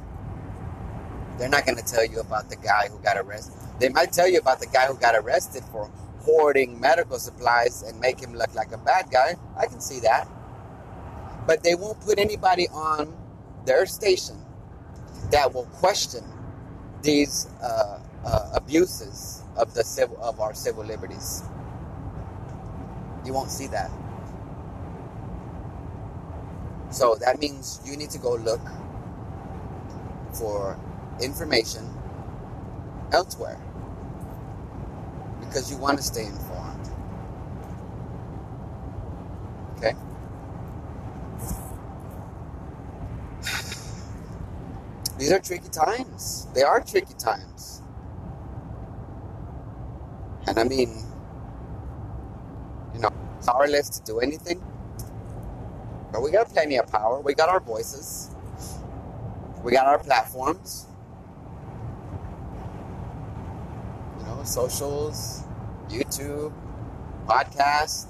They're 1.37 1.49
not 1.49 1.65
going 1.65 1.77
to 1.77 1.83
tell 1.85 2.05
you 2.05 2.19
about 2.19 2.49
the 2.49 2.57
guy 2.57 2.89
who 2.89 2.99
got 2.99 3.17
arrested. 3.17 3.55
They 3.79 3.89
might 3.89 4.11
tell 4.11 4.27
you 4.27 4.39
about 4.39 4.59
the 4.59 4.67
guy 4.67 4.87
who 4.87 4.95
got 4.95 5.15
arrested 5.15 5.63
for 5.71 5.89
hoarding 6.19 6.79
medical 6.79 7.17
supplies 7.17 7.81
and 7.83 7.99
make 7.99 8.19
him 8.19 8.35
look 8.35 8.53
like 8.53 8.73
a 8.73 8.77
bad 8.77 9.09
guy. 9.09 9.35
I 9.57 9.67
can 9.67 9.79
see 9.79 10.01
that. 10.01 10.27
But 11.47 11.63
they 11.63 11.75
won't 11.75 12.01
put 12.01 12.19
anybody 12.19 12.67
on 12.69 13.15
their 13.65 13.85
station 13.85 14.37
that 15.31 15.53
will 15.53 15.65
question 15.65 16.23
these 17.01 17.47
uh, 17.61 17.99
uh, 18.25 18.51
abuses 18.53 19.43
of 19.55 19.73
the 19.73 19.83
civil, 19.83 20.17
of 20.21 20.39
our 20.39 20.53
civil 20.53 20.83
liberties. 20.83 21.43
You 23.25 23.33
won't 23.33 23.51
see 23.51 23.67
that. 23.67 23.91
So 26.91 27.15
that 27.15 27.39
means 27.39 27.81
you 27.85 27.95
need 27.97 28.09
to 28.11 28.17
go 28.19 28.35
look 28.35 28.61
for 30.33 30.77
information 31.21 31.87
elsewhere 33.11 33.59
because 35.39 35.71
you 35.71 35.77
want 35.77 35.97
to 35.97 36.03
stay 36.03 36.25
informed. 36.25 36.89
Okay? 39.77 39.93
These 45.17 45.31
are 45.31 45.39
tricky 45.39 45.69
times. 45.69 46.47
They 46.53 46.63
are 46.63 46.81
tricky 46.81 47.13
times. 47.15 47.81
And 50.47 50.57
I 50.59 50.63
mean, 50.63 51.03
you 52.93 52.99
know, 53.01 53.11
powerless 53.45 53.89
to 53.89 54.03
do 54.03 54.19
anything. 54.19 54.63
But 56.11 56.21
we 56.23 56.31
got 56.31 56.49
plenty 56.49 56.77
of 56.77 56.87
power. 56.87 57.19
We 57.19 57.33
got 57.33 57.49
our 57.49 57.59
voices. 57.59 58.31
We 59.63 59.71
got 59.71 59.85
our 59.85 59.99
platforms. 59.99 60.87
You 64.17 64.25
know, 64.25 64.43
socials, 64.43 65.43
YouTube, 65.89 66.53
podcast. 67.27 68.07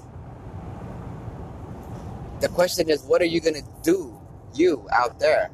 The 2.40 2.48
question 2.48 2.88
is, 2.88 3.02
what 3.02 3.20
are 3.20 3.26
you 3.26 3.40
going 3.40 3.54
to 3.54 3.64
do, 3.82 4.18
you 4.54 4.86
out 4.92 5.18
there? 5.18 5.50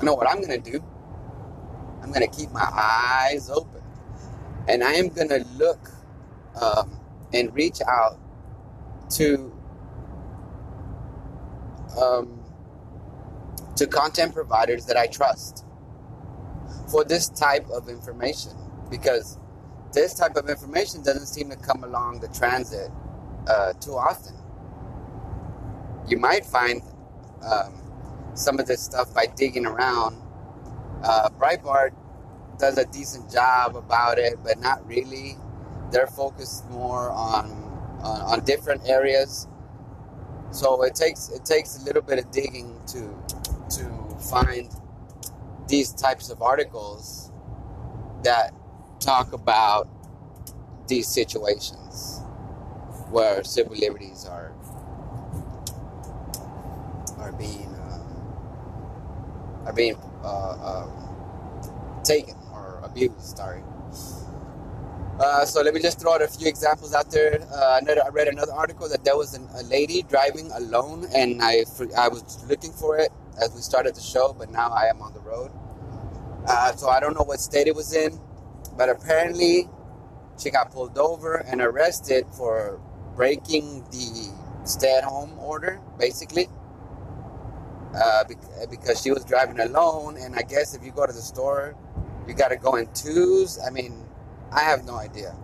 I 0.00 0.04
know 0.04 0.14
what 0.14 0.28
I'm 0.28 0.40
going 0.40 0.62
to 0.62 0.70
do. 0.70 0.82
I'm 2.02 2.12
going 2.12 2.28
to 2.28 2.34
keep 2.34 2.50
my 2.52 2.66
eyes 2.72 3.50
open. 3.50 3.82
And 4.68 4.84
I 4.84 4.92
am 4.92 5.08
going 5.08 5.28
to 5.28 5.44
look 5.56 5.90
um, 6.60 6.98
and 7.32 7.54
reach 7.54 7.80
out 7.86 8.18
to 9.10 9.52
um, 12.00 12.40
to 13.76 13.86
content 13.86 14.34
providers 14.34 14.86
that 14.86 14.96
I 14.96 15.06
trust 15.06 15.64
for 16.90 17.04
this 17.04 17.28
type 17.28 17.68
of 17.70 17.88
information 17.88 18.52
because 18.90 19.38
this 19.92 20.14
type 20.14 20.36
of 20.36 20.48
information 20.48 21.02
doesn't 21.02 21.26
seem 21.26 21.50
to 21.50 21.56
come 21.56 21.84
along 21.84 22.20
the 22.20 22.28
transit 22.28 22.90
uh, 23.48 23.72
too 23.74 23.92
often. 23.92 24.34
You 26.08 26.18
might 26.18 26.44
find 26.44 26.82
um, 27.44 27.74
some 28.34 28.58
of 28.58 28.66
this 28.66 28.82
stuff 28.82 29.12
by 29.14 29.26
digging 29.26 29.66
around. 29.66 30.16
Uh, 31.02 31.30
Breitbart 31.30 31.92
does 32.58 32.78
a 32.78 32.84
decent 32.86 33.30
job 33.30 33.76
about 33.76 34.18
it, 34.18 34.38
but 34.42 34.58
not 34.60 34.86
really. 34.86 35.36
They're 35.90 36.06
focused 36.06 36.68
more 36.70 37.10
on 37.10 37.50
on, 38.02 38.20
on 38.22 38.44
different 38.44 38.88
areas. 38.88 39.48
So 40.50 40.82
it 40.84 40.94
takes 40.94 41.30
it 41.30 41.44
takes 41.44 41.78
a 41.78 41.84
little 41.84 42.02
bit 42.02 42.18
of 42.18 42.30
digging 42.30 42.80
to 42.88 43.14
to 43.78 44.16
find 44.30 44.70
these 45.68 45.92
types 45.92 46.30
of 46.30 46.42
articles 46.42 47.32
that 48.22 48.54
talk 49.00 49.32
about 49.32 49.88
these 50.88 51.08
situations 51.08 52.22
where 53.10 53.44
civil 53.44 53.76
liberties 53.76 54.26
are 54.26 54.52
are 57.18 57.32
being 57.32 57.68
uh, 57.74 58.34
are 59.66 59.72
being 59.74 59.96
uh, 60.24 60.84
um, 60.86 61.22
taken 62.04 62.36
or 62.52 62.80
abused. 62.84 63.36
Sorry. 63.36 63.62
Uh, 65.18 65.44
so 65.44 65.62
let 65.62 65.74
me 65.74 65.80
just 65.80 66.00
throw 66.00 66.14
out 66.14 66.22
a 66.22 66.28
few 66.28 66.46
examples 66.46 66.94
out 66.94 67.10
there. 67.10 67.40
Uh, 67.52 67.80
I 68.04 68.08
read 68.10 68.28
another 68.28 68.52
article 68.52 68.88
that 68.88 69.04
there 69.04 69.16
was 69.16 69.34
an, 69.34 69.48
a 69.56 69.64
lady 69.64 70.02
driving 70.02 70.50
alone, 70.52 71.08
and 71.14 71.42
I 71.42 71.64
I 71.96 72.08
was 72.08 72.44
looking 72.48 72.72
for 72.72 72.98
it 72.98 73.10
as 73.42 73.52
we 73.54 73.60
started 73.60 73.96
the 73.96 74.00
show, 74.00 74.32
but 74.38 74.50
now 74.50 74.70
I 74.70 74.86
am 74.86 75.02
on 75.02 75.12
the 75.14 75.20
road. 75.20 75.50
Uh, 76.46 76.72
so 76.76 76.88
I 76.88 77.00
don't 77.00 77.14
know 77.14 77.24
what 77.24 77.40
state 77.40 77.66
it 77.66 77.74
was 77.74 77.94
in, 77.94 78.20
but 78.76 78.88
apparently 78.88 79.68
she 80.38 80.50
got 80.50 80.70
pulled 80.70 80.98
over 80.98 81.36
and 81.36 81.60
arrested 81.60 82.26
for 82.36 82.80
breaking 83.16 83.84
the 83.90 84.32
stay-at-home 84.64 85.36
order, 85.40 85.80
basically. 85.98 86.48
Uh, 87.94 88.24
because 88.70 89.02
she 89.02 89.10
was 89.10 89.24
driving 89.24 89.58
alone, 89.60 90.16
and 90.18 90.36
I 90.36 90.42
guess 90.42 90.74
if 90.74 90.84
you 90.84 90.92
go 90.92 91.06
to 91.06 91.12
the 91.12 91.22
store, 91.22 91.74
you 92.28 92.34
got 92.34 92.48
to 92.48 92.56
go 92.56 92.76
in 92.76 92.86
twos. 92.94 93.58
I 93.66 93.70
mean, 93.70 94.07
I 94.52 94.60
have 94.60 94.84
no 94.84 94.96
idea. 94.96 95.34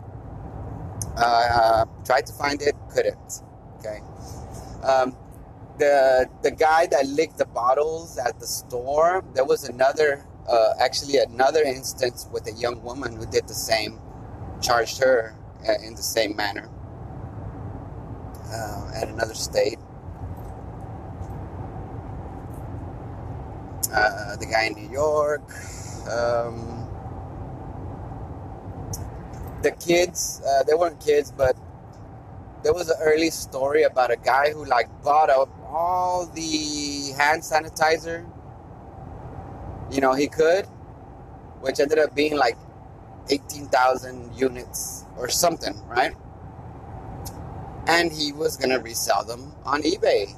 Uh, 1.17 1.85
tried 2.05 2.27
to 2.27 2.33
find 2.33 2.61
it, 2.63 2.75
couldn't. 2.91 3.43
Okay. 3.79 4.01
Um, 4.83 5.17
the 5.79 6.29
the 6.43 6.51
guy 6.51 6.87
that 6.87 7.07
licked 7.07 7.39
the 7.39 7.47
bottles 7.47 8.19
at 8.19 8.39
the 8.41 8.47
store, 8.47 9.25
there 9.35 9.45
was 9.45 9.69
another, 9.69 10.25
uh, 10.49 10.75
actually 10.81 11.19
another 11.19 11.63
instance 11.63 12.29
with 12.33 12.47
a 12.47 12.53
young 12.53 12.83
woman 12.83 13.17
who 13.17 13.27
did 13.27 13.47
the 13.49 13.55
same, 13.55 13.99
charged 14.63 14.99
her 14.99 15.35
uh, 15.69 15.75
in 15.85 15.95
the 15.95 16.03
same 16.03 16.37
manner 16.37 16.69
uh, 18.53 18.91
at 18.95 19.09
another 19.09 19.35
state. 19.35 19.79
Uh, 23.93 24.37
the 24.37 24.47
guy 24.47 24.65
in 24.65 24.75
New 24.75 24.91
York. 24.91 25.43
Um, 26.11 26.84
the 29.65 29.73
kids, 29.73 30.41
uh, 30.47 30.63
they 30.63 30.75
weren't 30.75 31.01
kids, 31.01 31.33
but 31.33 31.57
there 32.63 32.73
was 32.73 32.89
an 32.89 32.97
early 33.01 33.31
story 33.31 33.83
about 33.83 34.11
a 34.11 34.17
guy 34.17 34.53
who 34.53 34.65
like 34.65 34.89
bought 35.03 35.31
up 35.31 35.49
all 35.67 36.27
the 36.27 37.13
hand 37.19 37.43
sanitizer 37.43 38.25
you 39.91 40.01
know 40.01 40.15
he 40.15 40.27
could 40.27 40.65
which 41.61 41.79
ended 41.79 41.99
up 41.99 42.15
being 42.15 42.37
like 42.37 42.57
18,000 43.31 44.35
units 44.35 45.05
or 45.19 45.29
something 45.29 45.75
right? 45.87 46.15
And 47.87 48.13
he 48.13 48.33
was 48.33 48.57
going 48.57 48.71
to 48.71 48.79
resell 48.79 49.25
them 49.25 49.53
on 49.65 49.83
eBay 49.83 50.35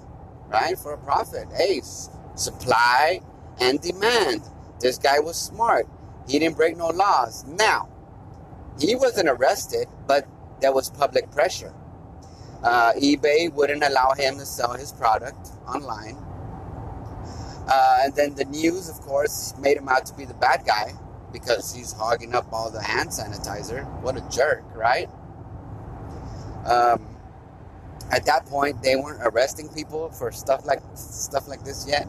right 0.49 0.79
for 0.79 0.95
a 0.95 0.99
profit. 0.99 1.47
Hey 1.57 1.81
supply 2.35 3.21
and 3.61 3.81
demand. 3.81 4.43
This 4.81 4.99
guy 4.99 5.21
was 5.21 5.37
smart. 5.37 5.87
He 6.29 6.39
didn't 6.39 6.57
break 6.57 6.77
no 6.77 6.89
laws. 6.89 7.45
Now 7.47 7.89
he 8.79 8.95
wasn't 8.95 9.29
arrested, 9.29 9.89
but 10.07 10.27
there 10.61 10.73
was 10.73 10.91
public 10.91 11.31
pressure. 11.31 11.73
Uh, 12.63 12.93
eBay 12.95 13.53
wouldn't 13.53 13.83
allow 13.85 14.13
him 14.13 14.39
to 14.39 14.47
sell 14.47 14.73
his 14.75 14.93
product 14.93 15.51
online. 15.69 16.17
Uh, 17.69 17.99
and 18.05 18.15
then 18.15 18.35
the 18.35 18.45
news, 18.45 18.89
of 18.89 19.01
course, 19.01 19.55
made 19.59 19.77
him 19.77 19.89
out 19.89 20.07
to 20.07 20.15
be 20.15 20.25
the 20.25 20.35
bad 20.35 20.65
guy 20.67 20.93
because 21.33 21.75
he's 21.75 21.93
hogging 21.93 22.35
up 22.35 22.47
all 22.53 22.71
the 22.71 22.83
hand 22.83 23.11
sanitizer. 23.11 23.85
What 24.03 24.17
a 24.17 24.29
jerk, 24.31 24.65
right? 24.75 25.09
Um, 26.65 27.17
at 28.11 28.25
that 28.27 28.47
point, 28.47 28.83
they 28.83 28.97
weren't 28.97 29.21
arresting 29.23 29.69
people 29.69 30.11
for 30.11 30.31
stuff 30.31 30.65
like 30.65 30.81
stuff 30.95 31.49
like 31.49 31.65
this 31.65 31.87
yet. 31.89 32.07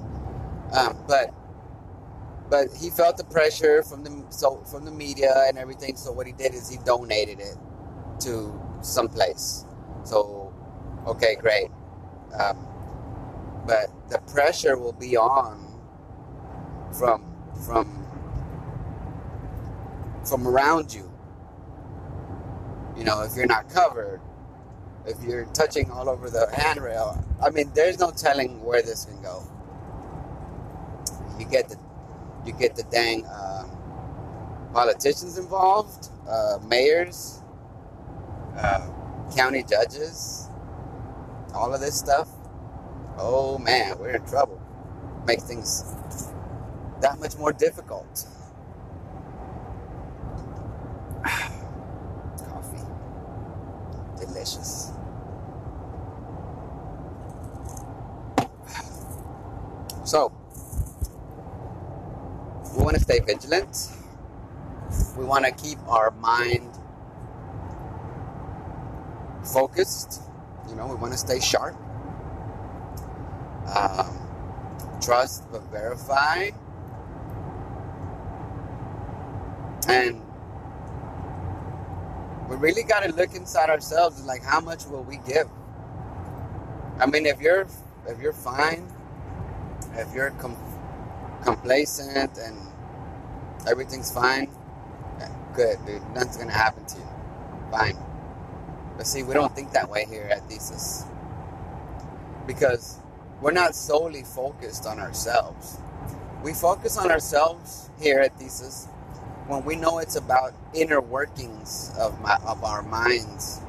Um, 0.73 0.97
but 1.07 1.33
but 2.49 2.69
he 2.73 2.89
felt 2.89 3.17
the 3.17 3.23
pressure 3.25 3.83
from 3.83 4.03
the 4.03 4.25
so 4.29 4.57
from 4.71 4.85
the 4.85 4.91
media 4.91 5.45
and 5.47 5.57
everything. 5.57 5.95
So 5.97 6.11
what 6.11 6.27
he 6.27 6.33
did 6.33 6.53
is 6.53 6.69
he 6.69 6.77
donated 6.85 7.39
it 7.39 7.57
to 8.21 8.59
some 8.81 9.07
place. 9.09 9.65
So 10.03 10.53
okay, 11.07 11.35
great. 11.35 11.69
Um, 12.39 12.67
but 13.67 13.91
the 14.09 14.19
pressure 14.31 14.77
will 14.77 14.93
be 14.93 15.17
on 15.17 15.79
from 16.97 17.35
from 17.65 18.05
from 20.25 20.47
around 20.47 20.93
you. 20.93 21.11
You 22.97 23.03
know, 23.03 23.23
if 23.23 23.35
you're 23.35 23.47
not 23.47 23.69
covered, 23.69 24.21
if 25.05 25.21
you're 25.23 25.45
touching 25.47 25.91
all 25.91 26.09
over 26.09 26.29
the 26.29 26.49
handrail, 26.53 27.23
I 27.43 27.49
mean, 27.51 27.71
there's 27.75 27.99
no 27.99 28.11
telling 28.11 28.63
where 28.63 28.81
this 28.81 29.05
can 29.05 29.21
go. 29.21 29.43
You 31.39 31.45
get 31.45 31.69
the 31.69 31.77
you 32.47 32.53
get 32.53 32.75
the 32.75 32.83
dang 32.83 33.25
uh, 33.25 33.65
politicians 34.73 35.37
involved, 35.37 36.09
uh, 36.29 36.57
mayors, 36.65 37.41
uh, 38.55 38.89
county 39.35 39.63
judges, 39.63 40.47
all 41.53 41.73
of 41.73 41.81
this 41.81 41.97
stuff. 41.97 42.29
Oh 43.17 43.57
man, 43.57 43.99
we're 43.99 44.15
in 44.15 44.25
trouble. 44.25 44.61
Make 45.25 45.41
things 45.41 45.83
that 47.01 47.19
much 47.19 47.37
more 47.37 47.51
difficult. 47.51 48.27
Coffee. 51.25 52.85
Delicious. 54.17 54.91
So, 60.05 60.36
want 62.87 62.95
to 62.95 63.03
stay 63.03 63.19
vigilant. 63.19 63.89
We 65.17 65.25
want 65.25 65.43
to 65.43 65.51
keep 65.51 65.77
our 65.89 66.11
mind 66.11 66.79
focused. 69.43 70.21
You 70.69 70.75
know, 70.75 70.87
we 70.87 70.95
want 70.95 71.11
to 71.11 71.17
stay 71.17 71.41
sharp. 71.41 71.75
Um, 73.75 74.17
trust 75.01 75.51
but 75.51 75.63
verify. 75.69 76.51
And 79.89 80.21
we 82.49 82.55
really 82.55 82.83
got 82.83 83.03
to 83.03 83.11
look 83.11 83.35
inside 83.35 83.69
ourselves 83.69 84.19
and 84.19 84.27
like 84.27 84.43
how 84.43 84.61
much 84.61 84.85
will 84.85 85.03
we 85.03 85.17
give? 85.27 85.49
I 87.01 87.05
mean, 87.05 87.25
if 87.25 87.41
you're 87.41 87.67
if 88.07 88.17
you're 88.21 88.31
fine, 88.31 88.87
if 89.95 90.13
you're 90.13 90.31
com- 90.31 90.55
complacent 91.43 92.37
and 92.37 92.57
everything's 93.67 94.11
fine, 94.11 94.49
good, 95.57 95.83
dude. 95.85 96.01
Nothing's 96.13 96.37
gonna 96.37 96.51
happen 96.51 96.85
to 96.85 96.97
you. 96.97 97.07
Fine. 97.71 97.97
But 98.95 99.07
see, 99.07 99.23
we 99.23 99.33
don't 99.33 99.53
think 99.55 99.71
that 99.73 99.89
way 99.89 100.05
here 100.07 100.29
at 100.31 100.47
Thesis. 100.47 101.03
Because 102.45 102.99
we're 103.41 103.51
not 103.51 103.75
solely 103.75 104.23
focused 104.23 104.85
on 104.85 104.99
ourselves. 104.99 105.79
We 106.43 106.53
focus 106.53 106.97
on 106.97 107.11
ourselves 107.11 107.89
here 107.99 108.19
at 108.19 108.37
Thesis 108.37 108.87
when 109.47 109.65
we 109.65 109.75
know 109.75 109.97
it's 109.97 110.15
about 110.15 110.53
inner 110.73 111.01
workings 111.01 111.91
of 111.97 112.19
my, 112.21 112.37
of 112.45 112.63
our 112.63 112.83
minds 112.83 113.61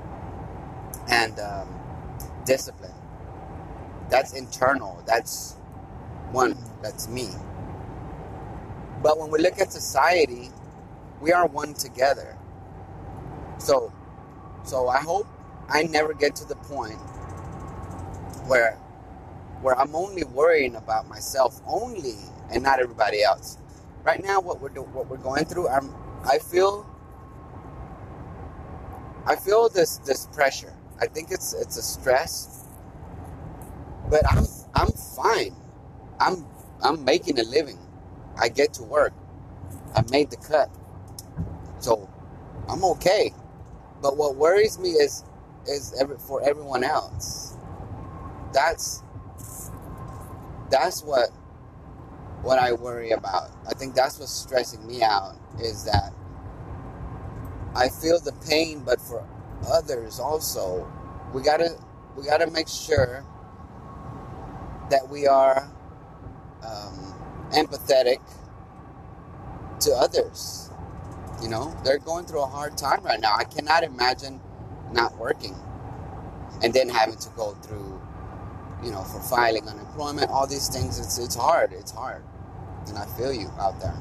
and 1.08 1.38
um, 1.40 1.68
discipline. 2.44 2.92
That's 4.10 4.34
internal. 4.34 5.02
That's 5.06 5.54
one. 6.32 6.56
That's 6.82 7.08
me. 7.08 7.30
But 9.02 9.18
when 9.18 9.30
we 9.30 9.38
look 9.40 9.60
at 9.60 9.72
society, 9.72 10.50
we 11.20 11.32
are 11.32 11.46
one 11.46 11.74
together. 11.74 12.36
So, 13.58 13.92
so 14.64 14.88
I 14.88 14.98
hope 15.00 15.26
I 15.68 15.84
never 15.84 16.14
get 16.14 16.36
to 16.36 16.44
the 16.44 16.56
point 16.56 16.98
where 18.46 18.78
where 19.62 19.78
I'm 19.78 19.94
only 19.96 20.24
worrying 20.24 20.76
about 20.76 21.08
myself 21.08 21.60
only 21.66 22.16
and 22.50 22.62
not 22.62 22.80
everybody 22.80 23.22
else. 23.22 23.58
Right 24.04 24.22
now, 24.22 24.40
what 24.40 24.60
we're 24.60 24.70
do, 24.70 24.82
what 24.82 25.08
we're 25.08 25.16
going 25.18 25.44
through, 25.46 25.68
I'm 25.68 25.94
I 26.24 26.38
feel 26.38 26.86
I 29.26 29.36
feel 29.36 29.68
this 29.68 29.98
this 29.98 30.26
pressure. 30.28 30.74
I 31.00 31.06
think 31.06 31.30
it's 31.30 31.54
it's 31.54 31.76
a 31.76 31.82
stress, 31.82 32.66
but 34.10 34.22
I'm 34.30 34.44
I'm 34.74 34.92
fine. 34.92 35.56
I'm 36.20 36.46
I'm 36.82 37.04
making 37.04 37.38
a 37.40 37.44
living. 37.44 37.78
I 38.38 38.48
get 38.48 38.74
to 38.74 38.84
work. 38.84 39.12
I 39.94 40.02
made 40.10 40.30
the 40.30 40.36
cut. 40.36 40.70
So 41.80 42.08
I'm 42.68 42.84
okay. 42.84 43.32
But 44.02 44.16
what 44.16 44.36
worries 44.36 44.78
me 44.78 44.90
is 44.90 45.24
is 45.66 45.94
every, 46.00 46.18
for 46.18 46.42
everyone 46.42 46.84
else. 46.84 47.56
That's 48.52 49.02
that's 50.70 51.02
what 51.02 51.30
what 52.42 52.58
I 52.58 52.72
worry 52.72 53.12
about. 53.12 53.50
I 53.68 53.74
think 53.74 53.94
that's 53.94 54.18
what's 54.18 54.32
stressing 54.32 54.86
me 54.86 55.02
out 55.02 55.36
is 55.60 55.84
that 55.84 56.12
I 57.74 57.88
feel 57.88 58.20
the 58.20 58.32
pain, 58.48 58.82
but 58.84 59.00
for 59.00 59.26
others 59.68 60.20
also, 60.20 60.90
we 61.34 61.42
gotta 61.42 61.76
we 62.16 62.24
gotta 62.24 62.50
make 62.50 62.68
sure 62.68 63.24
that 64.90 65.08
we 65.08 65.26
are 65.26 65.70
um, 66.62 67.14
empathetic 67.52 68.18
to 69.80 69.92
others. 69.92 70.70
You 71.42 71.48
know, 71.48 71.76
they're 71.84 71.98
going 71.98 72.26
through 72.26 72.42
a 72.42 72.46
hard 72.46 72.78
time 72.78 73.02
right 73.04 73.20
now. 73.20 73.34
I 73.36 73.44
cannot 73.44 73.84
imagine 73.84 74.40
not 74.92 75.16
working 75.18 75.56
and 76.62 76.74
then 76.74 76.88
having 76.88 77.16
to 77.18 77.30
go 77.36 77.52
through, 77.62 78.00
you 78.84 78.90
know, 78.90 79.02
for 79.04 79.20
filing 79.20 79.68
unemployment, 79.68 80.30
all 80.30 80.46
these 80.46 80.68
things. 80.68 80.98
It's 81.00 81.18
it's 81.18 81.36
hard. 81.36 81.72
It's 81.72 81.92
hard, 81.92 82.22
and 82.88 82.98
I 82.98 83.06
feel 83.06 83.32
you 83.32 83.48
out 83.60 83.80
there. 83.80 83.96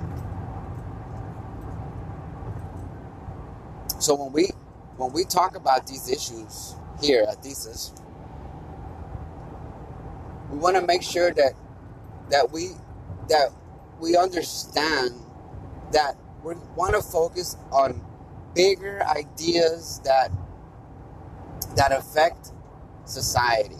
So 3.99 4.15
when 4.15 4.33
we 4.33 4.49
when 4.97 5.13
we 5.13 5.25
talk 5.25 5.55
about 5.55 5.87
these 5.87 6.09
issues 6.09 6.75
here 7.01 7.25
at 7.29 7.43
Thesis, 7.43 7.93
we 10.51 10.57
want 10.59 10.77
to 10.77 10.83
make 10.83 11.03
sure 11.03 11.31
that 11.33 11.53
that 12.31 12.51
we 12.51 12.71
that 13.29 13.51
we 13.99 14.15
understand 14.15 15.13
that 15.91 16.15
we 16.43 16.55
want 16.75 16.95
to 16.95 17.01
focus 17.01 17.57
on 17.71 18.01
bigger 18.53 19.03
ideas 19.03 20.01
that 20.03 20.31
that 21.75 21.91
affect 21.91 22.51
society. 23.05 23.75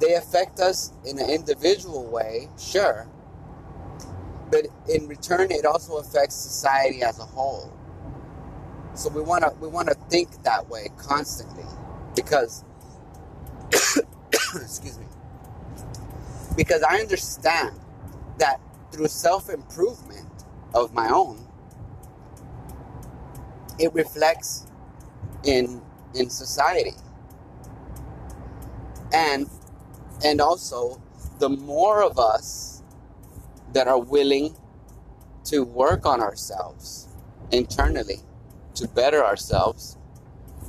They 0.00 0.14
affect 0.14 0.58
us 0.58 0.92
in 1.04 1.18
an 1.18 1.30
individual 1.30 2.04
way, 2.06 2.48
sure, 2.58 3.08
but 4.50 4.66
in 4.88 5.06
return, 5.06 5.50
it 5.50 5.64
also 5.64 5.98
affects 5.98 6.34
society 6.34 7.02
as 7.02 7.18
a 7.18 7.24
whole. 7.24 7.72
So 8.94 9.08
we 9.08 9.22
want 9.22 9.44
to 9.44 9.54
we 9.60 9.68
want 9.68 9.88
to 9.88 9.94
think 10.10 10.42
that 10.42 10.68
way 10.68 10.88
constantly 10.98 11.64
because 12.14 12.64
excuse 14.54 14.98
me 14.98 15.06
because 16.56 16.82
I 16.82 17.00
understand 17.00 17.78
that 18.38 18.60
through 18.92 19.08
self 19.08 19.50
improvement 19.50 20.28
of 20.74 20.94
my 20.94 21.08
own, 21.08 21.46
it 23.78 23.92
reflects 23.94 24.66
in 25.44 25.82
in 26.14 26.30
society. 26.30 26.94
And 29.12 29.48
and 30.24 30.40
also 30.40 31.02
the 31.38 31.48
more 31.50 32.02
of 32.02 32.18
us 32.18 32.82
that 33.72 33.88
are 33.88 34.00
willing 34.00 34.56
to 35.44 35.64
work 35.64 36.06
on 36.06 36.20
ourselves 36.20 37.08
internally 37.52 38.20
to 38.74 38.88
better 38.88 39.24
ourselves, 39.24 39.98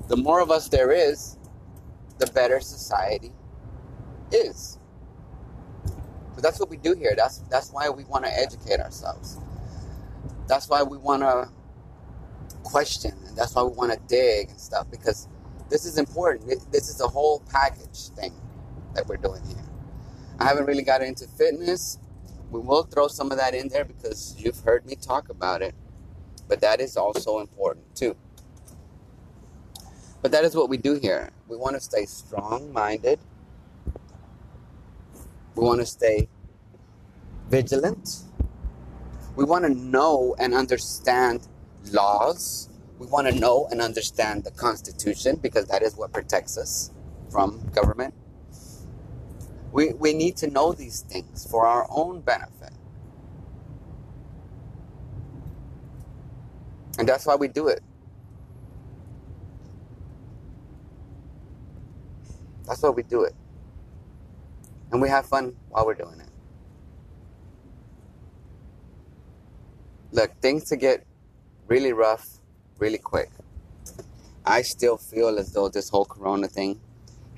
the 0.07 0.17
more 0.17 0.41
of 0.41 0.51
us 0.51 0.69
there 0.69 0.91
is, 0.91 1.37
the 2.19 2.27
better 2.27 2.59
society 2.59 3.31
is. 4.31 4.79
That's 6.43 6.59
what 6.59 6.69
we 6.69 6.75
do 6.75 6.93
here. 6.93 7.13
That's 7.15 7.37
that's 7.49 7.71
why 7.71 7.89
we 7.89 8.03
want 8.03 8.25
to 8.25 8.31
educate 8.37 8.81
ourselves. 8.81 9.39
That's 10.47 10.67
why 10.67 10.83
we 10.83 10.97
want 10.97 11.23
to 11.23 11.49
question, 12.63 13.13
and 13.25 13.37
that's 13.37 13.55
why 13.55 13.63
we 13.63 13.71
want 13.71 13.93
to 13.93 13.99
dig 14.07 14.49
and 14.49 14.59
stuff 14.59 14.91
because 14.91 15.29
this 15.69 15.85
is 15.85 15.97
important. 15.97 16.49
This 16.71 16.89
is 16.89 16.99
a 16.99 17.07
whole 17.07 17.41
package 17.49 18.09
thing 18.09 18.33
that 18.93 19.07
we're 19.07 19.17
doing 19.17 19.41
here. 19.45 19.63
I 20.37 20.45
haven't 20.45 20.65
really 20.65 20.83
got 20.83 21.01
into 21.01 21.27
fitness. 21.27 21.97
We 22.51 22.59
will 22.59 22.83
throw 22.83 23.07
some 23.07 23.31
of 23.31 23.37
that 23.37 23.55
in 23.55 23.69
there 23.69 23.85
because 23.85 24.35
you've 24.37 24.59
heard 24.59 24.85
me 24.85 24.95
talk 24.95 25.29
about 25.29 25.61
it, 25.61 25.73
but 26.49 26.59
that 26.59 26.81
is 26.81 26.97
also 26.97 27.39
important 27.39 27.95
too. 27.95 28.17
But 30.21 30.31
that 30.33 30.43
is 30.43 30.55
what 30.55 30.67
we 30.69 30.75
do 30.77 30.95
here. 30.95 31.31
We 31.47 31.55
want 31.55 31.75
to 31.75 31.79
stay 31.79 32.05
strong 32.05 32.71
minded 32.73 33.19
we 35.55 35.63
want 35.63 35.79
to 35.79 35.85
stay 35.85 36.27
vigilant. 37.49 38.21
We 39.35 39.45
want 39.45 39.65
to 39.65 39.73
know 39.73 40.35
and 40.39 40.53
understand 40.53 41.47
laws. 41.91 42.69
We 42.99 43.07
want 43.07 43.27
to 43.27 43.35
know 43.39 43.67
and 43.71 43.81
understand 43.81 44.43
the 44.43 44.51
Constitution 44.51 45.37
because 45.37 45.67
that 45.67 45.81
is 45.81 45.95
what 45.95 46.13
protects 46.13 46.57
us 46.57 46.91
from 47.29 47.69
government. 47.73 48.13
We, 49.71 49.93
we 49.93 50.13
need 50.13 50.37
to 50.37 50.49
know 50.49 50.71
these 50.71 51.01
things 51.01 51.47
for 51.49 51.65
our 51.65 51.87
own 51.89 52.21
benefit. 52.21 52.73
And 56.99 57.09
that's 57.09 57.25
why 57.25 57.35
we 57.35 57.47
do 57.47 57.67
it. 57.67 57.81
That's 62.67 62.81
why 62.81 62.89
we 62.89 63.03
do 63.03 63.23
it 63.23 63.33
and 64.93 65.01
we 65.01 65.09
have 65.09 65.25
fun 65.25 65.55
while 65.69 65.85
we're 65.87 65.95
doing 65.95 66.19
it. 66.19 66.29
Look, 70.11 70.39
things 70.39 70.65
to 70.65 70.77
get 70.77 71.03
really 71.67 71.93
rough 71.93 72.37
really 72.77 72.99
quick. 72.99 73.31
I 74.45 74.61
still 74.61 74.97
feel 74.97 75.39
as 75.39 75.51
though 75.51 75.67
this 75.67 75.89
whole 75.89 76.05
corona 76.05 76.47
thing 76.47 76.79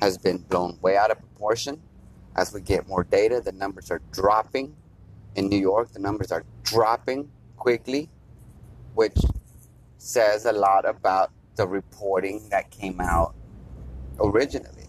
has 0.01 0.17
been 0.17 0.39
blown 0.39 0.77
way 0.81 0.97
out 0.97 1.11
of 1.11 1.19
proportion. 1.19 1.81
As 2.35 2.53
we 2.53 2.59
get 2.59 2.87
more 2.89 3.05
data, 3.05 3.39
the 3.39 3.53
numbers 3.53 3.89
are 3.89 4.01
dropping. 4.11 4.75
In 5.35 5.47
New 5.47 5.59
York, 5.59 5.93
the 5.93 5.99
numbers 5.99 6.33
are 6.33 6.43
dropping 6.63 7.31
quickly, 7.55 8.09
which 8.95 9.17
says 9.97 10.45
a 10.45 10.51
lot 10.51 10.85
about 10.85 11.31
the 11.55 11.65
reporting 11.65 12.49
that 12.49 12.69
came 12.69 12.99
out 12.99 13.33
originally, 14.19 14.87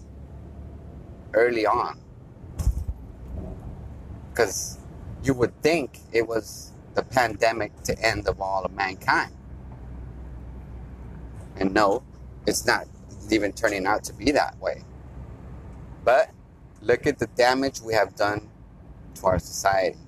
early 1.33 1.65
on. 1.65 2.01
Because 4.37 4.79
you 5.25 5.33
would 5.33 5.59
think 5.63 5.99
it 6.13 6.29
was 6.29 6.73
the 6.95 7.03
pandemic 7.03 7.83
to 7.85 7.99
end 7.99 8.29
of 8.29 8.39
all 8.39 8.67
of 8.67 8.73
mankind. 8.73 9.33
And 11.57 11.73
no, 11.73 12.03
it's 12.47 12.67
not 12.67 12.87
even 13.31 13.53
turning 13.53 13.87
out 13.87 14.05
to 14.05 14.13
be 14.13 14.31
that 14.33 14.59
way. 14.61 14.85
But 16.05 16.31
look 16.83 17.07
at 17.07 17.19
the 17.19 17.29
damage 17.29 17.81
we 17.81 17.95
have 17.95 18.15
done 18.15 18.51
to 19.15 19.27
our 19.27 19.39
society. 19.39 19.99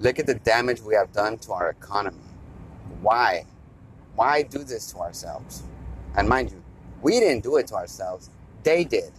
Look 0.00 0.18
at 0.18 0.26
the 0.26 0.36
damage 0.36 0.80
we 0.80 0.94
have 0.94 1.12
done 1.12 1.36
to 1.40 1.52
our 1.52 1.68
economy. 1.68 2.24
Why? 3.02 3.44
Why 4.14 4.44
do 4.44 4.64
this 4.64 4.90
to 4.92 4.98
ourselves? 4.98 5.62
And 6.16 6.26
mind 6.26 6.52
you, 6.52 6.64
we 7.02 7.20
didn't 7.20 7.44
do 7.44 7.58
it 7.58 7.66
to 7.66 7.74
ourselves, 7.74 8.30
they 8.62 8.84
did. 8.84 9.12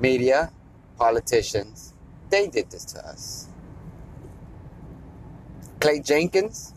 Media, 0.00 0.50
politicians, 0.98 1.94
they 2.30 2.48
did 2.48 2.70
this 2.70 2.84
to 2.86 3.06
us. 3.06 3.48
Clay 5.80 6.00
Jenkins, 6.00 6.74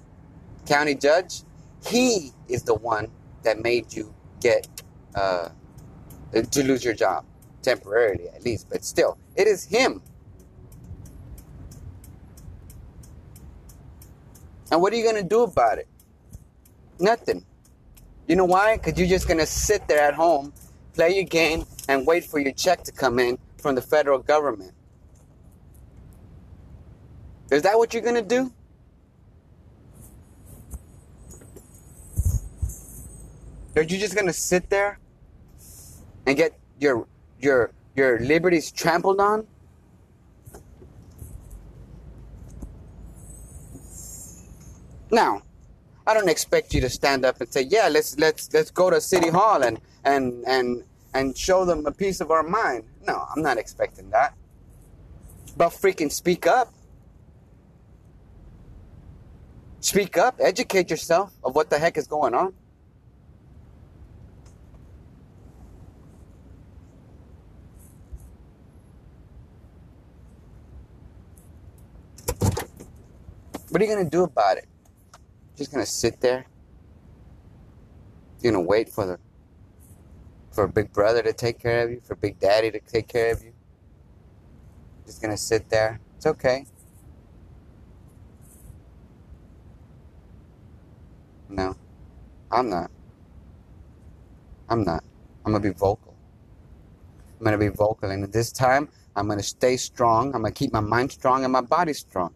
county 0.65 0.95
judge, 0.95 1.43
he 1.85 2.31
is 2.47 2.63
the 2.63 2.75
one 2.75 3.09
that 3.43 3.59
made 3.59 3.93
you 3.93 4.13
get 4.41 4.67
uh, 5.15 5.49
to 6.33 6.63
lose 6.63 6.83
your 6.83 6.93
job 6.93 7.25
temporarily, 7.61 8.27
at 8.29 8.43
least, 8.43 8.67
but 8.69 8.83
still, 8.83 9.17
it 9.35 9.47
is 9.47 9.63
him. 9.65 10.01
And 14.71 14.81
what 14.81 14.93
are 14.93 14.97
you 14.97 15.03
going 15.03 15.15
to 15.15 15.27
do 15.27 15.43
about 15.43 15.79
it? 15.79 15.87
Nothing. 16.99 17.45
You 18.27 18.35
know 18.35 18.45
why? 18.45 18.77
Because 18.77 18.99
you're 18.99 19.07
just 19.07 19.27
going 19.27 19.39
to 19.39 19.47
sit 19.47 19.87
there 19.87 19.99
at 20.01 20.13
home, 20.13 20.53
play 20.93 21.15
your 21.15 21.23
game, 21.23 21.65
and 21.87 22.05
wait 22.05 22.25
for 22.25 22.37
your 22.37 22.51
check 22.51 22.83
to 22.83 22.91
come 22.91 23.17
in 23.17 23.39
from 23.59 23.75
the 23.75 23.81
federal 23.81 24.19
government. 24.19 24.73
Is 27.51 27.63
that 27.63 27.77
what 27.77 27.93
you're 27.93 28.03
going 28.03 28.15
to 28.15 28.21
do? 28.21 28.51
Are 33.75 33.83
you 33.83 33.97
just 33.97 34.13
going 34.13 34.27
to 34.27 34.33
sit 34.33 34.69
there 34.69 34.99
and 36.25 36.35
get 36.35 36.57
your 36.79 37.07
your 37.39 37.71
your 37.95 38.19
liberties 38.19 38.71
trampled 38.71 39.19
on? 39.19 39.47
Now, 45.11 45.41
I 46.05 46.13
don't 46.13 46.29
expect 46.29 46.73
you 46.73 46.81
to 46.81 46.89
stand 46.89 47.25
up 47.25 47.39
and 47.41 47.51
say, 47.51 47.61
"Yeah, 47.61 47.87
let's 47.87 48.17
let's 48.17 48.51
let's 48.53 48.71
go 48.71 48.89
to 48.89 48.99
city 48.99 49.29
hall 49.29 49.63
and 49.63 49.79
and 50.03 50.43
and 50.45 50.83
and 51.13 51.37
show 51.37 51.65
them 51.65 51.85
a 51.85 51.91
piece 51.91 52.19
of 52.21 52.31
our 52.31 52.43
mind." 52.43 52.83
No, 53.05 53.25
I'm 53.35 53.41
not 53.41 53.57
expecting 53.57 54.09
that. 54.11 54.33
But 55.57 55.69
freaking 55.69 56.11
speak 56.11 56.47
up. 56.47 56.73
Speak 59.81 60.17
up, 60.17 60.35
educate 60.39 60.89
yourself 60.89 61.33
of 61.43 61.55
what 61.55 61.69
the 61.69 61.79
heck 61.79 61.97
is 61.97 62.07
going 62.07 62.33
on. 62.33 62.53
What 73.69 73.81
are 73.81 73.85
you 73.85 73.91
going 73.93 74.03
to 74.03 74.09
do 74.09 74.23
about 74.23 74.57
it? 74.57 74.67
Just 75.55 75.71
going 75.71 75.85
to 75.85 75.89
sit 75.89 76.19
there? 76.21 76.45
You're 78.41 78.51
going 78.51 78.63
to 78.63 78.67
wait 78.67 78.89
for 78.89 79.05
the 79.05 79.19
for 80.51 80.67
big 80.67 80.91
brother 80.91 81.21
to 81.23 81.33
take 81.33 81.59
care 81.59 81.85
of 81.85 81.91
you, 81.91 82.01
for 82.03 82.15
big 82.15 82.39
daddy 82.39 82.71
to 82.71 82.79
take 82.79 83.07
care 83.07 83.33
of 83.33 83.43
you? 83.43 83.53
Just 85.05 85.21
to 85.21 85.37
sit 85.37 85.69
there? 85.69 85.99
It's 86.17 86.25
okay. 86.25 86.65
No. 91.49 91.75
I'm 92.51 92.69
not. 92.69 92.91
I'm 94.69 94.83
not. 94.83 95.03
I'm 95.45 95.53
to 95.53 95.59
be 95.59 95.69
vocal. 95.69 96.15
I'm 97.39 97.45
to 97.51 97.57
be 97.57 97.69
vocal. 97.69 98.09
And 98.09 98.31
this 98.31 98.51
time, 98.51 98.89
I'm 99.15 99.29
to 99.29 99.41
stay 99.41 99.77
strong. 99.77 100.33
I'm 100.35 100.43
to 100.43 100.51
keep 100.51 100.73
my 100.73 100.79
mind 100.79 101.11
strong 101.11 101.43
and 101.43 101.53
my 101.53 101.61
body 101.61 101.93
strong. 101.93 102.33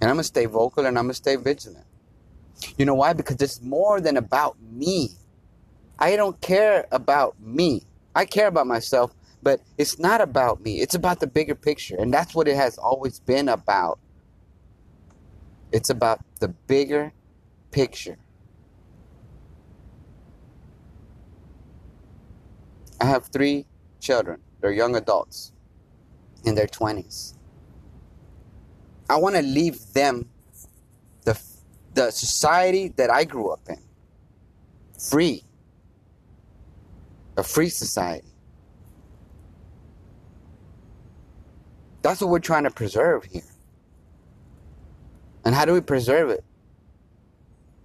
And 0.00 0.10
I'm 0.10 0.16
to 0.16 0.24
stay 0.24 0.46
vocal 0.46 0.86
and 0.86 0.98
I'm 0.98 1.08
to 1.08 1.14
stay 1.14 1.36
vigilant. 1.36 1.86
You 2.76 2.84
know 2.84 2.94
why? 2.94 3.12
Because 3.12 3.40
it's 3.40 3.62
more 3.62 4.00
than 4.00 4.16
about 4.16 4.56
me. 4.60 5.10
I 6.00 6.16
don't 6.16 6.40
care 6.40 6.86
about 6.92 7.40
me. 7.40 7.82
I 8.14 8.24
care 8.24 8.48
about 8.48 8.66
myself, 8.66 9.14
but 9.42 9.60
it's 9.78 9.98
not 9.98 10.20
about 10.20 10.62
me. 10.62 10.80
It's 10.80 10.94
about 10.94 11.20
the 11.20 11.26
bigger 11.26 11.54
picture. 11.54 11.96
And 11.98 12.12
that's 12.12 12.34
what 12.34 12.48
it 12.48 12.56
has 12.56 12.78
always 12.78 13.20
been 13.20 13.48
about. 13.48 13.98
It's 15.72 15.90
about 15.90 16.20
the 16.40 16.48
bigger 16.48 17.12
picture. 17.70 18.18
I 23.00 23.06
have 23.06 23.26
three 23.26 23.66
children. 24.00 24.40
They're 24.60 24.72
young 24.72 24.96
adults 24.96 25.52
in 26.44 26.54
their 26.54 26.66
20s. 26.66 27.34
I 29.08 29.16
want 29.16 29.36
to 29.36 29.42
leave 29.42 29.92
them 29.92 30.30
the 31.24 31.40
the 31.94 32.10
society 32.12 32.88
that 32.96 33.10
I 33.10 33.24
grew 33.24 33.50
up 33.50 33.68
in. 33.68 33.78
Free. 34.98 35.44
A 37.36 37.42
free 37.42 37.68
society. 37.68 38.28
That's 42.02 42.20
what 42.20 42.30
we're 42.30 42.38
trying 42.38 42.64
to 42.64 42.70
preserve 42.70 43.24
here. 43.24 43.42
And 45.44 45.54
how 45.54 45.64
do 45.64 45.72
we 45.72 45.80
preserve 45.80 46.30
it? 46.30 46.44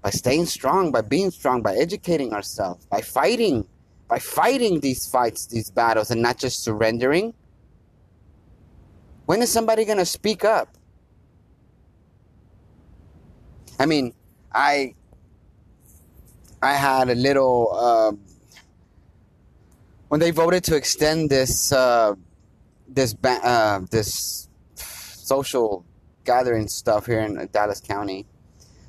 By 0.01 0.09
staying 0.11 0.45
strong, 0.45 0.91
by 0.91 1.01
being 1.01 1.31
strong, 1.31 1.61
by 1.61 1.75
educating 1.75 2.33
ourselves, 2.33 2.85
by 2.85 3.01
fighting, 3.01 3.67
by 4.07 4.19
fighting 4.19 4.79
these 4.79 5.07
fights, 5.07 5.47
these 5.47 5.71
battles, 5.71 6.11
and 6.11 6.21
not 6.21 6.37
just 6.37 6.63
surrendering. 6.63 7.33
When 9.25 9.41
is 9.41 9.51
somebody 9.51 9.83
going 9.85 9.97
to 9.97 10.05
speak 10.05 10.45
up? 10.45 10.69
I 13.79 13.85
mean, 13.85 14.13
I 14.53 14.93
I 16.61 16.73
had 16.73 17.09
a 17.09 17.15
little 17.15 17.69
uh, 17.73 18.11
when 20.09 20.19
they 20.19 20.31
voted 20.31 20.63
to 20.65 20.75
extend 20.75 21.29
this 21.29 21.71
uh, 21.71 22.13
this 22.87 23.13
ba- 23.13 23.43
uh, 23.43 23.79
this 23.91 24.49
social 24.75 25.85
gathering 26.23 26.67
stuff 26.67 27.05
here 27.05 27.21
in 27.21 27.49
Dallas 27.51 27.81
County. 27.81 28.25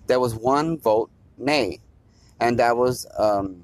There 0.07 0.21
was 0.21 0.35
one 0.35 0.79
vote 0.79 1.11
nay, 1.37 1.81
and 2.41 2.59
that 2.59 2.77
was 2.77 3.07
um, 3.19 3.62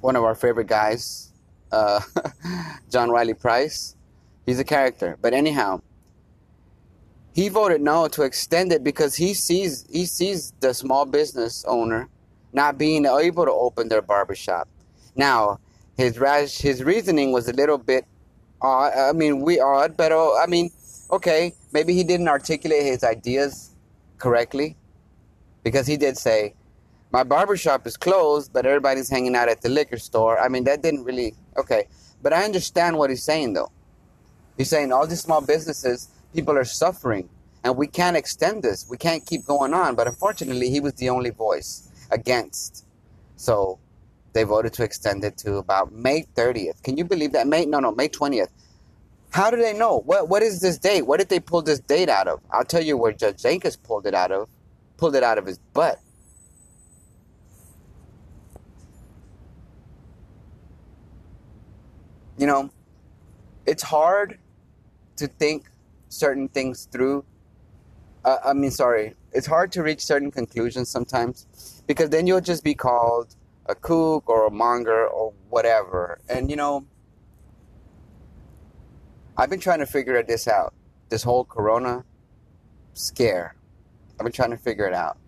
one 0.00 0.16
of 0.16 0.24
our 0.24 0.34
favorite 0.34 0.66
guys, 0.66 1.32
uh, 1.70 2.00
John 2.90 3.12
Wiley 3.12 3.34
Price. 3.34 3.96
He's 4.44 4.58
a 4.58 4.64
character, 4.64 5.16
but 5.20 5.32
anyhow, 5.34 5.82
he 7.32 7.48
voted 7.48 7.80
no 7.80 8.08
to 8.08 8.22
extend 8.22 8.72
it 8.72 8.82
because 8.82 9.14
he 9.14 9.34
sees 9.34 9.86
he 9.90 10.04
sees 10.04 10.52
the 10.60 10.74
small 10.74 11.04
business 11.06 11.64
owner 11.66 12.08
not 12.52 12.76
being 12.76 13.06
able 13.06 13.44
to 13.44 13.52
open 13.52 13.88
their 13.88 14.02
barbershop. 14.02 14.68
Now, 15.14 15.58
his 16.02 16.18
rash, 16.18 16.58
his 16.58 16.82
reasoning 16.82 17.32
was 17.32 17.48
a 17.48 17.52
little 17.52 17.78
bit 17.78 18.04
odd. 18.60 18.92
I 18.94 19.12
mean, 19.12 19.40
we 19.40 19.60
odd, 19.60 19.96
but 19.96 20.12
oh, 20.12 20.38
I 20.42 20.46
mean, 20.46 20.70
okay, 21.10 21.54
maybe 21.72 21.94
he 21.94 22.04
didn't 22.04 22.28
articulate 22.28 22.84
his 22.84 23.04
ideas 23.04 23.70
correctly 24.18 24.76
because 25.62 25.86
he 25.86 25.96
did 25.96 26.16
say 26.16 26.54
my 27.12 27.22
barbershop 27.22 27.86
is 27.86 27.96
closed, 27.96 28.52
but 28.52 28.66
everybody's 28.66 29.10
hanging 29.10 29.36
out 29.36 29.48
at 29.48 29.60
the 29.62 29.68
liquor 29.68 29.98
store. 29.98 30.38
I 30.38 30.48
mean, 30.48 30.64
that 30.64 30.82
didn't 30.82 31.04
really 31.04 31.34
okay, 31.56 31.86
but 32.22 32.32
I 32.32 32.44
understand 32.44 32.96
what 32.96 33.10
he's 33.10 33.22
saying 33.22 33.52
though. 33.54 33.70
He's 34.56 34.70
saying 34.70 34.92
all 34.92 35.06
these 35.06 35.20
small 35.20 35.40
businesses 35.40 36.08
people 36.34 36.56
are 36.56 36.64
suffering 36.64 37.28
and 37.64 37.76
we 37.76 37.86
can't 37.86 38.16
extend 38.16 38.62
this. 38.62 38.86
We 38.88 38.96
can't 38.96 39.24
keep 39.24 39.44
going 39.44 39.74
on. 39.74 39.94
But 39.94 40.06
unfortunately, 40.06 40.70
he 40.70 40.80
was 40.80 40.94
the 40.94 41.08
only 41.08 41.30
voice 41.30 41.88
against. 42.10 42.84
So 43.36 43.78
they 44.32 44.44
voted 44.44 44.72
to 44.74 44.84
extend 44.84 45.24
it 45.24 45.36
to 45.38 45.56
about 45.56 45.92
May 45.92 46.24
30th. 46.34 46.82
Can 46.82 46.96
you 46.96 47.04
believe 47.04 47.32
that? 47.32 47.46
May 47.46 47.66
no 47.66 47.80
no 47.80 47.92
May 47.92 48.08
20th. 48.08 48.48
How 49.30 49.50
do 49.50 49.56
they 49.56 49.72
know? 49.72 50.00
What 50.00 50.28
what 50.28 50.42
is 50.42 50.60
this 50.60 50.78
date? 50.78 51.02
What 51.06 51.18
did 51.18 51.28
they 51.28 51.40
pull 51.40 51.62
this 51.62 51.80
date 51.80 52.08
out 52.08 52.28
of? 52.28 52.40
I'll 52.50 52.64
tell 52.64 52.82
you 52.82 52.96
where 52.96 53.12
Judge 53.12 53.42
Jenkins 53.42 53.76
pulled 53.76 54.06
it 54.06 54.14
out 54.14 54.32
of. 54.32 54.48
Pulled 54.96 55.16
it 55.16 55.22
out 55.22 55.38
of 55.38 55.46
his 55.46 55.58
butt. 55.58 55.98
You 62.38 62.46
know, 62.46 62.70
it's 63.66 63.82
hard 63.82 64.38
to 65.16 65.26
think 65.26 65.70
certain 66.08 66.48
things 66.48 66.88
through. 66.90 67.24
Uh, 68.24 68.38
I 68.44 68.52
mean, 68.52 68.70
sorry, 68.70 69.14
it's 69.32 69.46
hard 69.46 69.72
to 69.72 69.82
reach 69.82 70.04
certain 70.04 70.30
conclusions 70.30 70.88
sometimes 70.88 71.82
because 71.86 72.10
then 72.10 72.26
you'll 72.26 72.40
just 72.40 72.64
be 72.64 72.74
called 72.74 73.34
a 73.72 73.74
kook 73.74 74.28
or 74.28 74.46
a 74.46 74.50
monger 74.50 75.06
or 75.08 75.32
whatever. 75.50 76.20
And 76.28 76.48
you 76.50 76.56
know, 76.56 76.86
I've 79.36 79.50
been 79.50 79.60
trying 79.60 79.80
to 79.80 79.86
figure 79.86 80.22
this 80.22 80.46
out. 80.46 80.72
This 81.08 81.22
whole 81.22 81.44
corona 81.44 82.04
scare. 82.94 83.56
I've 84.18 84.24
been 84.24 84.32
trying 84.32 84.50
to 84.50 84.56
figure 84.56 84.86
it 84.86 84.94
out. 84.94 85.18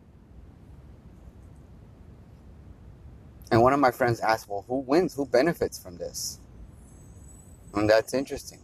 And 3.50 3.62
one 3.62 3.72
of 3.72 3.80
my 3.80 3.90
friends 3.90 4.20
asked, 4.20 4.48
well, 4.48 4.64
who 4.66 4.80
wins? 4.80 5.14
Who 5.14 5.26
benefits 5.26 5.78
from 5.82 5.96
this? 5.96 6.38
And 7.74 7.88
that's 7.88 8.14
interesting. 8.14 8.60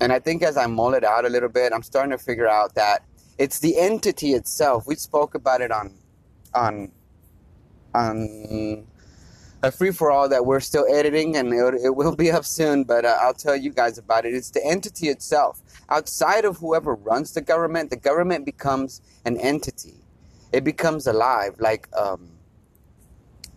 And 0.00 0.12
I 0.12 0.18
think 0.18 0.42
as 0.42 0.56
I 0.56 0.66
mull 0.66 0.94
it 0.94 1.04
out 1.04 1.24
a 1.24 1.28
little 1.28 1.48
bit, 1.48 1.72
I'm 1.72 1.82
starting 1.82 2.10
to 2.10 2.18
figure 2.18 2.48
out 2.48 2.74
that 2.74 3.04
it's 3.38 3.58
the 3.58 3.78
entity 3.78 4.32
itself. 4.34 4.86
We 4.86 4.94
spoke 4.94 5.34
about 5.34 5.60
it 5.60 5.70
on 5.70 5.94
on 6.54 6.92
on 7.94 8.86
a 9.62 9.70
free 9.70 9.92
for 9.92 10.10
all 10.10 10.28
that 10.28 10.44
we're 10.44 10.60
still 10.60 10.86
editing, 10.88 11.36
and 11.36 11.52
it, 11.52 11.74
it 11.84 11.96
will 11.96 12.16
be 12.16 12.30
up 12.38 12.44
soon. 12.44 12.84
But 12.84 13.04
uh, 13.04 13.18
I'll 13.20 13.34
tell 13.34 13.56
you 13.56 13.70
guys 13.70 13.98
about 13.98 14.24
it. 14.24 14.34
It's 14.34 14.50
the 14.50 14.64
entity 14.64 15.08
itself. 15.08 15.62
Outside 15.88 16.44
of 16.44 16.58
whoever 16.58 16.94
runs 16.94 17.32
the 17.32 17.40
government, 17.40 17.90
the 17.90 17.96
government 17.96 18.44
becomes 18.44 19.00
an 19.24 19.36
entity. 19.38 19.94
It 20.52 20.64
becomes 20.64 21.06
alive, 21.06 21.54
like 21.58 21.88
um, 21.96 22.30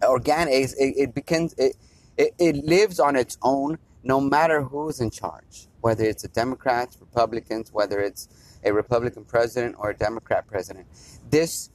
organic. 0.04 0.54
It, 0.54 1.14
it 1.16 1.54
it, 1.58 1.76
it, 2.18 2.34
it 2.40 2.56
lives 2.66 3.00
on 3.00 3.16
its 3.16 3.38
own, 3.42 3.78
no 4.04 4.22
matter 4.22 4.62
who's 4.62 5.02
in 5.02 5.10
charge 5.10 5.68
whether 5.86 6.04
it's 6.04 6.24
a 6.24 6.28
Democrats, 6.30 6.98
Republicans, 7.00 7.72
whether 7.72 8.00
it's 8.00 8.28
a 8.66 8.74
Republican 8.74 9.24
president 9.24 9.76
or 9.78 9.92
a 9.92 9.98
Democrat 9.98 10.48
president. 10.48 10.88
This 11.30 11.70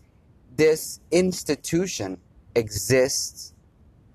this 0.56 1.00
institution 1.10 2.18
exists 2.54 3.54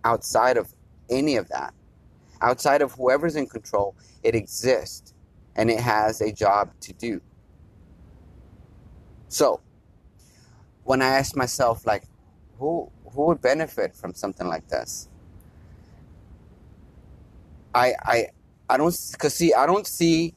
outside 0.03 0.57
of 0.57 0.73
any 1.09 1.37
of 1.37 1.47
that. 1.49 1.73
Outside 2.41 2.81
of 2.81 2.91
whoever's 2.93 3.35
in 3.35 3.47
control, 3.47 3.95
it 4.21 4.35
exists 4.35 5.13
and 5.55 5.71
it 5.71 5.79
has 5.79 6.21
a 6.21 6.31
job 6.31 6.71
to 6.81 6.93
do. 6.93 7.21
So, 9.29 9.61
when 10.83 11.01
I 11.01 11.07
ask 11.07 11.35
myself 11.35 11.87
like 11.87 12.03
who 12.59 12.91
who 13.11 13.25
would 13.27 13.41
benefit 13.41 13.95
from 13.95 14.13
something 14.13 14.47
like 14.47 14.67
this? 14.67 15.09
I 17.73 17.93
I 18.03 18.27
I 18.69 18.77
don't 18.77 18.95
because 19.11 19.33
see 19.33 19.53
I 19.53 19.65
don't 19.65 19.87
see 19.87 20.33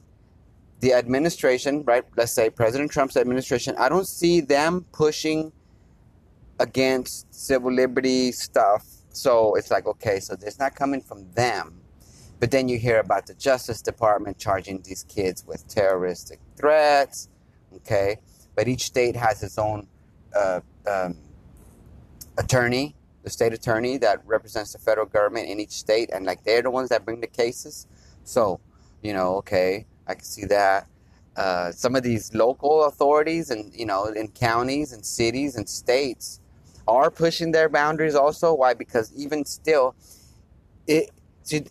the 0.79 0.93
administration 0.93 1.83
right. 1.83 2.03
Let's 2.15 2.31
say 2.33 2.49
President 2.49 2.91
Trump's 2.91 3.17
administration. 3.17 3.75
I 3.77 3.89
don't 3.89 4.07
see 4.07 4.41
them 4.41 4.85
pushing 4.91 5.51
against 6.59 7.33
civil 7.33 7.71
liberty 7.71 8.31
stuff 8.31 8.85
So 9.11 9.55
it's 9.55 9.71
like, 9.71 9.85
okay, 9.85 10.19
so 10.19 10.35
it's 10.41 10.59
not 10.59 10.75
coming 10.75 11.01
from 11.01 11.29
them. 11.33 11.81
But 12.39 12.51
then 12.51 12.69
you 12.69 12.77
hear 12.77 12.99
about 12.99 13.25
the 13.27 13.33
Justice 13.33 13.81
Department 13.81 14.37
charging 14.37 14.81
these 14.81 15.03
kids 15.03 15.45
with 15.45 15.67
terroristic 15.67 16.39
threats. 16.55 17.27
Okay. 17.75 18.17
But 18.55 18.67
each 18.67 18.83
state 18.83 19.15
has 19.15 19.43
its 19.43 19.57
own 19.57 19.87
uh, 20.35 20.61
um, 20.89 21.17
attorney, 22.37 22.95
the 23.23 23.29
state 23.29 23.51
attorney 23.53 23.97
that 23.97 24.21
represents 24.25 24.73
the 24.73 24.79
federal 24.79 25.05
government 25.05 25.49
in 25.49 25.59
each 25.59 25.71
state. 25.71 26.09
And 26.13 26.25
like 26.25 26.43
they're 26.43 26.61
the 26.61 26.71
ones 26.71 26.89
that 26.89 27.03
bring 27.03 27.19
the 27.19 27.27
cases. 27.27 27.87
So, 28.23 28.59
you 29.01 29.13
know, 29.13 29.35
okay, 29.37 29.85
I 30.09 30.15
can 30.15 30.23
see 30.23 30.45
that. 30.45 30.87
Uh, 31.37 31.71
some 31.71 31.95
of 31.95 32.03
these 32.03 32.33
local 32.33 32.83
authorities 32.85 33.49
and, 33.51 33.73
you 33.73 33.85
know, 33.85 34.05
in 34.07 34.27
counties 34.29 34.91
and 34.91 35.05
cities 35.05 35.55
and 35.55 35.69
states 35.69 36.41
are 36.87 37.11
pushing 37.11 37.51
their 37.51 37.69
boundaries 37.69 38.15
also. 38.15 38.53
Why? 38.53 38.73
Because 38.73 39.13
even 39.15 39.45
still, 39.45 39.95
it 40.87 41.11
see, 41.43 41.63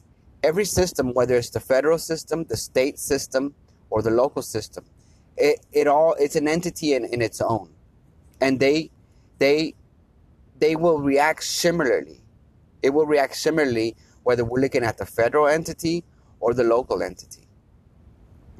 every 0.42 0.64
system, 0.64 1.12
whether 1.12 1.36
it's 1.36 1.50
the 1.50 1.60
federal 1.60 1.98
system, 1.98 2.44
the 2.44 2.56
state 2.56 2.98
system, 2.98 3.54
or 3.90 4.00
the 4.00 4.10
local 4.10 4.42
system, 4.42 4.84
it, 5.36 5.60
it 5.72 5.86
all 5.88 6.14
it's 6.18 6.36
an 6.36 6.46
entity 6.48 6.94
in, 6.94 7.04
in 7.04 7.20
its 7.20 7.40
own, 7.40 7.68
and 8.40 8.60
they 8.60 8.90
they 9.38 9.74
they 10.60 10.76
will 10.76 11.00
react 11.00 11.42
similarly. 11.42 12.20
It 12.82 12.90
will 12.90 13.06
react 13.06 13.36
similarly 13.36 13.96
whether 14.22 14.44
we're 14.44 14.60
looking 14.60 14.84
at 14.84 14.98
the 14.98 15.06
federal 15.06 15.48
entity 15.48 16.04
or 16.38 16.54
the 16.54 16.64
local 16.64 17.02
entity. 17.02 17.47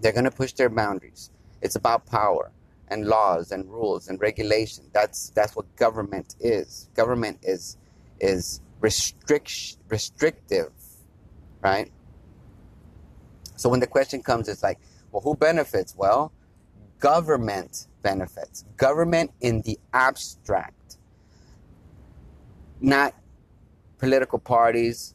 They're 0.00 0.12
going 0.12 0.24
to 0.24 0.30
push 0.30 0.52
their 0.52 0.68
boundaries. 0.68 1.30
It's 1.60 1.76
about 1.76 2.06
power 2.06 2.52
and 2.88 3.06
laws 3.06 3.52
and 3.52 3.70
rules 3.70 4.08
and 4.08 4.20
regulation. 4.20 4.84
That's 4.92 5.30
that's 5.30 5.54
what 5.56 5.74
government 5.76 6.36
is. 6.40 6.88
Government 6.94 7.38
is 7.42 7.76
is 8.20 8.60
restrict 8.80 9.76
restrictive, 9.88 10.72
right? 11.60 11.90
So 13.56 13.68
when 13.68 13.80
the 13.80 13.86
question 13.86 14.22
comes, 14.22 14.48
it's 14.48 14.62
like, 14.62 14.78
well, 15.10 15.20
who 15.20 15.34
benefits? 15.34 15.94
Well, 15.96 16.32
government 17.00 17.88
benefits. 18.02 18.64
Government 18.76 19.32
in 19.40 19.62
the 19.62 19.78
abstract, 19.92 20.98
not 22.80 23.14
political 23.98 24.38
parties. 24.38 25.14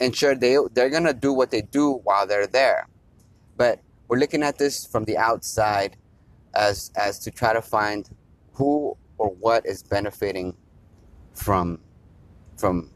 And 0.00 0.14
sure, 0.14 0.34
they 0.34 0.56
they're 0.72 0.90
gonna 0.90 1.14
do 1.14 1.32
what 1.32 1.50
they 1.50 1.62
do 1.62 2.00
while 2.04 2.26
they're 2.26 2.46
there, 2.46 2.88
but 3.56 3.80
we're 4.08 4.18
looking 4.18 4.42
at 4.42 4.58
this 4.58 4.86
from 4.86 5.04
the 5.04 5.16
outside 5.16 5.96
as 6.54 6.90
as 6.96 7.18
to 7.20 7.30
try 7.30 7.52
to 7.52 7.62
find 7.62 8.08
who 8.52 8.96
or 9.18 9.28
what 9.40 9.66
is 9.66 9.82
benefiting 9.82 10.56
from 11.34 11.80
from 12.56 12.90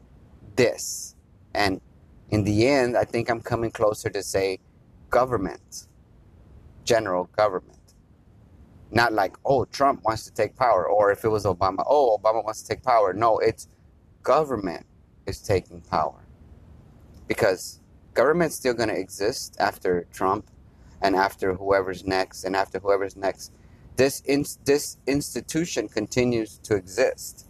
this. 0.55 1.15
And 1.53 1.81
in 2.29 2.43
the 2.43 2.65
end 2.67 2.97
i 2.97 3.03
think 3.03 3.29
i'm 3.29 3.41
coming 3.41 3.71
closer 3.71 4.09
to 4.09 4.23
say 4.23 4.59
government 5.09 5.87
general 6.85 7.25
government. 7.37 7.77
Not 8.89 9.13
like 9.13 9.35
oh 9.45 9.65
trump 9.65 10.03
wants 10.03 10.25
to 10.25 10.33
take 10.33 10.55
power 10.55 10.87
or 10.87 11.11
if 11.11 11.23
it 11.25 11.29
was 11.29 11.45
obama 11.45 11.83
oh 11.87 12.17
obama 12.17 12.43
wants 12.43 12.61
to 12.63 12.69
take 12.69 12.83
power. 12.83 13.13
No 13.13 13.37
it's 13.39 13.67
government 14.23 14.85
is 15.25 15.39
taking 15.39 15.81
power. 15.81 16.25
Because 17.27 17.79
government's 18.13 18.55
still 18.55 18.73
going 18.73 18.89
to 18.89 18.97
exist 18.97 19.55
after 19.59 20.05
trump 20.11 20.49
and 21.01 21.15
after 21.15 21.53
whoever's 21.53 22.05
next 22.05 22.43
and 22.43 22.55
after 22.55 22.79
whoever's 22.79 23.15
next. 23.15 23.51
This 23.95 24.21
in, 24.21 24.45
this 24.65 24.97
institution 25.07 25.87
continues 25.87 26.57
to 26.59 26.75
exist. 26.75 27.47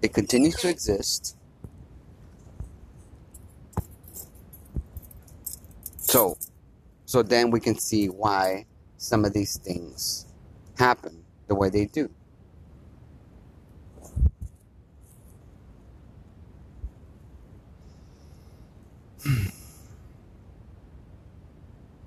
It 0.00 0.12
continues 0.12 0.56
to 0.56 0.68
exist. 0.68 1.36
So 5.96 6.36
so 7.06 7.22
then 7.22 7.50
we 7.50 7.60
can 7.60 7.78
see 7.78 8.06
why 8.06 8.66
some 8.96 9.24
of 9.24 9.32
these 9.32 9.58
things 9.58 10.26
happen 10.76 11.24
the 11.48 11.54
way 11.54 11.68
they 11.68 11.86
do 11.86 12.08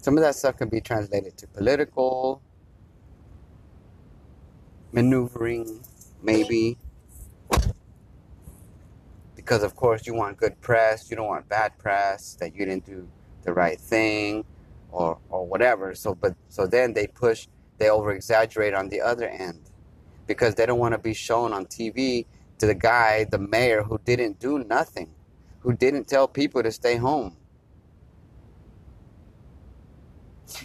Some 0.06 0.18
of 0.18 0.24
that 0.24 0.36
stuff 0.36 0.58
can 0.58 0.70
be 0.70 0.82
translated 0.82 1.36
to 1.38 1.48
political 1.48 2.40
maneuvering, 4.92 5.84
maybe. 6.22 6.78
Because, 9.36 9.64
of 9.64 9.76
course, 9.76 10.06
you 10.06 10.14
want 10.14 10.38
good 10.38 10.62
press, 10.62 11.10
you 11.10 11.16
don't 11.16 11.26
want 11.26 11.50
bad 11.50 11.76
press, 11.80 12.36
that 12.40 12.54
you 12.54 12.68
didn't 12.68 12.86
do 12.86 13.08
the 13.46 13.52
right 13.52 13.80
thing 13.80 14.46
or, 14.92 15.18
or 15.30 15.48
whatever. 15.48 15.96
So, 15.96 16.14
but, 16.14 16.36
so 16.50 16.68
then 16.68 16.94
they 16.94 17.08
push, 17.08 17.48
they 17.80 17.90
over 17.90 18.12
exaggerate 18.12 18.76
on 18.76 18.90
the 18.90 19.02
other 19.02 19.28
end 19.28 19.72
because 20.28 20.54
they 20.54 20.68
don't 20.68 20.78
want 20.78 20.94
to 20.94 21.00
be 21.00 21.16
shown 21.16 21.52
on 21.52 21.66
TV 21.66 22.28
to 22.60 22.68
the 22.68 22.76
guy, 22.76 23.24
the 23.24 23.40
mayor, 23.40 23.82
who 23.82 24.00
didn't 24.06 24.40
do 24.40 24.60
nothing, 24.66 25.16
who 25.62 25.74
didn't 25.74 26.08
tell 26.08 26.28
people 26.28 26.62
to 26.62 26.72
stay 26.72 26.96
home 26.96 27.38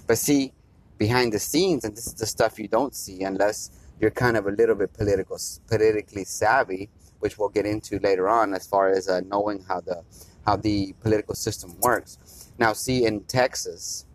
But 0.06 0.18
see, 0.18 0.52
behind 0.98 1.32
the 1.32 1.38
scenes, 1.38 1.84
and 1.84 1.96
this 1.96 2.06
is 2.06 2.14
the 2.14 2.26
stuff 2.26 2.58
you 2.58 2.68
don't 2.68 2.94
see 2.94 3.22
unless 3.22 3.70
you're 4.00 4.10
kind 4.10 4.36
of 4.36 4.46
a 4.46 4.50
little 4.50 4.74
bit 4.74 4.92
political, 4.92 5.38
politically 5.66 6.24
savvy, 6.24 6.88
which 7.20 7.38
we'll 7.38 7.48
get 7.48 7.66
into 7.66 7.98
later 7.98 8.28
on, 8.28 8.54
as 8.54 8.66
far 8.66 8.88
as 8.90 9.08
uh, 9.08 9.20
knowing 9.26 9.62
how 9.68 9.80
the 9.80 10.02
how 10.46 10.56
the 10.56 10.94
political 11.00 11.34
system 11.34 11.78
works. 11.80 12.50
Now, 12.58 12.72
see, 12.72 13.04
in 13.04 13.24
Texas, 13.24 14.06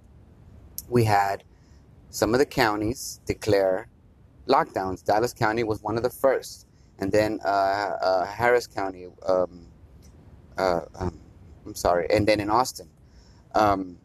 we 0.89 1.03
had 1.03 1.43
some 2.09 2.33
of 2.33 2.39
the 2.39 2.45
counties 2.45 3.19
declare 3.25 3.87
lockdowns. 4.47 5.03
Dallas 5.03 5.33
County 5.33 5.63
was 5.63 5.81
one 5.83 5.97
of 5.97 6.03
the 6.03 6.09
first, 6.09 6.67
and 6.99 7.11
then 7.11 7.39
uh, 7.45 7.47
uh, 7.47 8.25
Harris 8.25 8.67
County. 8.67 9.07
Um, 9.27 9.67
uh, 10.57 10.81
um, 10.99 11.19
I'm 11.65 11.75
sorry, 11.75 12.07
and 12.09 12.27
then 12.27 12.39
in 12.39 12.49
Austin. 12.49 12.89
Um, 13.53 13.97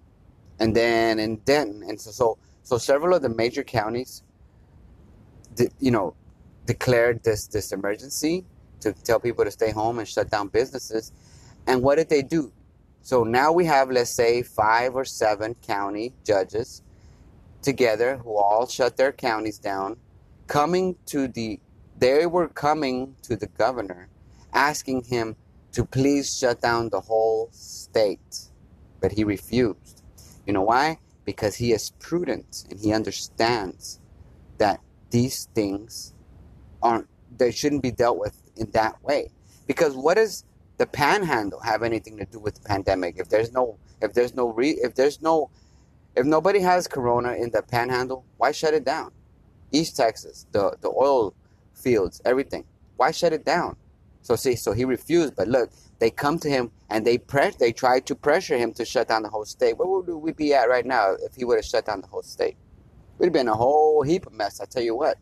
and 0.60 0.76
then 0.76 1.18
in 1.18 1.36
Denton, 1.38 1.82
and 1.88 2.00
so 2.00 2.10
so, 2.10 2.38
so 2.62 2.78
several 2.78 3.14
of 3.16 3.22
the 3.22 3.28
major 3.28 3.64
counties, 3.64 4.22
you 5.80 5.90
know, 5.90 6.14
declared 6.66 7.24
this 7.24 7.48
this 7.48 7.72
emergency 7.72 8.44
to 8.80 8.92
tell 8.92 9.18
people 9.18 9.44
to 9.44 9.50
stay 9.50 9.72
home 9.72 9.98
and 9.98 10.06
shut 10.06 10.30
down 10.30 10.48
businesses. 10.48 11.12
And 11.66 11.82
what 11.82 11.96
did 11.96 12.08
they 12.08 12.22
do? 12.22 12.52
So 13.02 13.24
now 13.24 13.52
we 13.52 13.64
have, 13.64 13.90
let's 13.90 14.10
say, 14.10 14.42
five 14.42 14.94
or 14.94 15.04
seven 15.04 15.54
county 15.62 16.12
judges 16.24 16.82
together 17.62 18.18
who 18.18 18.36
all 18.36 18.66
shut 18.66 18.96
their 18.96 19.12
counties 19.12 19.58
down, 19.58 19.96
coming 20.46 20.96
to 21.06 21.28
the, 21.28 21.60
they 21.98 22.26
were 22.26 22.48
coming 22.48 23.14
to 23.22 23.36
the 23.36 23.46
governor, 23.46 24.08
asking 24.52 25.04
him 25.04 25.36
to 25.72 25.84
please 25.84 26.36
shut 26.36 26.60
down 26.60 26.88
the 26.88 27.00
whole 27.00 27.48
state. 27.52 28.48
But 29.00 29.12
he 29.12 29.24
refused. 29.24 29.99
You 30.50 30.54
know 30.54 30.62
why? 30.62 30.98
Because 31.24 31.54
he 31.54 31.70
is 31.70 31.92
prudent 32.00 32.64
and 32.68 32.80
he 32.80 32.92
understands 32.92 34.00
that 34.58 34.80
these 35.10 35.44
things 35.54 36.12
aren't, 36.82 37.06
they 37.38 37.52
shouldn't 37.52 37.84
be 37.84 37.92
dealt 37.92 38.18
with 38.18 38.42
in 38.56 38.68
that 38.72 39.00
way. 39.04 39.30
Because 39.68 39.94
what 39.94 40.14
does 40.14 40.44
the 40.76 40.86
panhandle 40.86 41.60
have 41.60 41.84
anything 41.84 42.16
to 42.16 42.24
do 42.24 42.40
with 42.40 42.56
the 42.56 42.62
pandemic? 42.62 43.14
If 43.16 43.28
there's 43.28 43.52
no, 43.52 43.78
if 44.02 44.12
there's 44.12 44.34
no, 44.34 44.48
re, 44.48 44.70
if 44.70 44.96
there's 44.96 45.22
no, 45.22 45.50
if 46.16 46.26
nobody 46.26 46.58
has 46.58 46.88
corona 46.88 47.34
in 47.34 47.52
the 47.52 47.62
panhandle, 47.62 48.24
why 48.36 48.50
shut 48.50 48.74
it 48.74 48.84
down? 48.84 49.12
East 49.70 49.96
Texas, 49.96 50.48
the, 50.50 50.76
the 50.80 50.88
oil 50.88 51.32
fields, 51.74 52.20
everything. 52.24 52.64
Why 52.96 53.12
shut 53.12 53.32
it 53.32 53.44
down? 53.44 53.76
So 54.22 54.34
see, 54.34 54.56
so 54.56 54.72
he 54.72 54.84
refused. 54.84 55.36
But 55.36 55.46
look, 55.46 55.70
they 56.00 56.10
come 56.10 56.38
to 56.40 56.48
him 56.50 56.72
and 56.88 57.06
they 57.06 57.18
press, 57.18 57.56
they 57.56 57.72
try 57.72 58.00
to 58.00 58.14
pressure 58.14 58.56
him 58.58 58.72
to 58.72 58.84
shut 58.84 59.08
down 59.08 59.22
the 59.22 59.28
whole 59.28 59.44
state. 59.44 59.78
Where 59.78 59.86
would 59.86 60.08
we 60.08 60.32
be 60.32 60.54
at 60.54 60.68
right 60.68 60.84
now 60.84 61.14
if 61.22 61.34
he 61.36 61.44
would 61.44 61.56
have 61.56 61.64
shut 61.64 61.86
down 61.86 62.00
the 62.00 62.08
whole 62.08 62.22
state? 62.22 62.56
We'd 63.18 63.26
have 63.26 63.32
been 63.34 63.48
a 63.48 63.54
whole 63.54 64.02
heap 64.02 64.26
of 64.26 64.32
mess. 64.32 64.60
I 64.60 64.64
tell 64.64 64.82
you 64.82 64.96
what. 64.96 65.18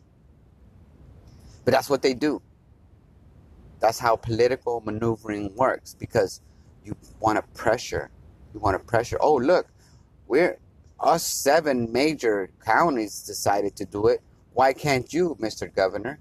But 1.65 1.73
that's 1.73 1.89
what 1.89 2.01
they 2.01 2.13
do. 2.13 2.41
That's 3.81 3.99
how 3.99 4.15
political 4.15 4.81
maneuvering 4.85 5.53
works 5.55 5.95
because 5.99 6.41
you 6.85 6.95
want 7.19 7.35
to 7.37 7.43
pressure. 7.59 8.09
You 8.53 8.61
want 8.61 8.79
to 8.79 8.83
pressure. 8.83 9.17
Oh, 9.19 9.35
look, 9.35 9.67
we're 10.27 10.59
us 10.99 11.23
seven 11.23 11.91
major 11.91 12.49
counties 12.65 13.21
decided 13.23 13.75
to 13.77 13.85
do 13.85 14.07
it. 14.07 14.21
Why 14.53 14.73
can't 14.73 15.11
you, 15.13 15.37
Mr. 15.39 15.73
Governor? 15.73 16.19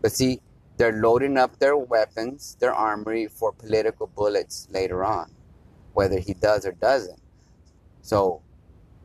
But 0.00 0.12
see, 0.12 0.40
they're 0.82 1.00
loading 1.00 1.38
up 1.38 1.60
their 1.60 1.76
weapons, 1.76 2.56
their 2.58 2.74
armory 2.74 3.28
for 3.28 3.52
political 3.52 4.08
bullets 4.08 4.66
later 4.72 5.04
on, 5.04 5.30
whether 5.92 6.18
he 6.18 6.34
does 6.34 6.66
or 6.66 6.72
doesn't. 6.72 7.20
So, 8.00 8.42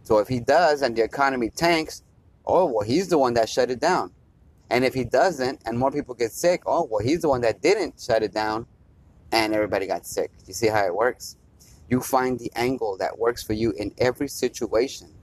so 0.01 0.17
if 0.17 0.27
he 0.27 0.39
does 0.39 0.81
and 0.81 0.95
the 0.95 1.03
economy 1.03 1.51
tanks, 1.51 2.01
oh 2.47 2.65
well, 2.65 2.83
he's 2.83 3.09
the 3.09 3.19
one 3.19 3.35
that 3.35 3.47
shut 3.47 3.69
it 3.69 3.79
down. 3.79 4.11
And 4.71 4.83
if 4.83 4.95
he 4.95 5.03
doesn't, 5.03 5.61
and 5.67 5.77
more 5.77 5.91
people 5.91 6.15
get 6.15 6.31
sick, 6.31 6.63
oh, 6.65 6.87
well, 6.89 7.03
he's 7.03 7.21
the 7.21 7.29
one 7.29 7.41
that 7.41 7.61
didn't 7.61 8.01
shut 8.01 8.23
it 8.23 8.33
down, 8.33 8.65
and 9.31 9.53
everybody 9.53 9.85
got 9.85 10.07
sick. 10.07 10.31
You 10.47 10.55
see 10.55 10.67
how 10.67 10.83
it 10.83 10.95
works? 10.95 11.37
You 11.91 12.01
find 12.01 12.39
the 12.39 12.51
angle 12.55 12.97
that 12.97 13.19
works 13.19 13.43
for 13.43 13.53
you 13.53 13.71
in 13.77 13.93
every 13.99 14.29
situation. 14.29 15.13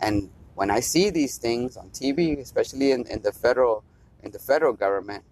And 0.00 0.30
when 0.56 0.72
I 0.72 0.80
see 0.80 1.10
these 1.10 1.38
things 1.38 1.76
on 1.76 1.90
TV, 1.90 2.40
especially 2.40 2.90
in, 2.90 3.06
in 3.06 3.22
the 3.22 3.30
federal 3.30 3.84
in 4.24 4.32
the 4.32 4.40
federal 4.40 4.72
government, 4.72 5.22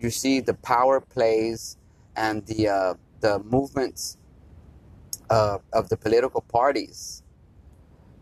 you 0.00 0.10
see 0.10 0.40
the 0.40 0.54
power 0.54 1.00
plays 1.00 1.76
and 2.16 2.44
the 2.46 2.68
uh, 2.68 2.94
the 3.20 3.38
movements 3.40 4.18
uh, 5.30 5.58
of 5.72 5.88
the 5.88 5.96
political 5.96 6.40
parties 6.42 7.22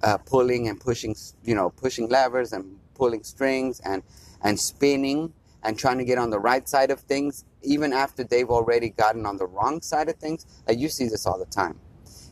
uh, 0.02 0.18
pulling 0.18 0.68
and 0.68 0.80
pushing, 0.80 1.14
you 1.44 1.54
know, 1.54 1.70
pushing 1.70 2.08
levers 2.08 2.52
and 2.52 2.78
pulling 2.94 3.22
strings 3.22 3.80
and 3.80 4.02
and 4.42 4.58
spinning 4.58 5.32
and 5.62 5.78
trying 5.78 5.98
to 5.98 6.04
get 6.04 6.18
on 6.18 6.30
the 6.30 6.38
right 6.38 6.68
side 6.68 6.90
of 6.90 7.00
things, 7.00 7.44
even 7.62 7.92
after 7.92 8.22
they've 8.22 8.50
already 8.50 8.90
gotten 8.90 9.26
on 9.26 9.36
the 9.36 9.46
wrong 9.46 9.82
side 9.82 10.08
of 10.08 10.16
things. 10.16 10.46
Like 10.68 10.78
you 10.78 10.88
see 10.88 11.08
this 11.08 11.26
all 11.26 11.38
the 11.38 11.46
time. 11.46 11.78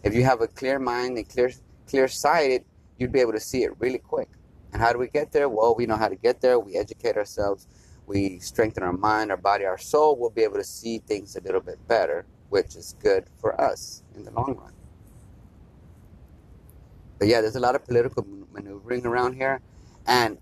If 0.04 0.14
you 0.14 0.22
have 0.24 0.40
a 0.40 0.46
clear 0.46 0.78
mind 0.78 1.16
and 1.18 1.28
clear 1.28 1.50
clear 1.88 2.08
sighted, 2.08 2.64
you'd 2.98 3.12
be 3.12 3.20
able 3.20 3.32
to 3.32 3.40
see 3.40 3.64
it 3.64 3.72
really 3.78 3.98
quick. 3.98 4.28
And 4.72 4.82
how 4.82 4.92
do 4.92 4.98
we 4.98 5.08
get 5.08 5.32
there? 5.32 5.48
Well, 5.48 5.74
we 5.76 5.86
know 5.86 5.96
how 5.96 6.08
to 6.08 6.16
get 6.16 6.40
there. 6.40 6.58
We 6.58 6.76
educate 6.76 7.16
ourselves. 7.16 7.68
We 8.06 8.38
strengthen 8.38 8.82
our 8.82 8.92
mind, 8.92 9.30
our 9.30 9.36
body, 9.36 9.64
our 9.64 9.78
soul. 9.78 10.16
We'll 10.16 10.30
be 10.30 10.42
able 10.42 10.56
to 10.56 10.64
see 10.64 10.98
things 10.98 11.36
a 11.36 11.40
little 11.40 11.60
bit 11.60 11.78
better, 11.88 12.26
which 12.50 12.76
is 12.76 12.94
good 13.00 13.24
for 13.40 13.58
us 13.60 14.02
in 14.14 14.24
the 14.24 14.30
long 14.30 14.56
run. 14.56 14.72
But 17.18 17.28
yeah, 17.28 17.40
there's 17.40 17.56
a 17.56 17.60
lot 17.60 17.74
of 17.74 17.84
political 17.84 18.26
maneuvering 18.52 19.06
around 19.06 19.34
here, 19.34 19.60
and 20.06 20.38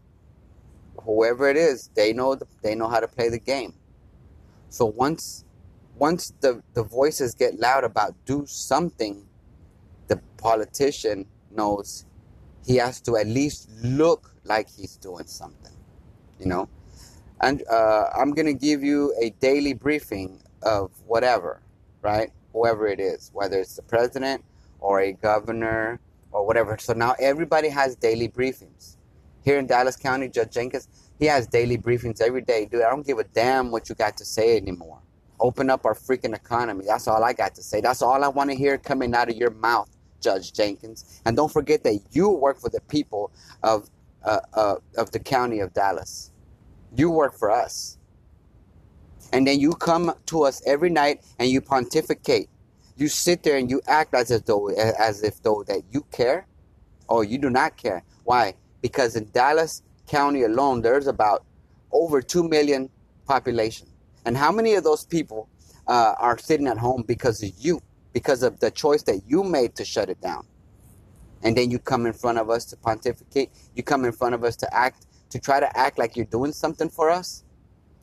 whoever 1.05 1.49
it 1.49 1.57
is, 1.57 1.91
they 1.95 2.13
know 2.13 2.35
the, 2.35 2.47
they 2.63 2.75
know 2.75 2.89
how 2.89 3.01
to 3.01 3.09
play 3.09 3.29
the 3.29 3.39
game. 3.39 3.75
So 4.69 4.87
once 4.87 5.45
once 5.97 6.33
the, 6.41 6.63
the 6.75 6.83
voices 6.83 7.35
get 7.35 7.61
loud 7.61 7.85
about 7.85 8.15
do 8.25 8.45
something, 8.47 9.27
the 10.09 10.21
politician 10.37 11.27
knows 11.51 12.07
he 12.67 12.77
has 12.77 13.01
to 13.03 13.17
at 13.17 13.27
least 13.27 13.69
look 13.83 14.35
like 14.45 14.69
he's 14.71 14.97
doing 14.97 15.27
something, 15.27 15.75
you 16.41 16.47
know. 16.47 16.69
And 17.43 17.65
uh, 17.71 18.07
I'm 18.17 18.33
gonna 18.33 18.55
give 18.55 18.85
you 18.85 19.15
a 19.23 19.31
daily 19.41 19.75
briefing 19.75 20.43
of 20.63 20.93
whatever, 21.07 21.63
right? 22.03 22.31
Whoever 22.53 22.89
it 22.89 23.01
is, 23.01 23.31
whether 23.35 23.61
it's 23.61 23.77
the 23.77 23.83
president 23.83 24.45
or 24.81 25.01
a 25.01 25.13
governor 25.13 26.01
or 26.33 26.47
whatever. 26.47 26.79
So 26.79 26.95
now 26.95 27.15
everybody 27.21 27.71
has 27.71 27.97
daily 27.97 28.29
briefings. 28.29 28.97
Here 29.45 29.59
in 29.59 29.67
Dallas 29.67 29.97
County, 29.97 30.29
Judge 30.29 30.53
Jenkins, 30.53 30.89
he 31.19 31.27
has 31.27 31.47
daily 31.49 31.79
briefings 31.79 32.21
every 32.23 32.43
day. 32.43 32.67
Dude, 32.67 32.83
I 32.83 32.91
don't 32.91 33.07
give 33.07 33.19
a 33.19 33.25
damn 33.25 33.71
what 33.73 33.89
you 33.89 33.95
got 33.97 34.17
to 34.19 34.27
say 34.27 34.57
anymore. 34.57 34.99
Open 35.41 35.71
up 35.71 35.87
our 35.87 35.95
freaking 35.95 36.35
economy. 36.37 36.87
That's 36.87 37.09
all 37.09 37.25
I 37.25 37.33
got 37.35 37.55
to 37.57 37.63
say. 37.63 37.81
That's 37.81 38.03
all 38.03 38.25
I 38.25 38.29
want 38.29 38.51
to 38.51 38.57
hear 38.57 38.79
coming 38.79 39.15
out 39.15 39.31
of 39.31 39.37
your 39.37 39.51
mouth, 39.53 39.91
Judge 40.21 40.53
Jenkins. 40.53 41.23
And 41.27 41.37
don't 41.37 41.53
forget 41.53 41.85
that 41.85 42.01
you 42.13 42.31
work 42.31 42.61
for 42.61 42.71
the 42.71 42.81
people 42.83 43.33
of 43.63 43.91
uh, 44.25 44.41
uh, 44.55 44.77
of 44.99 45.13
the 45.13 45.21
county 45.21 45.61
of 45.61 45.75
Dallas. 45.75 46.32
You 46.97 47.11
work 47.11 47.39
for 47.39 47.51
us. 47.51 47.99
And 49.33 49.47
then 49.47 49.61
you 49.61 49.73
come 49.73 50.13
to 50.27 50.43
us 50.43 50.63
every 50.67 50.91
night 50.91 51.23
and 51.39 51.49
you 51.49 51.61
pontificate. 51.61 52.49
You 52.97 53.09
sit 53.09 53.43
there 53.43 53.57
and 53.57 53.71
you 53.71 53.81
act 53.87 54.15
as 54.15 54.31
if 54.31 54.45
though 54.45 54.69
as 54.69 55.23
if 55.23 55.43
though 55.43 55.65
that 55.67 55.83
you 55.91 56.03
care 56.13 56.47
or 57.09 57.25
you 57.25 57.39
do 57.39 57.51
not 57.51 57.77
care. 57.77 58.03
Why? 58.25 58.55
Because 58.83 59.17
in 59.17 59.31
Dallas, 59.33 59.83
County 60.07 60.43
alone, 60.43 60.83
there's 60.83 61.07
about 61.07 61.45
over 61.91 62.21
2 62.21 62.47
million 62.49 62.91
population. 63.27 63.89
And 64.25 64.37
how 64.37 64.53
many 64.53 64.75
of 64.75 64.85
those 64.85 65.05
people 65.05 65.49
uh, 65.87 66.15
are 66.19 66.39
sitting 66.39 66.67
at 66.67 66.79
home 66.79 67.05
because 67.07 67.43
of 67.43 67.51
you, 67.59 67.81
because 68.13 68.43
of 68.43 68.61
the 68.61 68.71
choice 68.71 69.03
that 69.05 69.23
you 69.27 69.43
made 69.43 69.75
to 69.77 69.85
shut 69.85 70.11
it 70.11 70.21
down? 70.21 70.47
And 71.43 71.57
then 71.57 71.71
you 71.71 71.79
come 71.79 72.07
in 72.07 72.13
front 72.13 72.39
of 72.39 72.51
us 72.51 72.65
to 72.67 72.77
pontificate, 72.77 73.51
you 73.75 73.83
come 73.83 74.05
in 74.05 74.13
front 74.13 74.35
of 74.35 74.45
us 74.45 74.55
to 74.57 74.75
act, 74.75 75.07
to 75.33 75.41
try 75.41 75.59
to 75.61 75.79
act 75.79 75.99
like 75.99 76.17
you're 76.17 76.27
doing 76.27 76.53
something 76.53 76.89
for 76.89 77.11
us. 77.11 77.43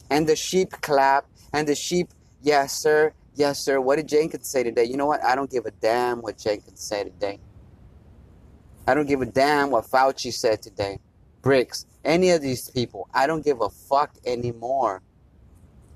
And 0.09 0.27
the 0.27 0.36
sheep 0.36 0.71
clap, 0.82 1.25
and 1.53 1.67
the 1.67 1.75
sheep, 1.75 2.09
yes, 2.41 2.73
sir, 2.73 3.13
yes, 3.36 3.59
sir. 3.59 3.80
What 3.80 3.97
did 3.97 4.07
Jenkins 4.07 4.49
say 4.49 4.63
today? 4.63 4.86
You 4.86 4.97
know 4.97 5.05
what? 5.05 5.23
I 5.23 5.36
don't 5.36 5.49
give 5.49 5.65
a 5.65 5.71
damn 5.71 6.21
what 6.21 6.38
Jenkins 6.39 6.82
said 6.82 7.05
today. 7.05 7.39
I 8.88 8.95
don't 8.95 9.07
give 9.07 9.21
a 9.21 9.27
damn 9.27 9.69
what 9.69 9.86
Fauci 9.86 10.34
said 10.34 10.63
today. 10.63 10.99
Birx, 11.43 11.86
any 12.03 12.32
of 12.32 12.41
these 12.41 12.69
people. 12.71 13.07
I 13.13 13.27
don't 13.27 13.45
give 13.45 13.61
a 13.61 13.69
fuck 13.69 14.15
anymore. 14.25 15.03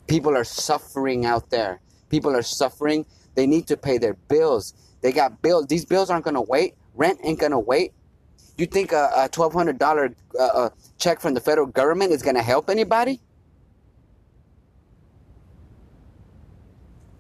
People 0.08 0.38
are 0.38 0.44
suffering 0.44 1.26
out 1.26 1.50
there. 1.50 1.82
People 2.10 2.36
are 2.36 2.44
suffering. 2.44 3.08
They 3.34 3.48
need 3.48 3.66
to 3.68 3.78
pay 3.78 3.98
their 3.98 4.14
bills. 4.14 4.76
They 5.02 5.12
got 5.12 5.42
bills. 5.42 5.66
These 5.66 5.86
bills 5.86 6.12
aren't 6.12 6.24
going 6.24 6.36
to 6.36 6.42
wait. 6.42 6.76
Rent 6.94 7.20
ain't 7.24 7.40
going 7.40 7.52
to 7.52 7.60
wait. 7.60 7.94
You 8.58 8.66
think 8.68 8.92
a, 8.92 9.10
a 9.16 9.30
$1,200 9.30 10.16
uh, 10.40 10.44
uh, 10.44 10.70
check 10.98 11.20
from 11.20 11.34
the 11.34 11.42
federal 11.42 11.68
government 11.68 12.12
is 12.12 12.22
going 12.22 12.36
to 12.36 12.44
help 12.44 12.70
anybody? 12.70 13.20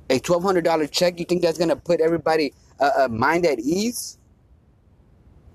A 0.09 0.19
$1,200 0.19 0.91
check, 0.91 1.19
you 1.19 1.25
think 1.25 1.41
that's 1.41 1.57
going 1.57 1.69
to 1.69 1.75
put 1.75 2.01
everybody 2.01 2.53
uh, 2.79 2.91
uh, 2.99 3.07
mind 3.07 3.45
at 3.45 3.59
ease? 3.59 4.19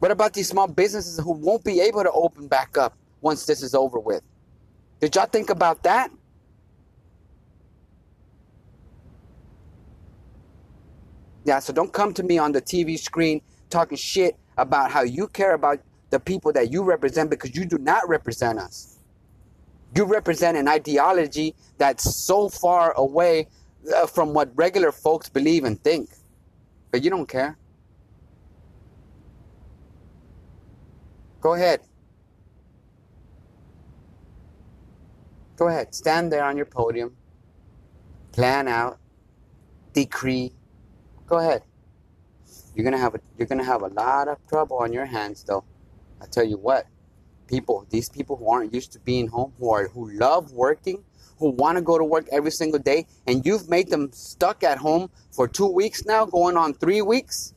What 0.01 0.11
about 0.11 0.33
these 0.33 0.49
small 0.49 0.66
businesses 0.68 1.18
who 1.18 1.33
won't 1.33 1.64
be 1.64 1.81
able 1.81 2.03
to 2.03 2.11
open 2.11 2.49
back 2.49 2.76
up 2.76 2.97
once 3.20 3.47
this 3.47 3.62
is 3.62 3.74
over 3.74 3.99
with? 3.99 4.22
Did 5.01 5.14
y'all 5.14 5.26
think 5.26 5.51
about 5.51 5.83
that? 5.85 6.11
Yeah, 11.45 11.61
so 11.61 11.72
don't 11.72 11.93
come 11.93 12.12
to 12.14 12.22
me 12.22 12.39
on 12.39 12.53
the 12.53 12.61
TV 12.61 12.99
screen 12.99 13.41
talking 13.70 13.97
shit 13.97 14.37
about 14.59 14.92
how 14.92 15.02
you 15.02 15.28
care 15.28 15.54
about 15.54 15.80
the 16.11 16.20
people 16.20 16.52
that 16.54 16.72
you 16.72 16.84
represent 16.84 17.30
because 17.30 17.56
you 17.56 17.66
do 17.66 17.78
not 17.78 18.09
represent 18.09 18.61
us. 18.61 18.98
You 19.96 20.04
represent 20.04 20.56
an 20.59 20.68
ideology 20.68 21.56
that's 21.78 22.14
so 22.16 22.48
far 22.50 22.92
away 22.94 23.48
uh, 23.94 24.06
from 24.06 24.34
what 24.34 24.50
regular 24.56 24.92
folks 24.92 25.30
believe 25.30 25.64
and 25.64 25.82
think. 25.82 26.11
But 26.92 27.04
you 27.04 27.11
don't 27.11 27.28
care. 27.28 27.59
Go 31.40 31.54
ahead. 31.54 31.80
Go 35.56 35.68
ahead. 35.68 35.94
Stand 35.94 36.32
there 36.32 36.44
on 36.44 36.56
your 36.56 36.66
podium. 36.66 37.16
Plan 38.32 38.68
out. 38.68 38.98
Decree. 39.94 40.54
Go 41.26 41.38
ahead. 41.38 41.62
You're 42.79 42.85
gonna 42.85 42.99
have 42.99 43.16
a 43.16 43.20
you're 43.37 43.49
gonna 43.49 43.64
have 43.64 43.83
a 43.83 43.89
lot 43.89 44.29
of 44.29 44.39
trouble 44.47 44.79
on 44.79 44.93
your 44.93 45.05
hands 45.05 45.43
though. 45.43 45.64
I 46.22 46.26
tell 46.26 46.45
you 46.45 46.59
what. 46.59 46.87
People, 47.49 47.85
these 47.91 48.09
people 48.09 48.37
who 48.37 48.49
aren't 48.49 48.72
used 48.72 48.93
to 48.93 49.01
being 49.01 49.26
home, 49.26 49.53
who 49.59 49.72
are 49.72 49.89
who 49.89 50.12
love 50.12 50.53
working, 50.53 51.03
who 51.41 51.51
want 51.51 51.76
to 51.76 51.83
go 51.83 51.99
to 51.99 52.05
work 52.05 52.29
every 52.31 52.53
single 52.53 52.79
day, 52.79 53.07
and 53.26 53.45
you've 53.45 53.68
made 53.68 53.91
them 53.91 54.12
stuck 54.12 54.62
at 54.62 54.79
home 54.79 55.11
for 55.33 55.49
two 55.49 55.66
weeks 55.66 56.05
now, 56.05 56.24
going 56.24 56.57
on 56.57 56.72
three 56.72 57.03
weeks. 57.03 57.53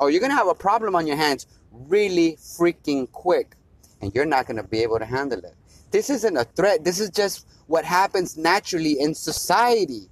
Oh, 0.00 0.08
you're 0.08 0.20
gonna 0.20 0.34
have 0.34 0.48
a 0.48 0.56
problem 0.56 0.96
on 0.96 1.06
your 1.06 1.16
hands 1.16 1.46
really 1.70 2.32
freaking 2.32 3.08
quick 3.12 3.54
and 4.00 4.12
you're 4.12 4.26
not 4.26 4.48
to 4.48 4.64
be 4.64 4.82
able 4.82 4.98
to 4.98 5.04
handle 5.04 5.38
it. 5.38 5.54
This 5.92 6.10
isn't 6.10 6.36
a 6.36 6.42
threat. 6.42 6.82
This 6.82 6.98
is 6.98 7.10
just 7.10 7.46
what 7.68 7.84
happens 7.84 8.36
naturally 8.36 8.98
in 8.98 9.14
society. 9.14 10.08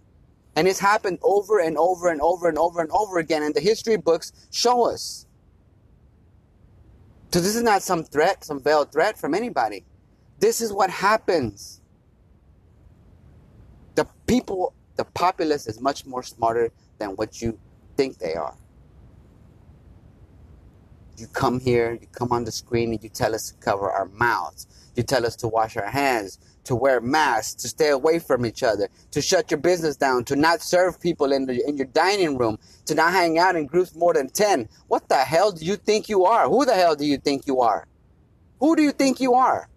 And 0.56 0.66
it's 0.66 0.80
happened 0.80 1.18
over 1.22 1.60
and 1.60 1.76
over 1.78 2.08
and 2.08 2.20
over 2.20 2.48
and 2.48 2.58
over 2.58 2.80
and 2.80 2.90
over 2.90 3.18
again. 3.18 3.42
And 3.42 3.54
the 3.54 3.60
history 3.60 3.96
books 3.96 4.32
show 4.50 4.90
us. 4.90 5.26
So 7.32 7.40
this 7.40 7.54
is 7.54 7.62
not 7.62 7.82
some 7.82 8.04
threat, 8.04 8.44
some 8.44 8.62
veiled 8.62 8.92
threat 8.92 9.18
from 9.18 9.34
anybody. 9.34 9.84
This 10.38 10.60
is 10.60 10.72
what 10.72 10.90
happens. 10.90 11.82
The 13.94 14.06
people, 14.26 14.74
the 14.96 15.04
populace 15.04 15.66
is 15.66 15.80
much 15.80 16.06
more 16.06 16.22
smarter 16.22 16.70
than 16.98 17.10
what 17.10 17.42
you 17.42 17.58
think 17.96 18.18
they 18.18 18.34
are 18.34 18.56
you 21.20 21.26
come 21.28 21.60
here, 21.60 21.98
you 22.00 22.06
come 22.12 22.32
on 22.32 22.44
the 22.44 22.52
screen, 22.52 22.92
and 22.92 23.02
you 23.02 23.08
tell 23.08 23.34
us 23.34 23.50
to 23.50 23.54
cover 23.56 23.90
our 23.90 24.06
mouths. 24.06 24.66
You 24.94 25.02
tell 25.02 25.26
us 25.26 25.36
to 25.36 25.48
wash 25.48 25.76
our 25.76 25.90
hands, 25.90 26.38
to 26.66 26.76
wear 26.76 27.00
masks, 27.00 27.62
to 27.62 27.68
stay 27.68 27.88
away 27.88 28.18
from 28.18 28.44
each 28.44 28.62
other, 28.62 28.88
to 29.10 29.22
shut 29.22 29.50
your 29.50 29.58
business 29.58 29.96
down, 29.96 30.24
to 30.24 30.36
not 30.36 30.62
serve 30.62 31.00
people 31.00 31.32
in, 31.32 31.46
the, 31.46 31.66
in 31.66 31.76
your 31.76 31.86
dining 31.86 32.36
room, 32.36 32.58
to 32.84 32.94
not 32.94 33.12
hang 33.12 33.38
out 33.38 33.56
in 33.56 33.66
groups 33.66 33.94
more 33.94 34.14
than 34.14 34.28
10. 34.28 34.68
What 34.88 35.08
the 35.08 35.16
hell 35.16 35.52
do 35.52 35.64
you 35.64 35.76
think 35.76 36.08
you 36.08 36.24
are? 36.24 36.48
Who 36.48 36.64
the 36.64 36.74
hell 36.74 36.94
do 36.94 37.06
you 37.06 37.16
think 37.16 37.46
you 37.46 37.60
are? 37.60 37.86
Who 38.60 38.76
do 38.76 38.82
you 38.82 38.92
think 38.92 39.20
you 39.20 39.34
are? 39.34 39.68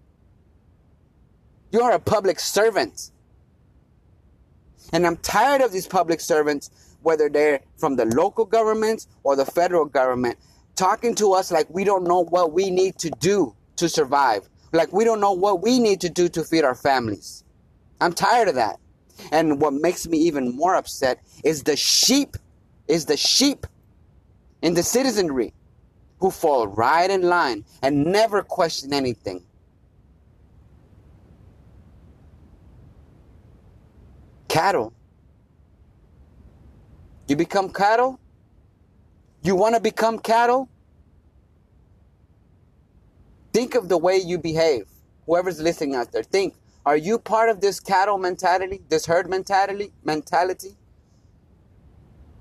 You 1.71 1.81
are 1.81 1.91
a 1.91 1.99
public 1.99 2.39
servant. 2.39 3.11
And 4.91 5.05
I'm 5.05 5.17
tired 5.17 5.61
of 5.61 5.71
these 5.71 5.87
public 5.87 6.19
servants, 6.19 6.71
whether 7.01 7.29
they're 7.29 7.61
from 7.77 7.95
the 7.95 8.05
local 8.05 8.45
governments 8.45 9.07
or 9.23 9.35
the 9.35 9.45
federal 9.45 9.85
government, 9.85 10.37
talking 10.75 11.13
to 11.15 11.33
us 11.33 11.51
like 11.51 11.69
we 11.69 11.83
don't 11.83 12.05
know 12.05 12.23
what 12.23 12.53
we 12.53 12.71
need 12.71 12.97
to 12.99 13.11
do 13.19 13.55
to 13.75 13.87
survive. 13.87 14.49
Like 14.71 14.93
we 14.93 15.03
don't 15.03 15.19
know 15.19 15.33
what 15.33 15.61
we 15.61 15.79
need 15.79 16.01
to 16.01 16.09
do 16.09 16.29
to 16.29 16.43
feed 16.43 16.63
our 16.63 16.75
families. 16.75 17.43
I'm 18.01 18.13
tired 18.13 18.47
of 18.47 18.55
that. 18.55 18.79
And 19.31 19.59
what 19.61 19.73
makes 19.73 20.07
me 20.07 20.17
even 20.19 20.55
more 20.55 20.75
upset 20.75 21.19
is 21.43 21.63
the 21.63 21.75
sheep, 21.75 22.37
is 22.87 23.05
the 23.05 23.17
sheep 23.17 23.67
in 24.61 24.73
the 24.73 24.83
citizenry 24.83 25.53
who 26.19 26.31
fall 26.31 26.67
right 26.67 27.09
in 27.09 27.23
line 27.23 27.65
and 27.81 28.05
never 28.05 28.43
question 28.43 28.93
anything. 28.93 29.43
Cattle. 34.47 34.93
You 37.27 37.35
become 37.35 37.71
cattle? 37.71 38.19
You 39.43 39.55
want 39.55 39.75
to 39.75 39.81
become 39.81 40.19
cattle? 40.19 40.69
Think 43.53 43.75
of 43.75 43.89
the 43.89 43.97
way 43.97 44.17
you 44.17 44.37
behave. 44.37 44.85
Whoever's 45.25 45.61
listening 45.61 45.95
out 45.95 46.11
there, 46.11 46.23
think 46.23 46.55
are 46.85 46.97
you 46.97 47.19
part 47.19 47.49
of 47.49 47.61
this 47.61 47.79
cattle 47.79 48.17
mentality, 48.17 48.81
this 48.89 49.05
herd 49.05 49.29
mentality, 49.29 49.91
mentality? 50.03 50.75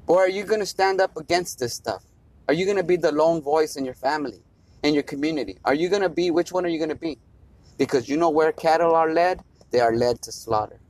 Or 0.07 0.21
are 0.21 0.29
you 0.29 0.45
going 0.45 0.61
to 0.61 0.67
stand 0.67 1.01
up 1.01 1.17
against 1.17 1.59
this 1.59 1.75
stuff? 1.75 2.05
Are 2.49 2.55
you 2.55 2.65
going 2.65 2.79
to 2.79 2.83
be 2.83 2.97
the 2.97 3.13
lone 3.13 3.43
voice 3.43 3.77
in 3.77 3.85
your 3.85 3.95
family, 3.95 4.43
in 4.83 4.95
your 4.95 5.03
community? 5.03 5.59
Are 5.65 5.75
you 5.75 5.91
going 5.91 6.03
to 6.03 6.09
be, 6.09 6.31
which 6.31 6.51
one 6.51 6.65
are 6.65 6.69
you 6.69 6.79
going 6.79 6.89
to 6.89 6.95
be? 6.95 7.19
Because 7.77 8.09
you 8.09 8.17
know 8.17 8.31
where 8.31 8.53
cattle 8.53 8.95
are 8.95 9.13
led? 9.13 9.43
They 9.71 9.81
are 9.81 9.95
led 9.95 10.23
to 10.23 10.33
slaughter. 10.33 10.81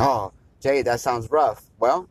Oh, 0.00 0.32
Jay, 0.60 0.82
that 0.82 1.00
sounds 1.00 1.30
rough. 1.30 1.62
Well, 1.78 2.08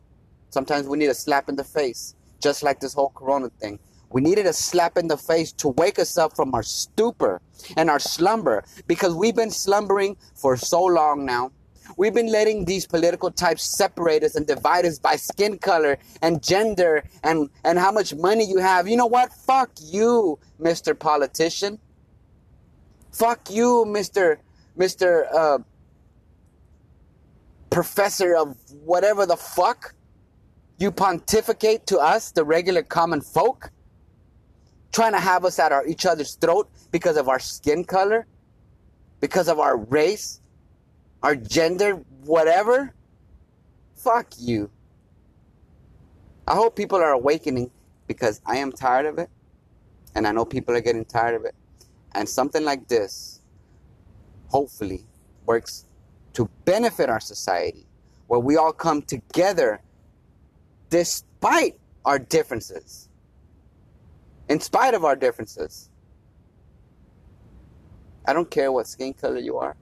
sometimes 0.50 0.86
we 0.86 0.96
need 0.96 1.10
a 1.10 1.14
slap 1.14 1.48
in 1.50 1.56
the 1.56 1.64
face, 1.64 2.14
just 2.40 2.62
like 2.62 2.80
this 2.80 2.94
whole 2.94 3.10
corona 3.10 3.50
thing. 3.60 3.78
We 4.10 4.20
needed 4.20 4.46
a 4.46 4.52
slap 4.52 4.96
in 4.96 5.08
the 5.08 5.16
face 5.16 5.50
to 5.54 5.68
wake 5.68 5.98
us 5.98 6.16
up 6.16 6.36
from 6.36 6.54
our 6.54 6.62
stupor 6.62 7.40
and 7.76 7.90
our 7.90 7.98
slumber 7.98 8.64
because 8.86 9.14
we've 9.14 9.34
been 9.34 9.50
slumbering 9.50 10.16
for 10.34 10.56
so 10.56 10.84
long 10.84 11.24
now. 11.24 11.50
We've 11.96 12.14
been 12.14 12.30
letting 12.30 12.64
these 12.64 12.86
political 12.86 13.30
types 13.30 13.64
separate 13.64 14.22
us 14.22 14.34
and 14.36 14.46
divide 14.46 14.86
us 14.86 14.98
by 14.98 15.16
skin 15.16 15.58
color 15.58 15.98
and 16.22 16.42
gender 16.42 17.04
and, 17.22 17.50
and 17.64 17.78
how 17.78 17.92
much 17.92 18.14
money 18.14 18.44
you 18.44 18.58
have. 18.58 18.88
You 18.88 18.96
know 18.96 19.06
what? 19.06 19.32
Fuck 19.32 19.72
you, 19.82 20.38
Mr. 20.60 20.98
Politician. 20.98 21.78
Fuck 23.12 23.50
you, 23.50 23.84
Mr. 23.86 24.38
Mr. 24.78 25.32
Uh, 25.32 25.58
professor 27.70 28.34
of 28.36 28.56
whatever 28.84 29.26
the 29.26 29.36
fuck. 29.36 29.94
You 30.78 30.90
pontificate 30.90 31.86
to 31.86 31.98
us, 31.98 32.32
the 32.32 32.44
regular 32.44 32.82
common 32.82 33.20
folk 33.20 33.70
trying 34.92 35.12
to 35.12 35.20
have 35.20 35.44
us 35.44 35.58
at 35.58 35.72
our 35.72 35.86
each 35.86 36.06
other's 36.06 36.34
throat 36.36 36.68
because 36.90 37.16
of 37.16 37.28
our 37.28 37.38
skin 37.38 37.84
color, 37.84 38.26
because 39.20 39.48
of 39.48 39.58
our 39.58 39.76
race, 39.76 40.40
our 41.22 41.34
gender, 41.34 41.94
whatever. 42.24 42.94
Fuck 43.94 44.28
you. 44.38 44.70
I 46.46 46.54
hope 46.54 46.76
people 46.76 46.98
are 46.98 47.12
awakening 47.12 47.70
because 48.06 48.40
I 48.46 48.58
am 48.58 48.70
tired 48.70 49.06
of 49.06 49.18
it. 49.18 49.30
And 50.14 50.26
I 50.28 50.32
know 50.32 50.44
people 50.44 50.76
are 50.76 50.80
getting 50.80 51.04
tired 51.04 51.34
of 51.34 51.44
it. 51.44 51.54
And 52.14 52.28
something 52.28 52.64
like 52.64 52.86
this, 52.86 53.40
hopefully, 54.48 55.04
works 55.46 55.86
to 56.34 56.48
benefit 56.64 57.08
our 57.08 57.20
society, 57.20 57.86
where 58.28 58.38
we 58.38 58.56
all 58.56 58.72
come 58.72 59.02
together 59.02 59.80
despite 60.90 61.78
our 62.04 62.18
differences 62.18 63.08
in 64.48 64.60
spite 64.60 64.94
of 64.94 65.04
our 65.04 65.16
differences. 65.16 65.90
I 68.26 68.32
don't 68.32 68.50
care 68.50 68.72
what 68.72 68.86
skin 68.86 69.14
color 69.14 69.38
you 69.38 69.58
are. 69.58 69.76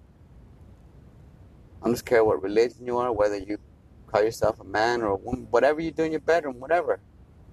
I 1.83 1.87
don't 1.87 2.05
care 2.05 2.25
what 2.25 2.43
religion 2.43 2.87
you 2.87 2.99
are, 2.99 3.13
whether 3.13 3.39
you 3.39 3.59
call 4.07 4.23
yourself 4.23 4.61
a 4.61 4.65
man 4.65 5.03
or 5.03 5.09
a 5.09 5.17
woman, 5.17 5.47
whatever 5.51 5.81
you 5.81 5.91
do 5.91 6.05
in 6.05 6.13
your 6.13 6.21
bedroom, 6.21 6.61
whatever. 6.61 7.01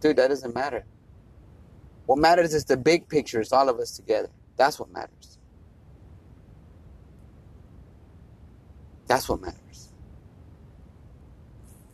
Dude, 0.01 0.17
that 0.17 0.27
doesn't 0.29 0.53
matter. 0.53 0.85
What 2.05 2.19
matters 2.19 2.53
is 2.53 2.65
the 2.65 2.77
big 2.77 3.07
picture, 3.07 3.39
it's 3.39 3.53
all 3.53 3.69
of 3.69 3.79
us 3.79 3.95
together. 3.95 4.29
That's 4.55 4.79
what 4.79 4.91
matters. 4.91 5.37
That's 9.07 9.27
what 9.29 9.41
matters. 9.41 9.89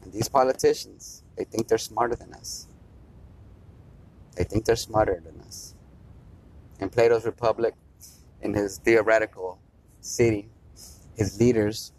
And 0.04 0.12
these 0.12 0.28
politicians, 0.30 1.24
they 1.36 1.44
think 1.44 1.68
they're 1.68 1.78
smarter 1.78 2.16
than 2.16 2.34
us. 2.34 2.68
They 4.36 4.44
think 4.44 4.66
they're 4.66 4.76
smarter 4.76 5.22
than 5.24 5.40
us. 5.42 5.76
In 6.80 6.90
Plato's 6.90 7.26
Republic, 7.26 7.74
in 8.42 8.54
his 8.54 8.78
theoretical 8.80 9.60
city, 10.02 10.50
his 11.16 11.40
leaders, 11.40 11.94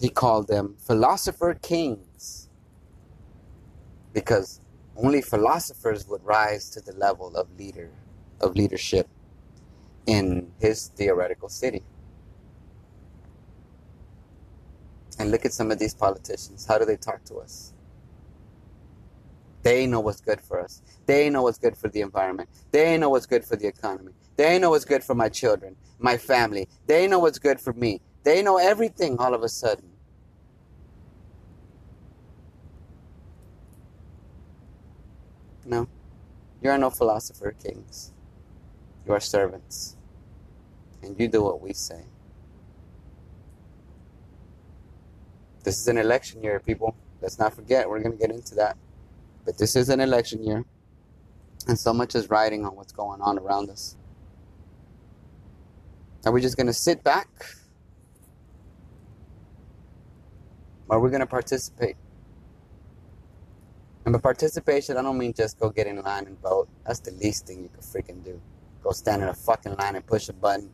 he 0.00 0.08
called 0.08 0.48
them 0.48 0.76
philosopher 0.78 1.54
kings. 1.54 2.48
Because 4.12 4.60
only 4.96 5.22
philosophers 5.22 6.06
would 6.08 6.24
rise 6.24 6.70
to 6.70 6.80
the 6.80 6.92
level 6.92 7.36
of 7.36 7.46
leader, 7.56 7.90
of 8.40 8.56
leadership 8.56 9.08
in 10.06 10.50
his 10.58 10.88
theoretical 10.88 11.48
city. 11.48 11.82
And 15.18 15.30
look 15.30 15.44
at 15.44 15.52
some 15.52 15.70
of 15.70 15.78
these 15.78 15.94
politicians. 15.94 16.66
How 16.66 16.78
do 16.78 16.84
they 16.84 16.96
talk 16.96 17.24
to 17.26 17.36
us? 17.36 17.72
They 19.62 19.86
know 19.86 20.00
what's 20.00 20.20
good 20.20 20.40
for 20.40 20.60
us. 20.60 20.82
They 21.06 21.28
know 21.28 21.42
what's 21.42 21.58
good 21.58 21.76
for 21.76 21.88
the 21.88 22.00
environment. 22.00 22.48
They 22.70 22.96
know 22.96 23.10
what's 23.10 23.26
good 23.26 23.44
for 23.44 23.56
the 23.56 23.66
economy. 23.66 24.12
They 24.36 24.58
know 24.58 24.70
what's 24.70 24.84
good 24.86 25.04
for 25.04 25.14
my 25.14 25.28
children, 25.28 25.76
my 25.98 26.16
family. 26.16 26.68
They 26.86 27.06
know 27.06 27.18
what's 27.18 27.38
good 27.38 27.60
for 27.60 27.72
me. 27.74 28.00
They 28.22 28.42
know 28.42 28.56
everything 28.56 29.18
all 29.18 29.34
of 29.34 29.42
a 29.42 29.48
sudden. 29.48 29.90
No. 35.66 35.88
You 36.62 36.70
are 36.70 36.78
no 36.78 36.90
philosopher 36.90 37.52
kings. 37.52 38.12
You 39.06 39.12
are 39.12 39.20
servants. 39.20 39.96
And 41.02 41.18
you 41.18 41.28
do 41.28 41.42
what 41.42 41.60
we 41.60 41.72
say. 41.72 42.04
This 45.64 45.78
is 45.78 45.88
an 45.88 45.98
election 45.98 46.42
year, 46.42 46.60
people. 46.60 46.96
Let's 47.20 47.38
not 47.38 47.54
forget, 47.54 47.88
we're 47.88 48.00
going 48.00 48.12
to 48.12 48.18
get 48.18 48.30
into 48.30 48.54
that. 48.56 48.76
But 49.44 49.58
this 49.58 49.76
is 49.76 49.88
an 49.88 50.00
election 50.00 50.44
year, 50.44 50.64
and 51.66 51.78
so 51.78 51.92
much 51.92 52.14
is 52.14 52.28
riding 52.30 52.64
on 52.64 52.76
what's 52.76 52.92
going 52.92 53.20
on 53.20 53.38
around 53.38 53.70
us. 53.70 53.96
Are 56.24 56.32
we 56.32 56.40
just 56.40 56.56
going 56.56 56.66
to 56.66 56.74
sit 56.74 57.02
back? 57.02 57.28
Or 60.88 60.96
are 60.96 61.00
we 61.00 61.08
going 61.08 61.20
to 61.20 61.26
participate? 61.26 61.96
And 64.04 64.12
by 64.12 64.18
participation, 64.18 64.96
I 64.96 65.02
don't 65.02 65.16
mean 65.18 65.32
just 65.32 65.58
go 65.58 65.70
get 65.70 65.86
in 65.86 66.00
line 66.02 66.26
and 66.26 66.38
vote. 66.40 66.68
That's 66.86 67.00
the 67.00 67.12
least 67.12 67.46
thing 67.46 67.62
you 67.62 67.68
could 67.68 67.82
freaking 67.82 68.24
do. 68.24 68.40
Go 68.82 68.92
stand 68.92 69.22
in 69.22 69.28
a 69.28 69.34
fucking 69.34 69.76
line 69.76 69.96
and 69.96 70.06
push 70.06 70.28
a 70.28 70.32
button. 70.32 70.70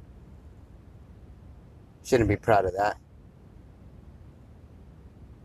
Shouldn't 2.05 2.29
be 2.29 2.37
proud 2.37 2.65
of 2.65 2.73
that. 2.75 2.99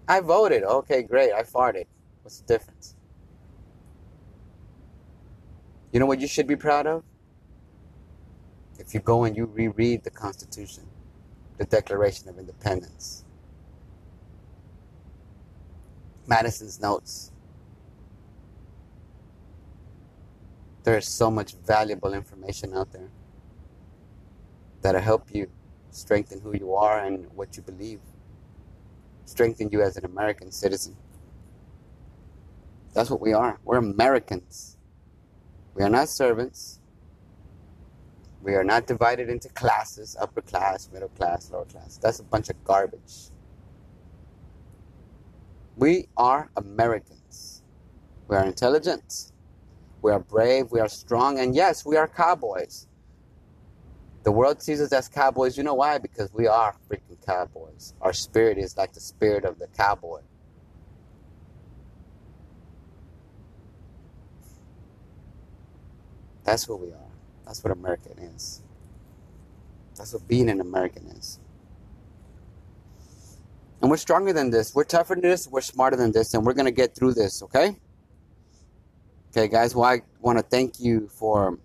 I 0.08 0.20
voted. 0.20 0.64
Okay, 0.64 1.04
great. 1.04 1.34
I 1.34 1.44
farted. 1.44 1.86
What's 2.22 2.40
the 2.40 2.48
difference? 2.54 2.96
You 5.92 6.00
know 6.00 6.06
what 6.06 6.22
you 6.22 6.28
should 6.28 6.48
be 6.48 6.56
proud 6.56 6.88
of? 6.88 7.04
If 8.80 8.94
you 8.94 9.00
go 9.00 9.26
and 9.26 9.36
you 9.36 9.46
reread 9.46 10.04
the 10.04 10.10
Constitution, 10.10 10.86
the 11.58 11.66
Declaration 11.66 12.30
of 12.30 12.39
Independence, 12.39 13.26
Madison's 16.28 16.80
notes. 16.80 17.32
There 20.84 20.98
is 20.98 21.08
so 21.08 21.30
much 21.30 21.54
valuable 21.68 22.14
information 22.14 22.74
out 22.74 22.92
there 22.92 23.10
that'll 24.82 25.02
help 25.02 25.34
you 25.34 25.48
strengthen 25.92 26.39
who 26.39 26.56
you 26.56 26.74
are 26.74 27.00
and 27.00 27.28
what 27.36 27.58
you 27.58 27.64
believe, 27.64 28.00
strengthen 29.26 29.70
you 29.72 29.82
as 29.82 29.98
an 29.98 30.06
American 30.06 30.52
citizen. 30.52 30.96
That's 32.94 33.10
what 33.10 33.22
we 33.22 33.34
are. 33.34 33.60
We're 33.64 33.78
Americans. 33.78 34.71
We 35.76 35.84
are 35.84 35.90
not 35.90 36.10
servants. 36.10 36.80
We 38.42 38.56
are 38.56 38.64
not 38.64 38.88
divided 38.88 39.30
into 39.30 39.50
classes 39.50 40.18
upper 40.20 40.42
class, 40.42 40.90
middle 40.92 41.10
class, 41.10 41.52
lower 41.52 41.66
class. 41.66 41.98
That's 42.02 42.20
a 42.20 42.24
bunch 42.24 42.50
of 42.50 42.64
garbage. 42.64 43.30
We 45.78 46.08
are 46.18 46.50
Americans. 46.58 47.64
We 48.28 48.36
are 48.36 48.46
intelligent. 48.46 49.32
We 50.02 50.12
are 50.12 50.20
brave. 50.20 50.72
We 50.72 50.80
are 50.80 50.90
strong. 50.90 51.40
And 51.40 51.56
yes, 51.56 51.86
we 51.86 51.98
are 51.98 52.08
cowboys. 52.08 52.88
The 54.24 54.32
world 54.32 54.62
sees 54.62 54.82
us 54.82 54.92
as 54.92 55.08
cowboys. 55.08 55.58
You 55.58 55.64
know 55.64 55.74
why? 55.74 55.98
Because 55.98 56.32
we 56.34 56.48
are 56.48 56.76
freaking 56.90 57.24
cowboys. 57.26 57.94
Our 58.02 58.14
spirit 58.14 58.58
is 58.58 58.78
like 58.78 58.94
the 58.94 59.00
spirit 59.00 59.46
of 59.46 59.60
the 59.60 59.68
cowboy. 59.68 60.22
That's 66.52 66.66
who 66.66 66.76
we 66.76 66.89
are. 66.89 67.12
That's 67.45 67.64
what 67.64 67.72
American 67.72 68.20
is. 68.20 68.62
That's 69.95 70.12
what 70.12 70.28
being 70.28 70.49
an 70.49 70.60
American 70.60 71.08
is. 71.08 71.39
And 73.82 73.89
we're 73.89 73.95
stronger 73.95 74.34
than 74.34 74.49
this. 74.49 74.76
We're 74.76 74.84
tougher 74.84 75.16
than 75.16 75.22
this. 75.22 75.47
We're 75.47 75.62
smarter 75.62 75.95
than 75.95 76.12
this. 76.12 76.34
And 76.34 76.45
we're 76.45 76.52
going 76.52 76.66
to 76.66 76.72
get 76.74 76.93
through 76.93 77.14
this, 77.14 77.41
okay? 77.41 77.78
Okay, 79.30 79.47
guys. 79.47 79.74
Well, 79.74 79.86
I 79.86 80.02
want 80.20 80.39
to 80.39 80.43
thank 80.43 80.78
you 80.78 81.08
for 81.08 81.58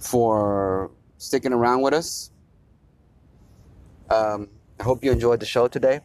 for 0.00 0.90
sticking 1.18 1.52
around 1.52 1.82
with 1.82 1.94
us. 1.94 2.32
Um, 4.10 4.48
I 4.80 4.82
hope 4.82 5.04
you 5.04 5.12
enjoyed 5.12 5.38
the 5.38 5.46
show 5.46 5.68
today. 5.68 6.00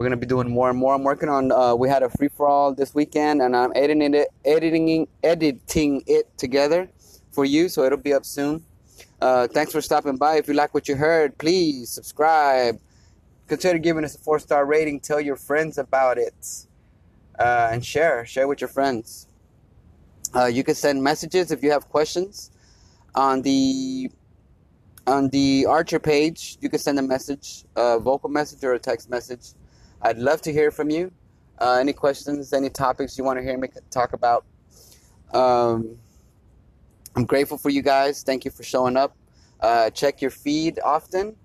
We're 0.00 0.06
gonna 0.06 0.16
be 0.16 0.26
doing 0.26 0.48
more 0.48 0.70
and 0.70 0.78
more. 0.78 0.94
I'm 0.94 1.04
working 1.04 1.28
on. 1.28 1.52
Uh, 1.52 1.74
we 1.74 1.86
had 1.86 2.02
a 2.02 2.08
free 2.08 2.28
for 2.28 2.48
all 2.48 2.74
this 2.74 2.94
weekend, 2.94 3.42
and 3.42 3.54
I'm 3.54 3.70
editing 3.74 4.14
it, 4.14 4.28
editing, 4.46 5.06
editing 5.22 6.02
it 6.06 6.38
together 6.38 6.88
for 7.32 7.44
you, 7.44 7.68
so 7.68 7.84
it'll 7.84 7.98
be 7.98 8.14
up 8.14 8.24
soon. 8.24 8.64
Uh, 9.20 9.46
thanks 9.46 9.72
for 9.72 9.82
stopping 9.82 10.16
by. 10.16 10.36
If 10.36 10.48
you 10.48 10.54
like 10.54 10.72
what 10.72 10.88
you 10.88 10.96
heard, 10.96 11.36
please 11.36 11.90
subscribe. 11.90 12.80
Consider 13.46 13.76
giving 13.76 14.02
us 14.02 14.14
a 14.14 14.18
four 14.18 14.38
star 14.38 14.64
rating. 14.64 15.00
Tell 15.00 15.20
your 15.20 15.36
friends 15.36 15.76
about 15.76 16.16
it, 16.16 16.64
uh, 17.38 17.68
and 17.70 17.84
share. 17.84 18.24
Share 18.24 18.48
with 18.48 18.62
your 18.62 18.68
friends. 18.68 19.28
Uh, 20.34 20.46
you 20.46 20.64
can 20.64 20.76
send 20.76 21.02
messages 21.02 21.52
if 21.52 21.62
you 21.62 21.70
have 21.72 21.90
questions 21.90 22.52
on 23.14 23.42
the 23.42 24.10
on 25.06 25.28
the 25.28 25.66
Anchor 25.68 25.98
page. 25.98 26.56
You 26.62 26.70
can 26.70 26.78
send 26.78 26.98
a 26.98 27.02
message, 27.02 27.66
a 27.76 27.98
vocal 27.98 28.30
message 28.30 28.64
or 28.64 28.72
a 28.72 28.78
text 28.78 29.10
message. 29.10 29.52
I'd 30.02 30.18
love 30.18 30.40
to 30.42 30.52
hear 30.52 30.70
from 30.70 30.90
you. 30.90 31.12
Uh, 31.58 31.74
any 31.74 31.92
questions, 31.92 32.52
any 32.52 32.70
topics 32.70 33.18
you 33.18 33.24
want 33.24 33.38
to 33.38 33.42
hear 33.42 33.58
me 33.58 33.68
talk 33.90 34.14
about. 34.14 34.44
Um, 35.32 35.98
I'm 37.16 37.24
grateful 37.24 37.58
for 37.58 37.70
you 37.70 37.82
guys. 37.82 38.22
Thank 38.22 38.44
you 38.44 38.50
for 38.50 38.62
showing 38.62 38.96
up. 38.96 39.16
Uh, 39.60 39.90
check 39.90 40.22
your 40.22 40.30
feed 40.30 40.78
often 40.82 41.36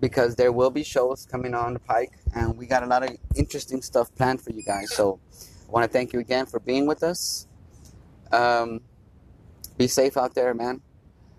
because 0.00 0.34
there 0.34 0.52
will 0.52 0.70
be 0.70 0.82
shows 0.82 1.26
coming 1.30 1.54
on 1.54 1.72
the 1.72 1.78
pike, 1.78 2.12
and 2.34 2.58
we 2.58 2.66
got 2.66 2.82
a 2.82 2.86
lot 2.86 3.02
of 3.04 3.16
interesting 3.36 3.80
stuff 3.80 4.14
planned 4.16 4.42
for 4.42 4.50
you 4.50 4.62
guys. 4.62 4.92
So, 4.92 5.18
I 5.66 5.70
want 5.70 5.84
to 5.84 5.88
thank 5.88 6.12
you 6.12 6.20
again 6.20 6.44
for 6.44 6.60
being 6.60 6.86
with 6.86 7.02
us. 7.02 7.46
Um, 8.32 8.80
be 9.78 9.86
safe 9.86 10.16
out 10.16 10.34
there, 10.34 10.52
man. 10.52 10.82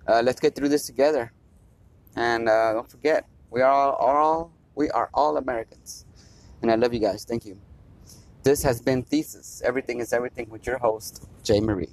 Uh, 0.08 0.22
let's 0.24 0.40
get 0.40 0.56
through 0.56 0.70
this 0.70 0.88
together, 0.88 1.32
and 2.16 2.50
uh, 2.50 2.74
don't 2.74 2.90
forget, 2.90 3.28
we 3.52 3.62
are 3.62 3.72
all, 3.72 3.92
all 3.96 4.52
we 4.76 4.90
are 4.92 5.10
all 5.14 5.38
Americans, 5.38 6.06
and 6.64 6.72
I 6.72 6.76
love 6.76 6.94
you 6.94 7.00
guys. 7.00 7.26
Thank 7.26 7.46
you. 7.46 7.60
This 8.44 8.64
has 8.64 8.82
been 8.82 9.04
Thesis. 9.04 9.62
Everything 9.64 10.00
is 10.00 10.14
everything 10.14 10.50
with 10.50 10.66
your 10.66 10.80
host, 10.80 11.28
Jay 11.44 11.62
Marie. 11.62 11.90